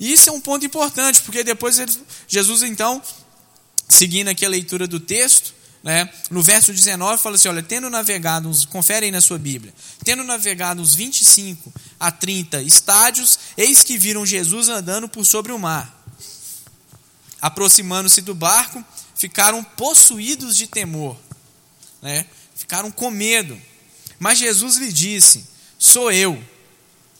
E 0.00 0.12
isso 0.12 0.28
é 0.28 0.32
um 0.32 0.40
ponto 0.40 0.66
importante, 0.66 1.22
porque 1.22 1.44
depois 1.44 1.78
Jesus, 2.26 2.64
então, 2.64 3.00
seguindo 3.88 4.26
aqui 4.26 4.44
a 4.44 4.48
leitura 4.48 4.88
do 4.88 4.98
texto, 4.98 5.54
né? 5.86 6.12
No 6.32 6.42
verso 6.42 6.72
19 6.72 7.22
fala 7.22 7.36
assim: 7.36 7.46
olha, 7.46 7.62
tendo 7.62 7.88
navegado 7.88 8.48
uns, 8.48 8.64
confere 8.64 9.06
aí 9.06 9.12
na 9.12 9.20
sua 9.20 9.38
Bíblia, 9.38 9.72
tendo 10.02 10.24
navegado 10.24 10.82
uns 10.82 10.96
25 10.96 11.72
a 12.00 12.10
30 12.10 12.60
estádios, 12.62 13.38
eis 13.56 13.84
que 13.84 13.96
viram 13.96 14.26
Jesus 14.26 14.68
andando 14.68 15.08
por 15.08 15.24
sobre 15.24 15.52
o 15.52 15.58
mar. 15.60 16.04
Aproximando-se 17.40 18.20
do 18.20 18.34
barco, 18.34 18.84
ficaram 19.14 19.62
possuídos 19.62 20.56
de 20.56 20.66
temor, 20.66 21.16
né? 22.02 22.26
ficaram 22.56 22.90
com 22.90 23.08
medo. 23.08 23.56
Mas 24.18 24.40
Jesus 24.40 24.78
lhe 24.78 24.90
disse: 24.90 25.46
Sou 25.78 26.10
eu, 26.10 26.42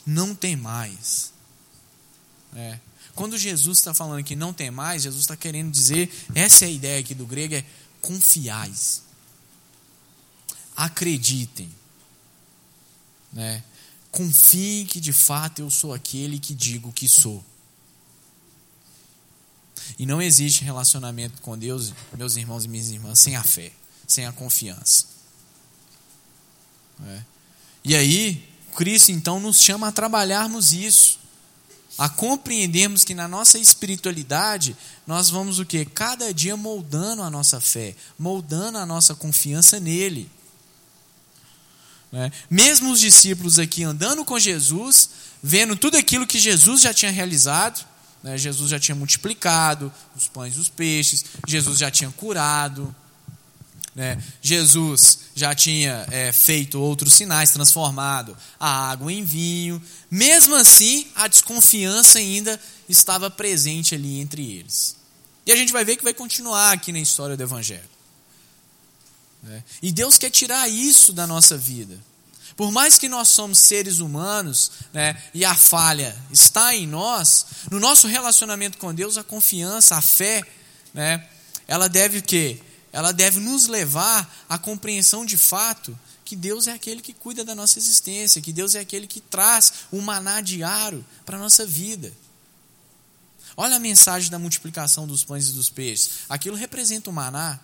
não 0.05 0.35
tem 0.35 0.57
mais. 0.57 1.31
É. 2.53 2.79
Quando 3.15 3.37
Jesus 3.37 3.77
está 3.77 3.93
falando 3.93 4.23
que 4.25 4.35
não 4.35 4.51
tem 4.53 4.69
mais, 4.69 5.03
Jesus 5.03 5.23
está 5.23 5.35
querendo 5.35 5.71
dizer, 5.71 6.07
essa 6.35 6.65
é 6.65 6.67
a 6.67 6.71
ideia 6.71 6.99
aqui 6.99 7.15
do 7.15 7.25
grego, 7.25 7.55
é 7.55 7.65
confiais. 8.01 9.03
Acreditem. 10.75 11.69
Né? 13.31 13.63
Confiem 14.11 14.85
que 14.85 14.99
de 14.99 15.13
fato 15.13 15.59
eu 15.59 15.69
sou 15.69 15.93
aquele 15.93 16.39
que 16.39 16.53
digo 16.53 16.91
que 16.91 17.07
sou. 17.07 17.43
E 19.97 20.05
não 20.05 20.21
existe 20.21 20.63
relacionamento 20.63 21.41
com 21.41 21.57
Deus, 21.57 21.93
meus 22.17 22.35
irmãos 22.35 22.65
e 22.65 22.67
minhas 22.67 22.89
irmãs, 22.89 23.19
sem 23.19 23.35
a 23.35 23.43
fé, 23.43 23.71
sem 24.07 24.25
a 24.25 24.31
confiança. 24.31 25.05
É. 27.05 27.21
E 27.83 27.95
aí, 27.95 28.49
Cristo 28.75 29.11
então 29.11 29.39
nos 29.39 29.61
chama 29.61 29.87
a 29.87 29.91
trabalharmos 29.91 30.73
isso, 30.73 31.19
a 31.97 32.07
compreendermos 32.07 33.03
que 33.03 33.15
na 33.15 33.27
nossa 33.27 33.57
espiritualidade 33.57 34.75
nós 35.05 35.29
vamos 35.29 35.59
o 35.59 35.65
que? 35.65 35.83
Cada 35.85 36.33
dia 36.33 36.55
moldando 36.55 37.23
a 37.23 37.29
nossa 37.29 37.59
fé, 37.59 37.95
moldando 38.19 38.77
a 38.77 38.85
nossa 38.85 39.15
confiança 39.15 39.79
nele. 39.79 40.29
Né? 42.11 42.31
Mesmo 42.49 42.91
os 42.91 42.99
discípulos 42.99 43.59
aqui 43.59 43.83
andando 43.83 44.23
com 44.23 44.39
Jesus, 44.39 45.09
vendo 45.41 45.75
tudo 45.75 45.97
aquilo 45.97 46.27
que 46.27 46.39
Jesus 46.39 46.81
já 46.81 46.93
tinha 46.93 47.11
realizado, 47.11 47.85
né? 48.23 48.37
Jesus 48.37 48.69
já 48.69 48.79
tinha 48.79 48.95
multiplicado 48.95 49.91
os 50.15 50.27
pães 50.27 50.55
e 50.55 50.59
os 50.59 50.69
peixes, 50.69 51.25
Jesus 51.47 51.77
já 51.77 51.91
tinha 51.91 52.09
curado, 52.11 52.93
né? 53.97 54.21
Jesus 54.43 55.21
já 55.35 55.55
tinha 55.55 56.05
é, 56.11 56.31
feito 56.31 56.79
outros 56.79 57.13
sinais, 57.13 57.49
transformado 57.49 58.37
a 58.59 58.91
água 58.91 59.11
em 59.11 59.23
vinho. 59.23 59.81
Mesmo 60.09 60.53
assim, 60.53 61.07
a 61.15 61.27
desconfiança 61.27 62.19
ainda 62.19 62.61
estava 62.87 63.27
presente 63.31 63.95
ali 63.95 64.19
entre 64.19 64.59
eles. 64.59 64.95
E 65.47 65.51
a 65.51 65.55
gente 65.55 65.73
vai 65.73 65.83
ver 65.83 65.97
que 65.97 66.03
vai 66.03 66.13
continuar 66.13 66.73
aqui 66.73 66.91
na 66.91 66.99
história 66.99 67.35
do 67.35 67.41
Evangelho. 67.41 67.89
Né? 69.41 69.63
E 69.81 69.91
Deus 69.91 70.19
quer 70.19 70.29
tirar 70.29 70.69
isso 70.69 71.11
da 71.11 71.25
nossa 71.25 71.57
vida. 71.57 71.97
Por 72.55 72.71
mais 72.71 72.99
que 72.99 73.09
nós 73.09 73.29
somos 73.29 73.57
seres 73.57 73.97
humanos 73.97 74.73
né, 74.93 75.19
e 75.33 75.43
a 75.43 75.55
falha 75.55 76.15
está 76.31 76.75
em 76.75 76.85
nós, 76.85 77.47
no 77.71 77.79
nosso 77.79 78.07
relacionamento 78.07 78.77
com 78.77 78.93
Deus, 78.93 79.17
a 79.17 79.23
confiança, 79.23 79.95
a 79.95 80.01
fé, 80.03 80.43
né, 80.93 81.27
ela 81.67 81.87
deve 81.87 82.19
o 82.19 82.23
quê? 82.23 82.61
Ela 82.97 83.11
deve 83.11 83.39
nos 83.39 83.67
levar 83.67 84.27
à 84.49 84.57
compreensão 84.57 85.23
de 85.23 85.37
fato 85.37 85.95
que 86.25 86.35
Deus 86.35 86.65
é 86.65 86.71
aquele 86.71 86.99
que 86.99 87.13
cuida 87.13 87.45
da 87.45 87.53
nossa 87.53 87.77
existência, 87.77 88.41
que 88.41 88.51
Deus 88.51 88.73
é 88.73 88.79
aquele 88.79 89.05
que 89.05 89.21
traz 89.21 89.71
o 89.91 90.01
maná 90.01 90.41
diário 90.41 91.05
para 91.23 91.37
a 91.37 91.39
nossa 91.39 91.63
vida. 91.63 92.11
Olha 93.55 93.75
a 93.75 93.79
mensagem 93.79 94.31
da 94.31 94.39
multiplicação 94.39 95.05
dos 95.05 95.23
pães 95.23 95.49
e 95.49 95.51
dos 95.51 95.69
peixes. 95.69 96.09
Aquilo 96.27 96.55
representa 96.55 97.11
o 97.11 97.13
maná. 97.13 97.59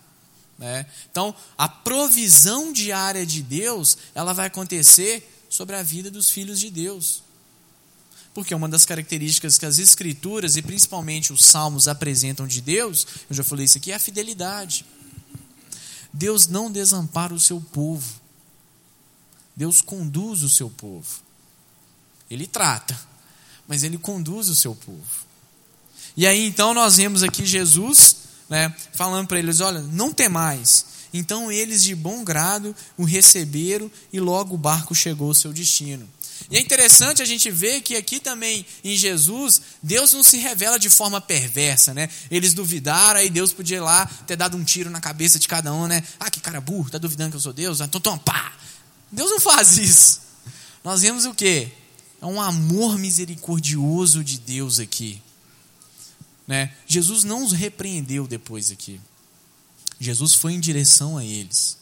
Né? 0.59 0.86
Então, 1.09 1.34
a 1.57 1.67
provisão 1.67 2.71
diária 2.71 3.25
de 3.25 3.41
Deus, 3.41 3.97
ela 4.13 4.34
vai 4.34 4.45
acontecer 4.45 5.27
sobre 5.49 5.75
a 5.75 5.81
vida 5.81 6.11
dos 6.11 6.29
filhos 6.29 6.59
de 6.59 6.69
Deus. 6.69 7.23
Porque 8.36 8.53
uma 8.53 8.69
das 8.69 8.86
características 8.86 9.57
que 9.57 9.65
as 9.65 9.79
escrituras 9.79 10.57
e 10.57 10.61
principalmente 10.61 11.34
os 11.34 11.43
salmos 11.43 11.88
apresentam 11.88 12.45
de 12.45 12.61
Deus, 12.61 13.07
eu 13.27 13.36
já 13.36 13.43
falei 13.43 13.65
isso 13.65 13.79
aqui, 13.79 13.91
é 13.91 13.95
a 13.95 13.99
fidelidade. 13.99 14.86
Deus 16.14 16.47
não 16.47 16.72
desampara 16.72 17.34
o 17.34 17.39
seu 17.39 17.59
povo. 17.59 18.22
Deus 19.55 19.82
conduz 19.82 20.43
o 20.43 20.49
seu 20.49 20.70
povo. 20.70 21.22
Ele 22.30 22.45
trata, 22.45 22.97
mas 23.68 23.84
ele 23.84 23.97
conduz 23.97 24.47
o 24.47 24.55
seu 24.55 24.76
povo. 24.76 25.24
E 26.16 26.28
aí 26.28 26.45
então 26.45 26.74
nós 26.74 26.97
vemos 26.97 27.24
aqui 27.24 27.45
Jesus, 27.45 28.18
né, 28.47 28.74
falando 28.93 29.28
para 29.28 29.39
eles: 29.39 29.59
olha, 29.59 29.82
não 29.82 30.14
temais. 30.14 30.86
Então 31.14 31.51
eles 31.51 31.84
de 31.84 31.93
bom 31.93 32.24
grado 32.24 32.76
o 32.97 33.03
receberam 33.03 33.89
e 34.11 34.20
logo 34.20 34.55
o 34.55 34.57
barco 34.57 34.95
chegou 34.95 35.28
ao 35.28 35.34
seu 35.34 35.53
destino. 35.53 36.07
E 36.54 36.58
é 36.58 36.60
interessante 36.60 37.20
a 37.20 37.26
gente 37.26 37.49
ver 37.49 37.82
que 37.82 37.95
aqui 37.95 38.20
também 38.20 38.64
em 38.84 38.95
Jesus, 38.95 39.60
Deus 39.82 40.14
não 40.14 40.22
se 40.22 40.38
revela 40.38 40.78
de 40.78 40.88
forma 40.88 41.20
perversa, 41.20 41.95
né? 41.95 42.08
Eles 42.30 42.54
duvidaram, 42.54 43.20
aí 43.20 43.28
Deus 43.28 43.51
podia 43.51 43.78
ir 43.78 43.80
lá 43.80 44.06
ter 44.28 44.36
dado 44.36 44.56
um 44.56 44.64
tiro 44.64 44.88
na 44.91 45.01
cabeça 45.01 45.39
de 45.39 45.47
cada 45.47 45.74
um, 45.74 45.88
né? 45.88 46.04
Ah, 46.20 46.30
que 46.30 46.39
cara 46.39 46.62
burro, 46.62 46.91
tá 46.91 46.99
duvidando 46.99 47.32
que 47.32 47.38
eu 47.38 47.41
sou 47.41 47.54
Deus? 47.54 47.80
Então 47.82 47.99
toma, 47.99 48.20
pá! 48.20 48.54
Deus 49.12 49.32
não 49.32 49.39
faz 49.39 49.80
isso. 49.82 50.22
Nós 50.84 51.01
vemos 51.01 51.26
o 51.26 51.34
quê? 51.34 51.72
É 52.22 52.26
um 52.28 52.39
amor 52.39 52.99
misericordioso 52.99 54.24
de 54.24 54.38
Deus 54.38 54.78
aqui. 54.78 55.20
Né? 56.47 56.72
Jesus 56.86 57.24
não 57.24 57.43
os 57.43 57.51
repreendeu 57.51 58.28
depois 58.28 58.70
aqui. 58.70 59.01
Jesus 59.99 60.36
foi 60.36 60.54
em 60.54 60.60
direção 60.60 61.18
a 61.18 61.26
eles. 61.26 61.80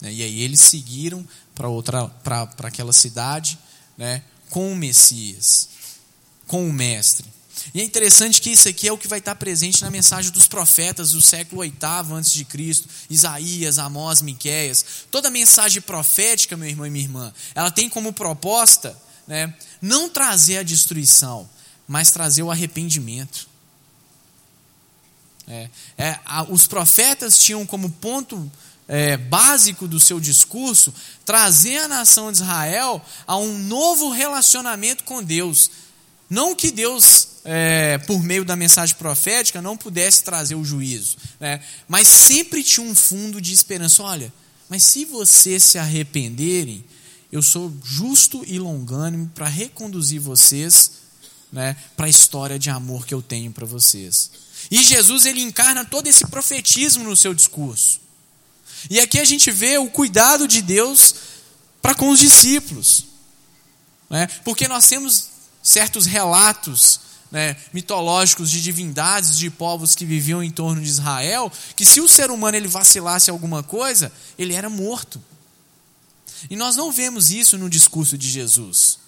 Né? 0.00 0.14
E 0.14 0.22
aí 0.22 0.40
eles 0.40 0.60
seguiram 0.60 1.28
para 1.54 1.68
outra 1.68 2.08
para 2.08 2.48
aquela 2.62 2.94
cidade 2.94 3.58
né, 3.96 4.22
com 4.50 4.72
o 4.72 4.76
Messias, 4.76 5.68
com 6.46 6.68
o 6.68 6.72
Mestre. 6.72 7.26
E 7.74 7.80
é 7.80 7.84
interessante 7.84 8.40
que 8.40 8.50
isso 8.50 8.68
aqui 8.68 8.88
é 8.88 8.92
o 8.92 8.98
que 8.98 9.08
vai 9.08 9.18
estar 9.18 9.34
presente 9.34 9.82
na 9.82 9.90
mensagem 9.90 10.30
dos 10.30 10.46
profetas 10.46 11.12
do 11.12 11.20
século 11.20 11.62
VIII 11.62 11.72
antes 12.12 12.32
de 12.32 12.44
Cristo, 12.44 12.88
Isaías, 13.08 13.78
Amós, 13.78 14.20
Miqueias. 14.20 14.84
Toda 15.10 15.30
mensagem 15.30 15.80
profética, 15.80 16.56
meu 16.56 16.68
irmão 16.68 16.86
e 16.86 16.90
minha 16.90 17.04
irmã, 17.04 17.32
ela 17.54 17.70
tem 17.70 17.88
como 17.88 18.12
proposta 18.12 18.96
né, 19.26 19.54
não 19.80 20.08
trazer 20.08 20.58
a 20.58 20.62
destruição, 20.62 21.48
mas 21.86 22.10
trazer 22.10 22.42
o 22.42 22.50
arrependimento. 22.50 23.48
É, 25.46 25.68
é, 25.98 26.18
a, 26.24 26.44
os 26.44 26.66
profetas 26.66 27.38
tinham 27.38 27.64
como 27.66 27.90
ponto 27.90 28.50
é, 28.92 29.16
básico 29.16 29.88
do 29.88 29.98
seu 29.98 30.20
discurso 30.20 30.92
trazer 31.24 31.78
a 31.78 31.88
nação 31.88 32.30
de 32.30 32.42
Israel 32.42 33.02
a 33.26 33.38
um 33.38 33.56
novo 33.56 34.10
relacionamento 34.10 35.02
com 35.04 35.22
Deus. 35.22 35.70
Não 36.28 36.54
que 36.54 36.70
Deus, 36.70 37.28
é, 37.42 37.96
por 38.06 38.22
meio 38.22 38.44
da 38.44 38.54
mensagem 38.54 38.94
profética, 38.96 39.62
não 39.62 39.78
pudesse 39.78 40.22
trazer 40.22 40.56
o 40.56 40.64
juízo, 40.64 41.16
né? 41.40 41.62
mas 41.88 42.06
sempre 42.06 42.62
tinha 42.62 42.86
um 42.86 42.94
fundo 42.94 43.40
de 43.40 43.54
esperança. 43.54 44.02
Olha, 44.02 44.30
mas 44.68 44.82
se 44.82 45.06
vocês 45.06 45.62
se 45.62 45.78
arrependerem, 45.78 46.84
eu 47.32 47.40
sou 47.40 47.72
justo 47.82 48.44
e 48.46 48.58
longânimo 48.58 49.30
para 49.34 49.48
reconduzir 49.48 50.20
vocês 50.20 51.00
né, 51.50 51.76
para 51.96 52.04
a 52.04 52.10
história 52.10 52.58
de 52.58 52.68
amor 52.68 53.06
que 53.06 53.14
eu 53.14 53.22
tenho 53.22 53.50
para 53.52 53.64
vocês. 53.64 54.30
E 54.70 54.82
Jesus 54.82 55.24
ele 55.24 55.40
encarna 55.40 55.82
todo 55.82 56.08
esse 56.08 56.26
profetismo 56.26 57.04
no 57.04 57.16
seu 57.16 57.32
discurso. 57.32 58.02
E 58.90 59.00
aqui 59.00 59.18
a 59.18 59.24
gente 59.24 59.50
vê 59.50 59.78
o 59.78 59.88
cuidado 59.88 60.46
de 60.46 60.62
Deus 60.62 61.14
para 61.80 61.94
com 61.94 62.10
os 62.10 62.18
discípulos. 62.18 63.06
Né? 64.08 64.26
Porque 64.44 64.68
nós 64.68 64.88
temos 64.88 65.28
certos 65.62 66.06
relatos 66.06 67.00
né, 67.30 67.56
mitológicos 67.72 68.50
de 68.50 68.60
divindades, 68.60 69.38
de 69.38 69.48
povos 69.48 69.94
que 69.94 70.04
viviam 70.04 70.42
em 70.42 70.50
torno 70.50 70.82
de 70.82 70.88
Israel, 70.88 71.50
que 71.74 71.84
se 71.84 72.00
o 72.00 72.08
ser 72.08 72.30
humano 72.30 72.56
ele 72.56 72.68
vacilasse 72.68 73.30
alguma 73.30 73.62
coisa, 73.62 74.12
ele 74.38 74.52
era 74.52 74.68
morto. 74.68 75.22
E 76.50 76.56
nós 76.56 76.76
não 76.76 76.92
vemos 76.92 77.30
isso 77.30 77.56
no 77.56 77.70
discurso 77.70 78.18
de 78.18 78.28
Jesus. 78.28 78.98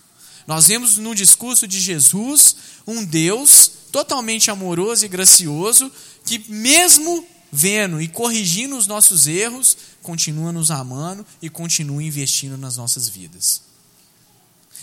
Nós 0.46 0.68
vemos 0.68 0.96
no 0.96 1.14
discurso 1.14 1.66
de 1.66 1.80
Jesus 1.80 2.56
um 2.86 3.04
Deus 3.04 3.70
totalmente 3.92 4.50
amoroso 4.50 5.04
e 5.04 5.08
gracioso, 5.08 5.90
que 6.24 6.38
mesmo 6.48 7.26
vendo 7.54 8.02
e 8.02 8.08
corrigindo 8.08 8.76
os 8.76 8.88
nossos 8.88 9.28
erros, 9.28 9.76
continua 10.02 10.50
nos 10.50 10.72
amando 10.72 11.24
e 11.40 11.48
continua 11.48 12.02
investindo 12.02 12.58
nas 12.58 12.76
nossas 12.76 13.08
vidas. 13.08 13.62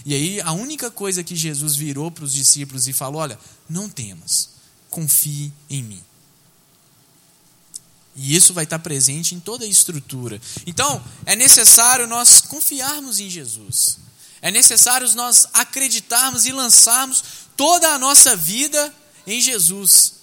E 0.05 0.15
aí, 0.15 0.41
a 0.41 0.53
única 0.53 0.89
coisa 0.89 1.21
que 1.21 1.35
Jesus 1.35 1.75
virou 1.75 2.09
para 2.09 2.23
os 2.23 2.31
discípulos 2.31 2.87
e 2.87 2.93
falou: 2.93 3.21
olha, 3.21 3.37
não 3.69 3.89
temas, 3.89 4.51
confie 4.89 5.51
em 5.69 5.83
mim. 5.83 6.01
E 8.15 8.35
isso 8.35 8.53
vai 8.53 8.63
estar 8.63 8.79
presente 8.79 9.35
em 9.35 9.39
toda 9.39 9.65
a 9.65 9.67
estrutura. 9.67 10.41
Então, 10.65 11.03
é 11.25 11.35
necessário 11.35 12.07
nós 12.07 12.39
confiarmos 12.39 13.19
em 13.19 13.29
Jesus. 13.29 13.97
É 14.41 14.49
necessário 14.49 15.13
nós 15.13 15.45
acreditarmos 15.53 16.45
e 16.45 16.51
lançarmos 16.51 17.23
toda 17.55 17.89
a 17.89 17.99
nossa 17.99 18.35
vida 18.35 18.93
em 19.27 19.41
Jesus. 19.41 20.20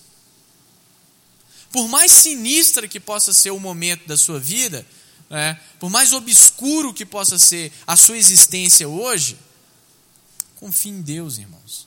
Por 1.70 1.88
mais 1.88 2.10
sinistra 2.12 2.88
que 2.88 2.98
possa 2.98 3.32
ser 3.32 3.50
o 3.50 3.60
momento 3.60 4.06
da 4.06 4.16
sua 4.16 4.40
vida, 4.40 4.86
né, 5.28 5.60
por 5.78 5.90
mais 5.90 6.12
obscuro 6.12 6.94
que 6.94 7.04
possa 7.04 7.38
ser 7.38 7.72
a 7.86 7.96
sua 7.96 8.16
existência 8.16 8.88
hoje, 8.88 9.38
confie 10.56 10.90
em 10.90 11.02
Deus, 11.02 11.38
irmãos. 11.38 11.86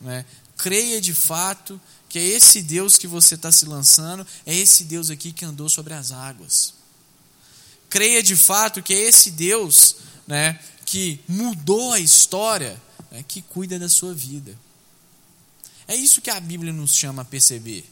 Né? 0.00 0.24
Creia 0.56 1.00
de 1.00 1.14
fato 1.14 1.80
que 2.08 2.18
é 2.18 2.22
esse 2.22 2.60
Deus 2.60 2.98
que 2.98 3.06
você 3.06 3.36
está 3.36 3.50
se 3.50 3.64
lançando, 3.64 4.26
é 4.44 4.54
esse 4.54 4.84
Deus 4.84 5.08
aqui 5.08 5.32
que 5.32 5.44
andou 5.44 5.68
sobre 5.68 5.94
as 5.94 6.12
águas. 6.12 6.74
Creia 7.88 8.22
de 8.22 8.36
fato 8.36 8.82
que 8.82 8.92
é 8.92 8.98
esse 8.98 9.30
Deus 9.30 9.96
né, 10.26 10.60
que 10.84 11.20
mudou 11.26 11.92
a 11.92 11.98
história, 11.98 12.80
né, 13.10 13.24
que 13.26 13.40
cuida 13.40 13.78
da 13.78 13.88
sua 13.88 14.12
vida. 14.12 14.58
É 15.88 15.96
isso 15.96 16.20
que 16.20 16.30
a 16.30 16.38
Bíblia 16.38 16.72
nos 16.72 16.94
chama 16.94 17.22
a 17.22 17.24
perceber. 17.24 17.91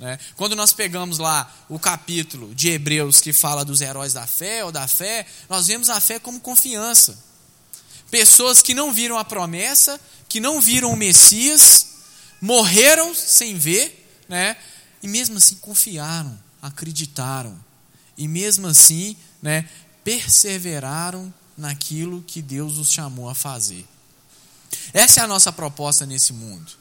Né? 0.00 0.18
Quando 0.34 0.56
nós 0.56 0.72
pegamos 0.72 1.18
lá 1.18 1.48
o 1.68 1.78
capítulo 1.78 2.52
de 2.54 2.70
Hebreus 2.70 3.20
que 3.20 3.32
fala 3.32 3.64
dos 3.64 3.80
heróis 3.80 4.12
da 4.12 4.26
fé 4.26 4.64
ou 4.64 4.72
da 4.72 4.88
fé, 4.88 5.24
nós 5.48 5.68
vemos 5.68 5.88
a 5.88 6.00
fé 6.00 6.18
como 6.18 6.40
confiança. 6.40 7.16
Pessoas 8.10 8.60
que 8.60 8.74
não 8.74 8.92
viram 8.92 9.16
a 9.16 9.24
promessa, 9.24 10.00
que 10.28 10.40
não 10.40 10.60
viram 10.60 10.90
o 10.90 10.96
Messias, 10.96 11.86
morreram 12.40 13.14
sem 13.14 13.56
ver, 13.56 14.10
né? 14.28 14.56
e 15.00 15.06
mesmo 15.06 15.36
assim 15.36 15.54
confiaram 15.56 16.36
acreditaram. 16.60 17.58
E 18.16 18.28
mesmo 18.28 18.66
assim, 18.66 19.16
né, 19.40 19.68
perseveraram 20.04 21.32
naquilo 21.56 22.22
que 22.22 22.42
Deus 22.42 22.76
os 22.78 22.90
chamou 22.90 23.28
a 23.28 23.34
fazer. 23.34 23.86
Essa 24.92 25.20
é 25.20 25.22
a 25.22 25.26
nossa 25.26 25.52
proposta 25.52 26.06
nesse 26.06 26.32
mundo. 26.32 26.72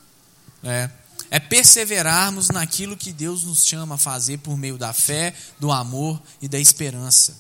Né? 0.62 0.92
É 1.32 1.40
perseverarmos 1.40 2.50
naquilo 2.50 2.98
que 2.98 3.12
Deus 3.12 3.44
nos 3.44 3.66
chama 3.66 3.96
a 3.96 3.98
fazer 3.98 4.40
por 4.40 4.58
meio 4.58 4.78
da 4.78 4.94
fé, 4.94 5.34
do 5.60 5.72
amor 5.72 6.22
e 6.42 6.48
da 6.48 6.60
esperança. 6.60 7.38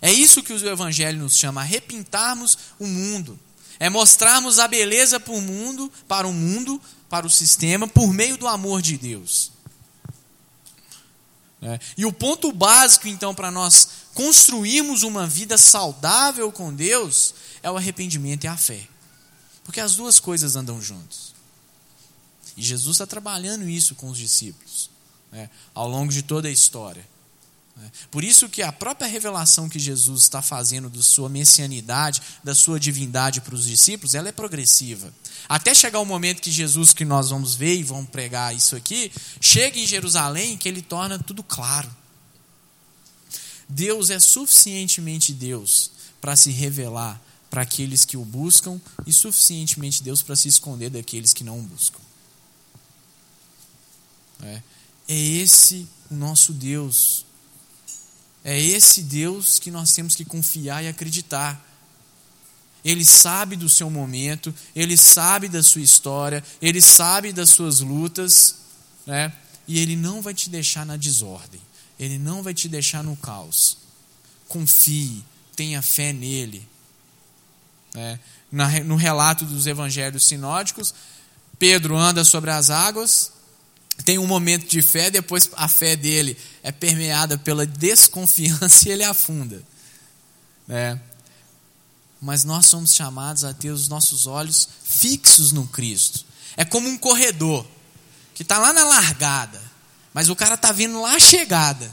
É 0.00 0.12
isso 0.12 0.42
que 0.42 0.52
o 0.52 0.68
Evangelho 0.68 1.20
nos 1.20 1.36
chama, 1.36 1.60
a 1.60 1.64
repintarmos 1.64 2.58
o 2.78 2.86
mundo. 2.86 3.38
É 3.80 3.88
mostrarmos 3.88 4.58
a 4.58 4.68
beleza 4.68 5.18
para 5.18 5.32
o 5.32 5.40
mundo, 5.40 5.90
para 6.06 6.26
o 6.26 6.32
mundo, 6.32 6.80
para 7.08 7.26
o 7.26 7.30
sistema, 7.30 7.88
por 7.88 8.12
meio 8.12 8.36
do 8.36 8.46
amor 8.46 8.82
de 8.82 8.96
Deus. 8.96 9.52
É. 11.60 11.78
E 11.96 12.06
o 12.06 12.12
ponto 12.12 12.52
básico, 12.52 13.08
então, 13.08 13.34
para 13.34 13.50
nós 13.50 13.88
construirmos 14.14 15.02
uma 15.02 15.26
vida 15.26 15.58
saudável 15.58 16.50
com 16.52 16.72
Deus 16.72 17.34
é 17.62 17.70
o 17.70 17.76
arrependimento 17.76 18.44
e 18.44 18.48
a 18.48 18.56
fé. 18.56 18.86
Porque 19.64 19.80
as 19.80 19.96
duas 19.96 20.20
coisas 20.20 20.56
andam 20.56 20.80
juntos. 20.80 21.34
E 22.58 22.62
Jesus 22.62 22.96
está 22.96 23.06
trabalhando 23.06 23.68
isso 23.68 23.94
com 23.94 24.10
os 24.10 24.18
discípulos 24.18 24.90
né, 25.30 25.48
ao 25.72 25.88
longo 25.88 26.12
de 26.12 26.22
toda 26.22 26.48
a 26.48 26.50
história. 26.50 27.06
Né. 27.76 27.90
Por 28.10 28.24
isso 28.24 28.48
que 28.48 28.62
a 28.62 28.72
própria 28.72 29.06
revelação 29.06 29.68
que 29.68 29.78
Jesus 29.78 30.22
está 30.22 30.42
fazendo 30.42 30.90
da 30.90 31.00
sua 31.00 31.28
messianidade, 31.28 32.20
da 32.42 32.56
sua 32.56 32.80
divindade 32.80 33.40
para 33.40 33.54
os 33.54 33.64
discípulos, 33.64 34.16
ela 34.16 34.28
é 34.28 34.32
progressiva. 34.32 35.14
Até 35.48 35.72
chegar 35.72 36.00
o 36.00 36.04
momento 36.04 36.42
que 36.42 36.50
Jesus, 36.50 36.92
que 36.92 37.04
nós 37.04 37.30
vamos 37.30 37.54
ver 37.54 37.76
e 37.76 37.84
vamos 37.84 38.10
pregar 38.10 38.54
isso 38.54 38.74
aqui, 38.74 39.12
chega 39.40 39.78
em 39.78 39.86
Jerusalém 39.86 40.56
que 40.56 40.68
ele 40.68 40.82
torna 40.82 41.16
tudo 41.16 41.44
claro. 41.44 41.88
Deus 43.68 44.10
é 44.10 44.18
suficientemente 44.18 45.32
Deus 45.32 45.92
para 46.20 46.34
se 46.34 46.50
revelar 46.50 47.20
para 47.50 47.62
aqueles 47.62 48.04
que 48.04 48.16
o 48.16 48.24
buscam 48.24 48.80
e 49.06 49.12
suficientemente 49.12 50.02
Deus 50.02 50.22
para 50.22 50.36
se 50.36 50.48
esconder 50.48 50.90
daqueles 50.90 51.32
que 51.32 51.44
não 51.44 51.60
o 51.60 51.62
buscam. 51.62 52.07
É, 54.42 54.62
é 55.08 55.14
esse 55.14 55.88
o 56.10 56.14
nosso 56.14 56.52
Deus. 56.52 57.24
É 58.44 58.58
esse 58.60 59.02
Deus 59.02 59.58
que 59.58 59.70
nós 59.70 59.92
temos 59.92 60.14
que 60.14 60.24
confiar 60.24 60.82
e 60.82 60.88
acreditar. 60.88 61.64
Ele 62.84 63.04
sabe 63.04 63.56
do 63.56 63.68
seu 63.68 63.90
momento, 63.90 64.54
ele 64.74 64.96
sabe 64.96 65.48
da 65.48 65.62
sua 65.62 65.82
história, 65.82 66.42
ele 66.62 66.80
sabe 66.80 67.32
das 67.32 67.50
suas 67.50 67.80
lutas, 67.80 68.56
né? 69.06 69.32
e 69.66 69.78
ele 69.78 69.96
não 69.96 70.22
vai 70.22 70.32
te 70.32 70.48
deixar 70.48 70.86
na 70.86 70.96
desordem, 70.96 71.60
ele 71.98 72.18
não 72.18 72.42
vai 72.42 72.54
te 72.54 72.68
deixar 72.68 73.02
no 73.02 73.16
caos. 73.16 73.76
Confie, 74.46 75.22
tenha 75.54 75.82
fé 75.82 76.12
nele. 76.12 76.66
Né? 77.92 78.18
No 78.84 78.96
relato 78.96 79.44
dos 79.44 79.66
evangelhos 79.66 80.24
sinódicos, 80.24 80.94
Pedro 81.58 81.96
anda 81.98 82.24
sobre 82.24 82.50
as 82.50 82.70
águas, 82.70 83.32
tem 84.04 84.18
um 84.18 84.26
momento 84.26 84.66
de 84.66 84.80
fé, 84.80 85.10
depois 85.10 85.50
a 85.56 85.68
fé 85.68 85.96
dele 85.96 86.36
é 86.62 86.72
permeada 86.72 87.36
pela 87.36 87.66
desconfiança 87.66 88.86
e 88.88 88.92
ele 88.92 89.04
afunda. 89.04 89.62
Né? 90.66 91.00
mas 92.20 92.44
nós 92.44 92.66
somos 92.66 92.94
chamados 92.94 93.44
a 93.44 93.54
ter 93.54 93.70
os 93.70 93.88
nossos 93.88 94.26
olhos 94.26 94.68
fixos 94.84 95.52
no 95.52 95.66
Cristo. 95.66 96.24
É 96.56 96.64
como 96.64 96.88
um 96.88 96.98
corredor 96.98 97.64
que 98.34 98.42
está 98.42 98.58
lá 98.58 98.72
na 98.72 98.84
largada, 98.84 99.60
mas 100.12 100.28
o 100.28 100.36
cara 100.36 100.54
está 100.54 100.72
vindo 100.72 101.00
lá 101.00 101.14
a 101.14 101.20
chegada. 101.20 101.90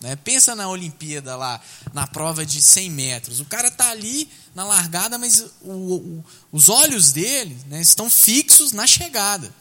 Né? 0.00 0.16
Pensa 0.16 0.54
na 0.54 0.68
Olimpíada 0.68 1.36
lá, 1.36 1.60
na 1.92 2.06
prova 2.06 2.44
de 2.44 2.62
100 2.62 2.90
metros. 2.90 3.40
O 3.40 3.44
cara 3.44 3.68
está 3.68 3.90
ali 3.90 4.28
na 4.54 4.64
largada, 4.64 5.18
mas 5.18 5.44
o, 5.60 5.72
o, 5.72 6.24
os 6.52 6.68
olhos 6.68 7.12
dele 7.12 7.58
né, 7.66 7.80
estão 7.80 8.08
fixos 8.08 8.72
na 8.72 8.86
chegada. 8.86 9.52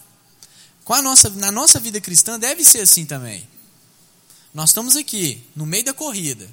A 0.87 1.01
nossa, 1.01 1.29
na 1.31 1.51
nossa 1.51 1.79
vida 1.79 1.99
cristã 1.99 2.39
deve 2.39 2.63
ser 2.63 2.81
assim 2.81 3.05
também. 3.05 3.47
Nós 4.53 4.69
estamos 4.69 4.95
aqui, 4.95 5.43
no 5.55 5.65
meio 5.65 5.83
da 5.83 5.93
corrida, 5.93 6.47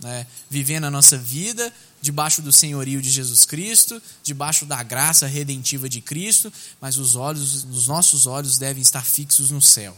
né, 0.00 0.26
vivendo 0.50 0.84
a 0.84 0.90
nossa 0.90 1.16
vida, 1.16 1.72
debaixo 2.00 2.42
do 2.42 2.52
senhorio 2.52 3.00
de 3.00 3.08
Jesus 3.08 3.44
Cristo, 3.44 4.02
debaixo 4.22 4.66
da 4.66 4.82
graça 4.82 5.26
redentiva 5.26 5.88
de 5.88 6.00
Cristo, 6.00 6.52
mas 6.80 6.98
os 6.98 7.14
olhos, 7.14 7.64
os 7.64 7.86
nossos 7.86 8.26
olhos 8.26 8.58
devem 8.58 8.82
estar 8.82 9.04
fixos 9.04 9.50
no 9.50 9.62
céu. 9.62 9.96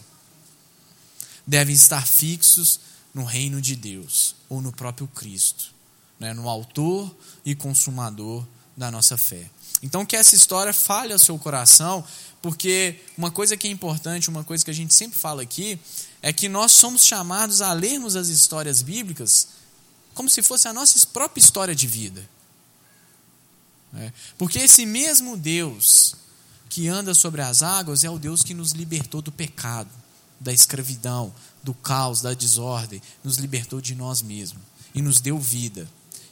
Devem 1.46 1.74
estar 1.74 2.06
fixos 2.06 2.78
no 3.12 3.24
reino 3.24 3.60
de 3.60 3.74
Deus 3.74 4.36
ou 4.48 4.60
no 4.60 4.72
próprio 4.72 5.08
Cristo, 5.08 5.72
né? 6.20 6.34
no 6.34 6.48
autor 6.48 7.14
e 7.44 7.54
consumador 7.54 8.46
da 8.76 8.90
nossa 8.90 9.16
fé. 9.16 9.50
Então 9.84 10.06
que 10.06 10.16
essa 10.16 10.34
história 10.34 10.72
fale 10.72 11.12
ao 11.12 11.18
seu 11.18 11.38
coração, 11.38 12.02
porque 12.40 13.02
uma 13.18 13.30
coisa 13.30 13.54
que 13.54 13.68
é 13.68 13.70
importante, 13.70 14.30
uma 14.30 14.42
coisa 14.42 14.64
que 14.64 14.70
a 14.70 14.74
gente 14.74 14.94
sempre 14.94 15.18
fala 15.18 15.42
aqui, 15.42 15.78
é 16.22 16.32
que 16.32 16.48
nós 16.48 16.72
somos 16.72 17.04
chamados 17.04 17.60
a 17.60 17.70
lermos 17.74 18.16
as 18.16 18.28
histórias 18.28 18.80
bíblicas 18.80 19.48
como 20.14 20.30
se 20.30 20.42
fosse 20.42 20.66
a 20.68 20.72
nossa 20.72 21.06
própria 21.08 21.38
história 21.38 21.74
de 21.74 21.86
vida. 21.86 22.26
É. 23.94 24.10
Porque 24.38 24.58
esse 24.58 24.86
mesmo 24.86 25.36
Deus 25.36 26.16
que 26.70 26.88
anda 26.88 27.12
sobre 27.12 27.42
as 27.42 27.62
águas 27.62 28.04
é 28.04 28.10
o 28.10 28.18
Deus 28.18 28.42
que 28.42 28.54
nos 28.54 28.72
libertou 28.72 29.20
do 29.20 29.30
pecado, 29.30 29.90
da 30.40 30.52
escravidão, 30.52 31.32
do 31.62 31.74
caos, 31.74 32.22
da 32.22 32.32
desordem, 32.32 33.02
nos 33.22 33.36
libertou 33.36 33.82
de 33.82 33.94
nós 33.94 34.22
mesmos 34.22 34.62
e 34.94 35.02
nos 35.02 35.20
deu 35.20 35.38
vida. 35.38 35.86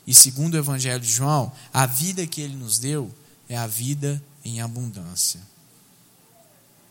E 0.07 0.15
segundo 0.15 0.55
o 0.55 0.59
Evangelho 0.59 1.01
de 1.01 1.13
João, 1.13 1.53
a 1.71 1.85
vida 1.85 2.27
que 2.27 2.41
ele 2.41 2.57
nos 2.57 2.79
deu 2.79 3.13
é 3.53 3.59
a 3.59 3.67
vida 3.67 4.23
em 4.43 4.63
abundância. 4.63 5.39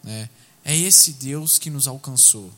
É, 0.06 0.30
é 0.64 0.78
esse 0.78 1.14
Deus 1.14 1.58
que 1.58 1.72
nos 1.72 1.88
alcançou. 1.88 2.52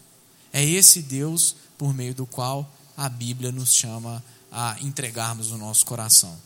É 0.52 0.62
esse 0.62 1.02
Deus 1.02 1.56
por 1.78 1.94
meio 1.94 2.14
do 2.14 2.26
qual 2.26 2.70
a 2.98 3.08
Bíblia 3.08 3.50
nos 3.50 3.74
chama 3.74 4.22
a 4.52 4.76
entregarmos 4.82 5.52
o 5.52 5.58
nosso 5.58 5.86
coração. 5.86 6.38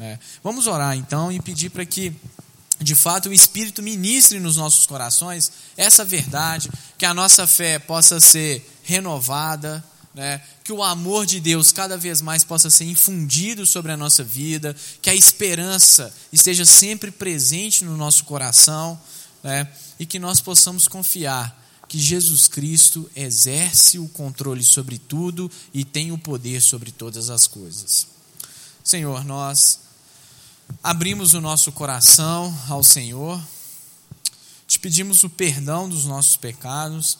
É. 0.00 0.18
Vamos 0.42 0.66
orar 0.66 0.96
então 0.96 1.30
e 1.30 1.40
pedir 1.40 1.70
para 1.70 1.86
que, 1.86 2.12
de 2.80 2.96
fato, 2.96 3.28
o 3.28 3.32
Espírito 3.32 3.84
ministre 3.84 4.40
nos 4.40 4.56
nossos 4.56 4.84
corações 4.84 5.52
essa 5.76 6.04
verdade, 6.04 6.68
que 6.98 7.06
a 7.06 7.14
nossa 7.14 7.46
fé 7.46 7.78
possa 7.78 8.18
ser 8.18 8.68
renovada, 8.82 9.82
né? 10.16 10.40
que 10.64 10.72
o 10.72 10.82
amor 10.82 11.26
de 11.26 11.38
Deus 11.38 11.70
cada 11.70 11.98
vez 11.98 12.22
mais 12.22 12.42
possa 12.42 12.70
ser 12.70 12.86
infundido 12.86 13.66
sobre 13.66 13.92
a 13.92 13.96
nossa 13.98 14.24
vida, 14.24 14.74
que 15.02 15.10
a 15.10 15.14
esperança 15.14 16.12
esteja 16.32 16.64
sempre 16.64 17.10
presente 17.10 17.84
no 17.84 17.98
nosso 17.98 18.24
coração 18.24 18.98
né? 19.44 19.70
e 20.00 20.06
que 20.06 20.18
nós 20.18 20.40
possamos 20.40 20.88
confiar 20.88 21.62
que 21.86 21.98
Jesus 21.98 22.48
Cristo 22.48 23.08
exerce 23.14 23.98
o 23.98 24.08
controle 24.08 24.64
sobre 24.64 24.98
tudo 24.98 25.50
e 25.72 25.84
tem 25.84 26.10
o 26.10 26.18
poder 26.18 26.62
sobre 26.62 26.90
todas 26.90 27.28
as 27.28 27.46
coisas. 27.46 28.06
Senhor, 28.82 29.22
nós 29.22 29.80
abrimos 30.82 31.34
o 31.34 31.40
nosso 31.42 31.70
coração 31.70 32.58
ao 32.68 32.82
Senhor, 32.82 33.40
te 34.66 34.78
pedimos 34.80 35.22
o 35.22 35.30
perdão 35.30 35.88
dos 35.88 36.06
nossos 36.06 36.36
pecados. 36.36 37.18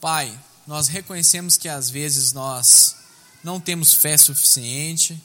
Pai, 0.00 0.38
nós 0.66 0.88
reconhecemos 0.88 1.56
que 1.56 1.68
às 1.68 1.90
vezes 1.90 2.32
nós 2.32 2.96
não 3.42 3.60
temos 3.60 3.92
fé 3.92 4.16
suficiente, 4.16 5.20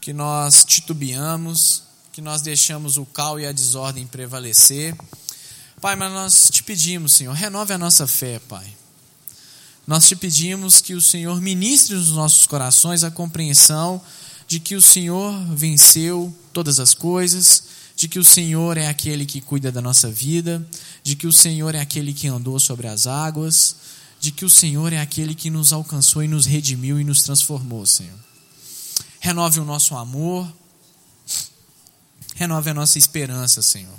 que 0.00 0.12
nós 0.12 0.64
titubeamos, 0.64 1.82
que 2.12 2.20
nós 2.20 2.40
deixamos 2.40 2.96
o 2.96 3.04
cal 3.04 3.38
e 3.40 3.46
a 3.46 3.52
desordem 3.52 4.06
prevalecer 4.06 4.96
Pai, 5.80 5.94
mas 5.94 6.10
nós 6.10 6.50
te 6.50 6.62
pedimos, 6.62 7.12
Senhor, 7.12 7.34
renove 7.34 7.74
a 7.74 7.78
nossa 7.78 8.06
fé, 8.06 8.38
Pai. 8.48 8.66
Nós 9.86 10.08
te 10.08 10.16
pedimos 10.16 10.80
que 10.80 10.94
o 10.94 11.02
Senhor 11.02 11.38
ministre 11.40 11.94
nos 11.94 12.12
nossos 12.12 12.46
corações 12.46 13.04
a 13.04 13.10
compreensão 13.10 14.00
de 14.48 14.58
que 14.58 14.74
o 14.74 14.80
Senhor 14.80 15.38
venceu 15.54 16.34
todas 16.50 16.80
as 16.80 16.94
coisas, 16.94 17.64
de 17.94 18.08
que 18.08 18.18
o 18.18 18.24
Senhor 18.24 18.78
é 18.78 18.88
aquele 18.88 19.26
que 19.26 19.42
cuida 19.42 19.70
da 19.70 19.82
nossa 19.82 20.10
vida, 20.10 20.66
de 21.04 21.14
que 21.14 21.26
o 21.26 21.32
Senhor 21.32 21.74
é 21.74 21.80
aquele 21.80 22.14
que 22.14 22.26
andou 22.26 22.58
sobre 22.58 22.86
as 22.88 23.06
águas, 23.06 23.76
de 24.26 24.32
que 24.32 24.44
o 24.44 24.50
Senhor 24.50 24.92
é 24.92 25.00
aquele 25.00 25.36
que 25.36 25.50
nos 25.50 25.72
alcançou 25.72 26.20
e 26.20 26.26
nos 26.26 26.46
redimiu 26.46 27.00
e 27.00 27.04
nos 27.04 27.22
transformou, 27.22 27.86
Senhor. 27.86 28.18
Renove 29.20 29.60
o 29.60 29.64
nosso 29.64 29.94
amor, 29.94 30.52
renove 32.34 32.70
a 32.70 32.74
nossa 32.74 32.98
esperança, 32.98 33.62
Senhor. 33.62 33.94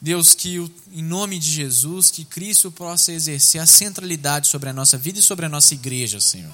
Deus, 0.00 0.34
que 0.34 0.56
em 0.90 1.04
nome 1.04 1.38
de 1.38 1.48
Jesus, 1.48 2.10
que 2.10 2.24
Cristo 2.24 2.72
possa 2.72 3.12
exercer 3.12 3.60
a 3.60 3.66
centralidade 3.66 4.48
sobre 4.48 4.70
a 4.70 4.72
nossa 4.72 4.98
vida 4.98 5.20
e 5.20 5.22
sobre 5.22 5.46
a 5.46 5.48
nossa 5.48 5.72
igreja, 5.72 6.20
Senhor. 6.20 6.52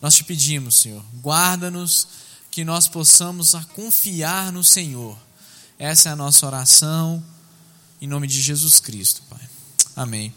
Nós 0.00 0.14
te 0.14 0.24
pedimos, 0.24 0.76
Senhor, 0.76 1.04
guarda-nos, 1.20 2.08
que 2.50 2.64
nós 2.64 2.88
possamos 2.88 3.54
confiar 3.74 4.50
no 4.50 4.64
Senhor. 4.64 5.18
Essa 5.78 6.08
é 6.08 6.12
a 6.12 6.16
nossa 6.16 6.46
oração, 6.46 7.22
em 8.00 8.06
nome 8.06 8.26
de 8.26 8.40
Jesus 8.40 8.80
Cristo, 8.80 9.22
Pai. 9.28 9.46
Amém. 9.94 10.32